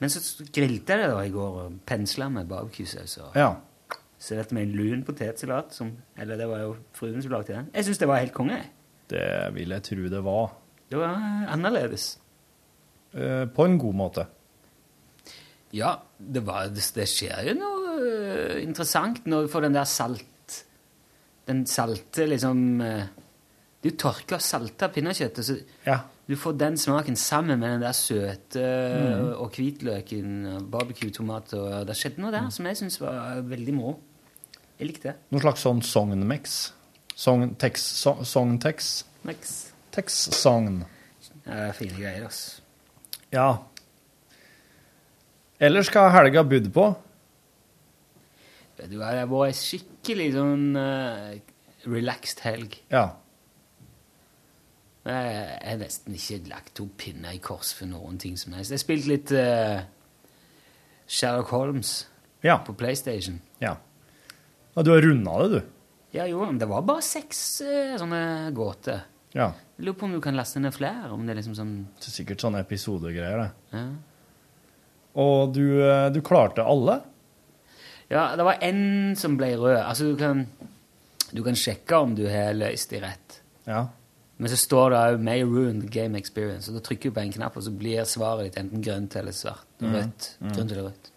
Men 0.00 0.10
så 0.10 0.22
grilte 0.48 0.94
jeg 0.96 1.02
det 1.04 1.10
da 1.12 1.18
i 1.24 1.30
går 1.34 1.58
og 1.66 1.74
pensla 1.86 2.30
med 2.32 2.48
barbecuesaus. 2.48 3.18
Ja. 3.36 3.50
serverte 4.18 4.54
med 4.56 4.62
en 4.70 4.72
lun 4.78 5.02
potetsalat. 5.04 5.74
Som, 5.76 5.92
eller 6.16 6.40
det 6.40 6.48
var 6.48 6.62
jo 6.64 6.72
fruen 6.96 7.20
som 7.22 7.32
lagde 7.36 7.52
den. 7.52 7.68
Jeg 7.74 7.84
syns 7.84 8.00
det 8.00 8.08
var 8.08 8.22
helt 8.24 8.32
konge. 8.32 8.62
Det 9.12 9.28
vil 9.54 9.76
jeg 9.76 9.82
tro 9.90 10.08
det 10.08 10.24
var. 10.24 10.54
Det 10.90 10.98
var 10.98 11.20
annerledes. 11.52 12.18
Eh, 13.14 13.44
På 13.54 13.64
en 13.68 13.78
god 13.78 13.94
måte. 13.94 14.26
Ja, 15.74 15.96
det, 16.18 16.42
var, 16.46 16.68
det, 16.70 16.82
skjer 17.10 17.48
jo 17.48 17.54
noe 17.58 17.94
øh, 17.98 18.62
interessant 18.62 19.24
når 19.26 19.42
du 19.46 19.48
får 19.50 19.64
den 19.68 19.74
der 19.74 19.84
salt 19.90 20.60
Den 21.48 21.64
salte 21.66 22.26
liksom 22.30 22.60
Du 23.82 23.90
tørker 23.90 24.36
er 24.38 24.40
pinnekjøttet, 24.40 24.40
salta 24.40 24.88
pinnekjøtt. 24.88 25.40
Så 25.44 25.56
Ja. 25.86 25.98
Du 26.26 26.36
får 26.40 26.54
den 26.56 26.76
smaken 26.80 27.16
sammen 27.20 27.58
med 27.60 27.68
den 27.74 27.82
der 27.82 27.92
søte 27.92 28.62
Mm. 28.64 29.34
og 29.42 29.50
hvitløken, 29.52 30.46
og 30.54 30.70
barbecue, 30.70 31.10
tomat 31.10 31.52
og 31.58 31.86
Det 31.86 31.96
skjedde 31.98 32.22
noe 32.22 32.30
der 32.32 32.48
som 32.50 32.64
jeg 32.66 32.76
syns 32.80 32.96
var 33.02 33.42
veldig 33.44 33.74
moro. 33.76 33.98
Jeg 34.78 34.88
likte 34.88 35.08
det. 35.10 35.16
Noen 35.30 35.42
slags 35.44 35.60
sånn 35.66 35.82
sognmix? 35.84 36.72
Sogn-tex. 37.14 37.82
so- 38.00 38.24
Sogn-tex. 38.24 39.04
Tex-sogn. 39.92 40.84
Fine 41.76 41.92
greier, 41.98 42.24
altså. 42.24 42.60
Ja. 43.34 43.48
Ellers 45.62 45.88
hva 45.92 46.06
har 46.08 46.20
helga 46.24 46.42
budd 46.46 46.68
på? 46.74 46.86
Vet 48.78 48.90
du 48.90 48.96
hva, 48.98 49.12
det 49.14 49.22
har 49.24 49.30
vært 49.30 49.52
ei 49.52 49.58
skikkelig 49.58 50.28
sånn 50.34 50.64
uh, 50.78 51.34
relaxed 51.90 52.42
helg. 52.46 52.78
Ja. 52.92 53.04
Jeg 55.04 55.34
jeg 55.34 55.68
har 55.68 55.80
nesten 55.82 56.16
ikke 56.16 56.38
lagt 56.48 56.72
to 56.78 56.86
pinner 57.00 57.34
i 57.36 57.40
kors 57.44 57.74
for 57.76 57.88
noen 57.90 58.16
ting 58.20 58.38
som 58.40 58.54
helst. 58.56 58.72
Jeg 58.74 58.82
spilte 58.82 59.10
litt 59.10 59.32
uh, 59.36 59.82
Sherlock 61.06 61.50
Holmes 61.54 61.94
Ja. 62.44 62.58
på 62.64 62.74
PlayStation. 62.76 63.38
Ja. 63.62 63.74
Og 64.74 64.84
du 64.84 64.90
har 64.94 65.04
runda 65.04 65.36
det, 65.44 65.50
du. 65.60 65.70
Ja, 66.14 66.26
jo, 66.30 66.42
men 66.46 66.58
det 66.60 66.68
var 66.70 66.82
bare 66.86 67.02
seks 67.04 67.38
uh, 67.66 67.94
sånne 68.00 68.22
gåter. 68.56 69.04
Ja. 69.36 69.52
Lurer 69.78 69.96
på 69.98 70.06
om 70.06 70.12
du 70.12 70.20
kan 70.22 70.36
laste 70.38 70.60
ned 70.62 70.74
flere? 70.74 71.10
Om 71.10 71.24
det 71.26 71.32
er 71.34 71.40
liksom 71.40 71.54
sånn 71.58 71.72
Det 71.98 72.06
er 72.06 72.14
sikkert 72.18 72.40
sånne 72.44 72.60
episodegreier, 72.62 73.38
det. 73.38 73.50
ja. 73.78 73.86
Og 75.14 75.52
du, 75.54 75.64
eh, 75.82 76.08
du 76.10 76.20
klarte 76.26 76.62
alle? 76.66 77.00
ja, 78.10 78.36
det 78.36 78.44
var 78.44 78.58
én 78.62 79.14
som 79.16 79.36
ble 79.36 79.52
rød. 79.56 79.78
Altså, 79.80 80.04
du 80.12 80.16
kan, 80.16 80.46
du 81.32 81.42
kan 81.42 81.54
sjekke 81.54 81.96
om 82.02 82.14
du 82.14 82.24
har 82.28 82.52
løst 82.54 82.90
de 82.90 83.00
rett. 83.02 83.40
Ja. 83.66 83.86
Men 84.38 84.50
så 84.50 84.56
står 84.58 84.90
det 84.90 84.98
òg 84.98 85.20
'May 85.22 85.42
ruin 85.44 85.80
the 85.80 85.88
game 85.88 86.18
experience'. 86.18 86.68
Og 86.68 86.74
Da 86.74 86.80
trykker 86.80 87.10
du 87.10 87.10
på 87.14 87.20
en 87.20 87.32
knapp, 87.32 87.56
og 87.56 87.62
så 87.62 87.70
blir 87.70 88.04
svaret 88.04 88.44
ditt 88.44 88.58
enten 88.64 88.82
grønt 88.82 89.16
eller 89.16 89.32
svart. 89.32 89.66
Mm. 89.80 89.94
Rødt. 89.94 90.36
Mm. 90.40 90.52
Grønt 90.52 90.72
eller 90.72 90.82
rødt. 90.82 91.10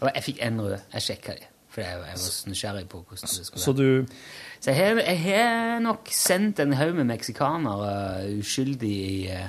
Og 0.00 0.10
jeg 0.14 0.22
fikk 0.22 0.38
én 0.42 0.60
rød. 0.60 0.80
Jeg 0.92 1.02
sjekka 1.02 1.32
det. 1.32 1.46
For 1.80 1.88
jeg, 1.88 2.00
jeg 2.10 2.18
var 2.18 2.24
så 2.24 2.50
nysgjerrig 2.50 2.88
på 2.90 2.98
hvordan 3.00 3.30
det 3.32 3.46
skulle 3.46 3.62
Så 3.64 3.72
være. 3.72 3.86
du 3.86 4.06
Så 4.60 4.74
jeg 4.76 5.20
har, 5.22 5.78
nok 5.80 6.08
sendt 6.12 6.60
en 6.60 6.76
haug 6.76 6.94
med 6.94 7.08
meksikanere 7.08 8.28
uskyldig 8.36 8.92
i 8.92 9.30
eh, 9.32 9.48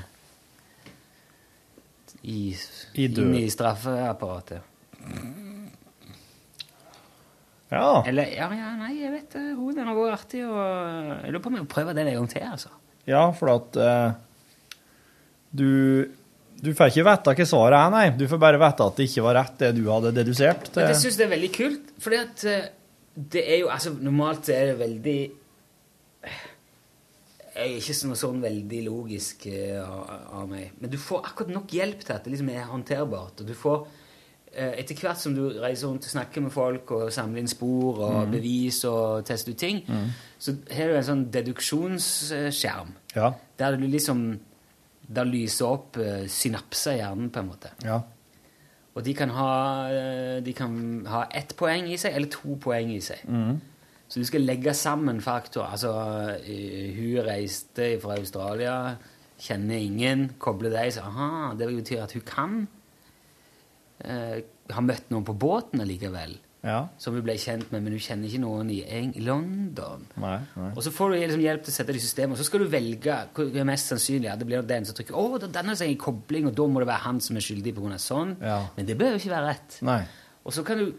i, 2.21 2.55
I 2.93 3.05
inn 3.09 3.35
i 3.35 3.47
straffeapparatet. 3.49 4.61
Ja. 7.71 8.03
Eller 8.07 8.29
ja, 8.35 8.49
ja, 8.53 8.71
nei, 8.77 8.93
jeg 8.99 9.13
vet 9.13 9.33
det. 9.33 9.45
Hun 9.57 9.79
er 9.79 9.89
vært 9.89 10.17
artig. 10.19 10.43
Og 10.45 10.59
jeg 10.59 11.31
lurer 11.33 11.43
på 11.43 11.51
om 11.51 11.57
jeg 11.57 11.67
prøver 11.67 11.93
prøve 11.93 11.97
den 11.97 12.11
en 12.11 12.19
gang 12.19 12.29
til. 12.29 12.45
altså. 12.45 12.73
Ja, 13.09 13.23
for 13.33 13.53
at 13.55 13.79
uh, 13.81 14.11
du 15.57 16.05
Du 16.61 16.73
får 16.77 16.91
ikke 16.91 17.05
vite 17.07 17.33
hva 17.39 17.45
svaret 17.49 17.77
er, 17.79 17.89
nei. 17.93 18.05
Du 18.13 18.27
får 18.29 18.39
bare 18.41 18.59
vite 18.61 18.85
at 18.85 18.99
det 18.99 19.07
ikke 19.09 19.23
var 19.25 19.37
rett, 19.39 19.55
det 19.57 19.71
du 19.79 19.85
hadde 19.89 20.11
dedusert. 20.13 20.67
Men 20.67 20.73
til- 20.75 20.91
jeg 20.91 20.99
syns 21.01 21.17
det 21.17 21.25
er 21.25 21.31
veldig 21.35 21.51
kult, 21.55 21.93
fordi 21.99 22.19
at 22.21 22.43
eh, 22.45 22.67
det 23.35 23.43
er 23.47 23.57
jo 23.63 23.69
Altså, 23.69 23.93
normalt 23.99 24.45
så 24.45 24.53
er 24.55 24.65
det 24.71 24.79
veldig 24.79 25.31
Jeg 27.51 27.65
er 27.67 27.79
ikke 27.81 27.95
sånn, 27.97 28.15
sånn 28.15 28.41
veldig 28.41 28.83
logisk 28.85 29.47
eh, 29.47 29.81
av, 29.81 30.11
av 30.39 30.45
meg. 30.47 30.71
Men 30.79 30.89
du 30.93 30.97
får 30.97 31.25
akkurat 31.31 31.51
nok 31.51 31.73
hjelp 31.75 32.05
til 32.05 32.13
at 32.15 32.23
det 32.23 32.31
liksom 32.31 32.51
er 32.53 32.69
håndterbart. 32.69 33.41
Og 33.41 33.49
du 33.49 33.53
får 33.57 33.81
eh, 34.53 34.77
Etter 34.79 34.95
hvert 35.01 35.19
som 35.19 35.35
du 35.35 35.41
reiser 35.59 35.89
rundt 35.89 36.07
og 36.07 36.13
snakker 36.13 36.45
med 36.45 36.53
folk 36.55 36.93
og 36.95 37.11
samler 37.11 37.41
inn 37.41 37.51
spor 37.51 37.99
og 38.05 38.21
mm. 38.21 38.31
bevis 38.37 38.83
og 38.87 39.25
tester 39.27 39.51
ut 39.51 39.59
ting, 39.59 39.81
mm. 39.87 40.07
så 40.39 40.55
har 40.71 40.93
du 40.93 40.95
en 41.01 41.09
sånn 41.09 41.25
deduksjonsskjerm 41.33 42.95
Ja. 43.17 43.33
der 43.59 43.75
du 43.75 43.87
liksom 43.89 44.39
Der 45.07 45.27
lyser 45.27 45.73
opp 45.73 45.97
eh, 45.99 46.27
synapser 46.31 46.97
i 46.97 47.01
hjernen, 47.01 47.31
på 47.33 47.41
en 47.41 47.49
måte. 47.49 47.71
Ja. 47.85 48.01
Og 48.91 49.03
de 49.05 49.15
kan 49.15 49.31
ha, 49.35 49.51
eh, 49.91 50.37
de 50.43 50.53
kan 50.55 50.75
ha 51.07 51.25
ett 51.35 51.55
poeng 51.59 51.89
i 51.91 51.97
seg, 51.99 52.15
eller 52.15 52.31
to 52.31 52.57
poeng 52.61 52.91
i 52.93 53.01
seg. 53.03 53.23
Mm. 53.27 53.59
Så 54.11 54.19
du 54.19 54.27
skal 54.27 54.43
legge 54.43 54.73
sammen 54.75 55.21
faktorer. 55.23 55.71
Altså, 55.71 55.91
hun 56.97 57.21
reiste 57.23 57.93
fra 58.03 58.17
Australia, 58.19 58.75
kjenner 59.41 59.79
ingen, 59.79 60.29
kobler 60.41 60.73
deg, 60.73 60.91
så 60.93 61.05
aha, 61.07 61.53
det 61.57 61.69
betyr 61.71 62.03
at 62.03 62.15
hun 62.17 62.25
kan 62.27 62.57
eh, 64.05 64.41
ha 64.71 64.83
møtt 64.83 65.09
noen 65.13 65.25
på 65.27 65.37
båten 65.39 65.81
allikevel. 65.83 66.35
Ja. 66.63 66.87
Som 67.01 67.15
hun 67.17 67.23
ble 67.25 67.33
kjent 67.41 67.71
med, 67.73 67.81
men 67.81 67.95
hun 67.95 68.01
kjenner 68.03 68.29
ikke 68.29 68.41
noen 68.43 68.69
i 68.69 69.21
London. 69.25 70.03
Nei, 70.21 70.35
nei. 70.55 70.71
Og 70.75 70.83
så 70.85 70.91
får 70.93 71.09
du 71.09 71.15
liksom 71.17 71.41
hjelp 71.41 71.63
til 71.65 71.73
å 71.73 71.75
sette 71.75 71.95
det 71.95 72.01
i 72.01 72.05
systemet, 72.05 72.35
og 72.35 72.41
så 72.41 72.45
skal 72.45 72.61
du 72.61 72.67
velge 72.69 73.15
hva 73.33 73.45
er 73.63 73.65
mest 73.65 73.89
sannsynlig. 73.89 74.29
Ja, 74.29 74.35
det 74.37 74.45
blir 74.49 74.61
den 74.69 74.85
som 74.85 74.97
trykker 74.97 75.17
å, 75.17 75.39
det 75.41 75.49
danner 75.55 75.79
seg 75.79 75.89
en 75.89 75.97
kobling, 76.01 76.51
og 76.51 76.57
da 76.59 76.67
må 76.69 76.83
det 76.83 76.89
være 76.91 77.05
han 77.07 77.21
som 77.23 77.39
er 77.39 77.45
skyldig 77.47 77.73
av 77.81 77.97
sånn. 78.03 78.35
Ja. 78.45 78.59
Men 78.77 78.85
det 78.91 78.97
bør 78.99 79.15
jo 79.15 79.21
ikke 79.23 79.33
være 79.33 79.49
rett. 79.55 79.79
Nei. 79.89 80.03
Og 80.45 80.53
så 80.53 80.63
kan 80.67 80.77
du 80.83 80.91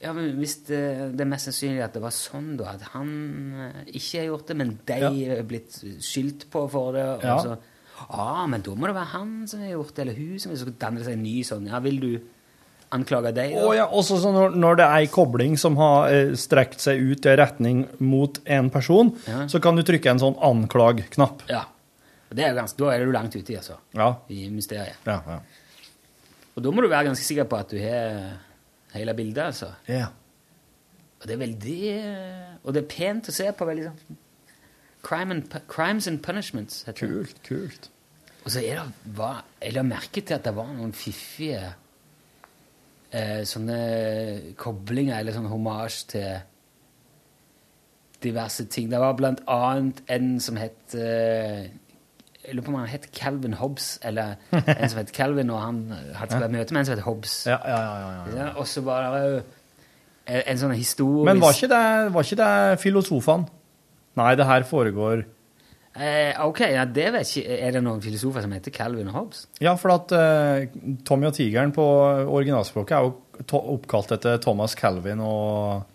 ja, 0.00 0.14
men 0.16 0.30
Hvis 0.40 0.54
det, 0.64 0.78
det 1.12 1.20
er 1.20 1.28
mest 1.28 1.44
sannsynlig 1.50 1.82
at 1.84 1.92
det 1.96 2.00
var 2.00 2.14
sånn, 2.16 2.54
da, 2.56 2.70
at 2.72 2.86
han 2.94 3.10
eh, 3.52 3.80
ikke 3.98 4.22
har 4.22 4.30
gjort 4.30 4.46
det, 4.48 4.56
men 4.56 4.70
de 4.88 4.96
Ja. 5.02 5.10
er 5.36 5.42
blitt 5.44 5.76
skyldt 6.00 6.46
på 6.52 6.62
for 6.72 6.92
det, 6.96 7.04
og 7.18 7.24
Ja. 7.24 7.36
så 7.44 7.58
ah, 8.08 8.46
men 8.48 8.62
da 8.64 8.72
må 8.74 8.88
det 8.88 8.94
være 8.96 9.12
han 9.12 9.46
som 9.46 9.60
har 9.60 9.74
gjort 9.74 9.94
det, 9.94 10.06
eller 10.06 10.16
hun 10.16 10.38
som 10.40 10.56
Så 10.56 10.72
danner 10.72 11.02
det 11.02 11.06
seg 11.10 11.18
en 11.18 11.22
ny 11.22 11.42
sånn 11.44 11.68
Ja, 11.68 11.80
vil 11.84 12.00
du 12.00 12.20
anklage 12.92 13.30
deg? 13.36 13.54
Og 13.62 13.74
ja, 13.76 13.84
også 13.86 14.16
så 14.22 14.32
når, 14.34 14.54
når 14.58 14.76
det 14.80 14.84
er 14.86 14.94
ei 15.04 15.06
kobling 15.12 15.56
som 15.60 15.76
har 15.78 16.10
eh, 16.10 16.32
strekt 16.38 16.80
seg 16.82 16.98
ut 17.12 17.26
i 17.30 17.34
retning 17.38 17.84
mot 18.02 18.40
en 18.46 18.70
person, 18.74 19.12
Ja. 19.28 19.44
så 19.50 19.60
kan 19.62 19.76
du 19.78 19.82
trykke 19.86 20.10
en 20.10 20.18
sånn 20.22 20.36
anklag-knapp. 20.42 21.44
Ja. 21.50 21.64
Og 22.30 22.36
det 22.38 22.44
er 22.46 22.54
ganske, 22.54 22.78
da 22.78 22.92
er 22.94 23.04
du 23.04 23.12
langt 23.14 23.34
ute, 23.34 23.56
altså. 23.58 23.76
Ja. 23.98 24.12
I 24.30 24.48
mysteriet. 24.54 24.98
Ja, 25.06 25.20
ja. 25.26 25.40
Og 26.56 26.62
da 26.64 26.70
må 26.74 26.82
du 26.82 26.88
være 26.90 27.08
ganske 27.10 27.24
sikker 27.26 27.46
på 27.50 27.58
at 27.58 27.70
du 27.70 27.78
har 27.82 28.38
hele 28.94 29.14
bildet, 29.18 29.44
altså. 29.52 29.70
Ja. 29.90 30.08
Og 31.20 31.26
det 31.28 31.34
er 31.36 31.40
veldig 31.42 31.78
eh, 31.92 32.50
Og 32.64 32.72
det 32.74 32.82
er 32.84 32.90
pent 32.90 33.28
å 33.28 33.32
se 33.34 33.50
på. 33.52 33.66
veldig 33.68 33.90
sånn 33.90 34.18
Crime 35.02 35.32
and, 35.32 35.54
Crimes 35.68 36.06
and 36.08 36.20
Punishments. 36.22 36.82
heter 36.86 37.06
det. 37.08 37.14
Kult, 37.14 37.42
kult. 37.46 37.88
Og 38.44 38.50
så 38.52 38.60
er 38.64 38.80
det 38.82 39.14
var, 39.16 39.42
Jeg 39.62 39.74
la 39.76 39.82
merke 39.84 40.20
til 40.24 40.34
at 40.36 40.44
det 40.44 40.54
var 40.56 40.68
noen 40.72 40.92
fiffige 40.96 41.60
eh, 43.12 43.42
sånne 43.48 43.80
koblinger, 44.60 45.18
eller 45.20 45.36
sånn 45.36 45.50
hommage 45.50 46.06
til 46.10 46.40
diverse 48.24 48.66
ting. 48.72 48.90
Det 48.92 49.00
var 49.00 49.16
blant 49.18 49.40
annet 49.48 50.02
en 50.12 50.34
som 50.42 50.58
het 50.60 50.96
eh, 50.96 51.70
Jeg 52.40 52.56
lurer 52.56 52.64
på 52.64 52.72
om 52.72 52.78
han 52.80 52.88
het 52.88 53.10
Calvin 53.12 53.54
Hobbes, 53.60 53.98
eller 54.02 54.38
en 54.50 54.88
som 54.88 54.98
het 54.98 55.10
Calvin, 55.12 55.50
og 55.52 55.60
han 55.60 55.80
hadde 56.16 56.38
et 56.40 56.54
møte 56.54 56.72
med 56.72 56.80
en 56.80 56.88
som 56.88 56.96
het 56.96 57.04
Hobbes. 57.04 57.34
Ja, 57.46 57.58
ja, 57.68 57.80
ja, 57.80 57.98
ja, 58.00 58.12
ja. 58.12 58.36
Ja, 58.38 58.46
og 58.56 58.66
så 58.66 58.80
var 58.86 59.04
det 59.12 59.20
jo 59.26 59.34
en, 59.40 60.40
en 60.40 60.62
sånn 60.62 60.72
historisk 60.72 61.28
Men 61.28 61.42
var 61.42 61.52
ikke 61.56 61.68
det, 61.72 61.82
var 62.14 62.26
ikke 62.26 62.40
det 62.40 62.80
filosofene? 62.80 63.52
Nei, 64.18 64.32
det 64.40 64.48
her 64.48 64.64
foregår 64.66 65.26
eh, 65.96 66.36
Ok, 66.44 66.60
ja, 66.70 66.84
det 66.84 67.08
vet 67.14 67.32
ikke. 67.36 67.56
Er 67.66 67.72
det 67.76 67.82
noen 67.84 68.02
filosofer 68.04 68.44
som 68.44 68.52
heter 68.54 68.74
Calvin 68.74 69.08
og 69.10 69.16
Hobbes? 69.18 69.46
Ja, 69.62 69.74
for 69.80 69.94
at 69.96 70.12
eh, 70.16 70.68
Tommy 71.06 71.26
og 71.30 71.34
tigeren 71.36 71.72
på 71.76 71.84
originalspråket 72.26 72.96
er 72.96 73.08
jo 73.08 73.16
oppkalt 73.74 74.12
etter 74.18 74.38
Thomas 74.42 74.74
Calvin 74.76 75.22
og, 75.24 75.86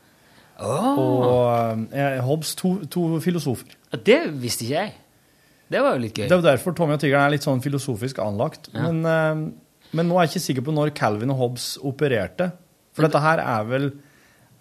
og 0.60 1.86
eh, 1.93 2.20
Hobbes, 2.26 2.56
to, 2.60 2.78
to 2.91 3.08
filosofer. 3.24 3.76
Det 4.06 4.22
visste 4.41 4.66
ikke 4.68 4.80
jeg. 4.80 4.96
Det 5.72 5.82
var 5.82 5.96
jo 5.96 6.04
litt 6.04 6.18
gøy. 6.18 6.28
Det 6.28 6.36
er 6.36 6.41
jo 6.41 6.46
derfor 6.46 6.76
Tommy 6.78 6.96
og 6.98 7.02
tigeren 7.02 7.26
er 7.26 7.34
litt 7.34 7.46
sånn 7.46 7.62
filosofisk 7.64 8.20
anlagt. 8.22 8.70
Ja. 8.74 8.89
Men, 8.89 9.06
eh, 9.10 9.88
men 9.96 10.10
nå 10.10 10.18
er 10.20 10.28
jeg 10.28 10.36
ikke 10.36 10.46
sikker 10.50 10.66
på 10.68 10.76
når 10.76 10.91
Calvin 10.98 11.32
og 11.34 11.39
Hobbes 11.41 11.72
opererte. 11.86 12.52
For 12.96 13.08
dette 13.08 13.22
her 13.24 13.41
er 13.43 13.66
vel 13.68 13.89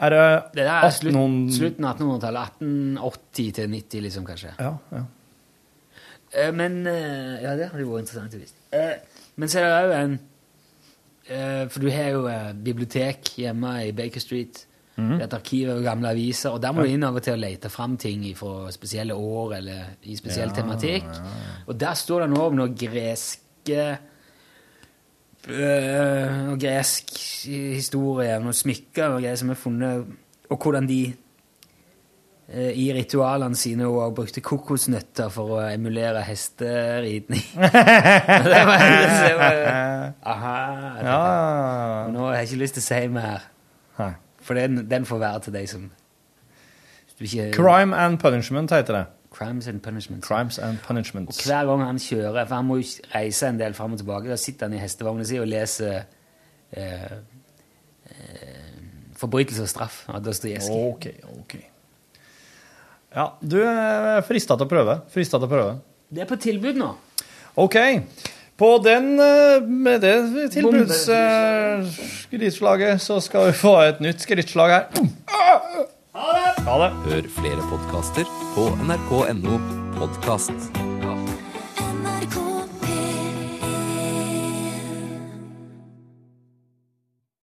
Er 0.03 0.11
det 0.11 0.23
Det 0.57 0.65
er 0.67 0.91
slutt, 0.91 1.15
1800 1.15 1.55
slutten 1.55 1.85
av 1.87 2.01
1800-tallet. 2.01 2.57
1880 2.59 3.53
til 3.55 3.69
90, 3.71 4.03
liksom, 4.09 4.25
kanskje. 4.27 4.55
Ja, 4.59 4.73
ja. 4.91 5.03
Eh, 6.35 6.51
Men 6.53 6.87
eh, 6.87 7.43
Ja, 7.43 7.57
det 7.57 7.71
hadde 7.71 7.83
jo 7.85 7.93
vært 7.95 8.07
interessant 8.07 8.35
å 8.35 8.41
vite. 8.43 8.53
Eh, 8.73 8.95
Men 9.37 9.49
så 9.49 9.59
er 9.61 9.65
det 9.69 9.75
òg 9.89 9.99
en 10.05 10.21
Eh, 11.27 11.69
For 11.73 11.81
du 11.81 11.89
har 11.91 12.11
jo 12.13 12.29
bibliotek 12.65 13.31
hjemme 13.41 13.71
i 13.87 13.93
Baker 13.97 14.21
Street. 14.21 14.67
Mm. 14.99 15.23
Et 15.25 15.33
arkiv 15.35 15.71
over 15.73 15.83
gamle 15.83 16.09
aviser, 16.11 16.51
og 16.53 16.61
der 16.61 16.73
må 16.73 16.83
Ja. 16.83 16.87
du 16.87 16.93
inn 16.93 17.03
av 17.05 17.17
og 17.17 17.23
til 17.23 17.33
og 17.33 17.41
lete 17.41 17.71
fram 17.71 17.97
ting 17.97 18.27
fra 18.37 18.71
spesielle 18.71 19.15
år 19.17 19.55
eller 19.57 19.85
i 20.03 20.15
spesiell 20.17 20.49
Ja, 20.53 20.55
tematikk. 20.55 21.05
Og 21.67 21.81
der 21.81 21.95
står 21.95 22.21
det 22.21 22.31
nå 22.31 22.43
om 22.47 22.55
noe 22.57 22.69
greske 22.77 23.99
øh, 25.49 26.59
gresk 26.61 27.11
historie, 27.75 28.39
noen 28.41 28.53
smykker 28.57 29.15
og 29.17 29.23
greier 29.23 29.37
som 29.41 29.51
er 29.51 29.59
funnet, 29.59 30.07
og 30.51 30.59
hvordan 30.63 30.87
de 30.89 31.01
i 32.53 32.91
ritualene 32.93 33.57
sine 33.57 33.87
hun 33.89 34.15
brukte 34.15 34.43
kokosnøtter 34.45 35.31
for 35.33 35.57
å 35.57 35.61
emulere 35.71 36.21
hesteridning. 36.27 37.45
det 37.57 38.63
var, 38.69 38.85
det 38.85 39.35
var, 39.39 39.61
aha. 40.29 40.57
det 40.99 41.07
Ja. 41.09 41.23
Nå 42.13 42.27
har 42.27 42.35
jeg 42.35 42.51
ikke 42.51 42.61
lyst 42.61 42.77
til 42.79 42.85
å 42.85 42.89
si 42.91 43.09
mer. 43.09 43.51
For 44.45 44.55
den, 44.61 44.85
den 44.91 45.07
får 45.09 45.23
være 45.23 45.41
til 45.47 45.57
deg 45.57 45.69
som 45.73 45.91
ikke- 47.21 47.53
Crime 47.57 47.97
and 47.97 48.19
Punishment 48.21 48.71
heter 48.71 48.93
det. 48.93 49.07
Crimes 49.35 49.67
and 49.67 49.81
Punishments. 49.83 50.27
Crimes 50.29 50.59
and 50.59 50.79
Punishments. 50.79 51.39
Og 51.39 51.45
hver 51.47 51.65
gang 51.67 51.87
han 51.87 51.99
kjører, 51.99 52.45
for 52.47 52.55
han 52.55 52.65
må 52.65 52.77
jo 52.77 52.83
reise 53.15 53.49
en 53.49 53.59
del 53.59 53.75
fram 53.75 53.93
og 53.93 53.99
tilbake, 53.99 54.29
da 54.31 54.37
sitter 54.37 54.69
han 54.69 54.77
i 54.77 54.83
hestevogna 54.83 55.25
si 55.27 55.39
og 55.39 55.49
leser 55.49 56.05
eh, 56.73 57.17
eh, 58.11 58.45
'Forbrytelse 59.15 59.63
og 59.63 59.69
straff' 59.69 60.05
av 60.09 60.23
Dostojevskij. 60.25 60.71
Ok, 60.71 61.07
ok. 61.41 61.55
Ja, 63.15 63.29
du 63.41 63.63
er 63.63 64.23
frista 64.27 64.57
til 64.59 64.67
å 64.67 64.71
prøve. 64.71 65.01
Frista 65.15 65.39
til 65.39 65.47
å 65.47 65.51
prøve. 65.51 65.77
Det 66.11 66.21
er 66.25 66.29
på 66.31 66.37
tilbud 66.41 66.77
nå. 66.81 66.91
Ok. 67.63 67.77
På 68.59 68.79
den, 68.83 69.21
eh, 69.21 69.61
med 69.67 70.01
det 70.01 70.51
tilbudsskrittslaget, 70.55 73.01
så 73.03 73.21
skal 73.23 73.47
vi 73.51 73.55
få 73.59 73.81
et 73.89 74.01
nytt 74.01 74.21
skrittslag 74.23 74.71
her. 74.71 74.87
Ha 76.15 76.75
det! 76.79 76.91
Hør 77.11 77.23
flere 77.41 77.63
podkaster 77.71 78.25
på 78.55 78.63
nrk.no 78.87 79.55
podkast. 79.99 80.94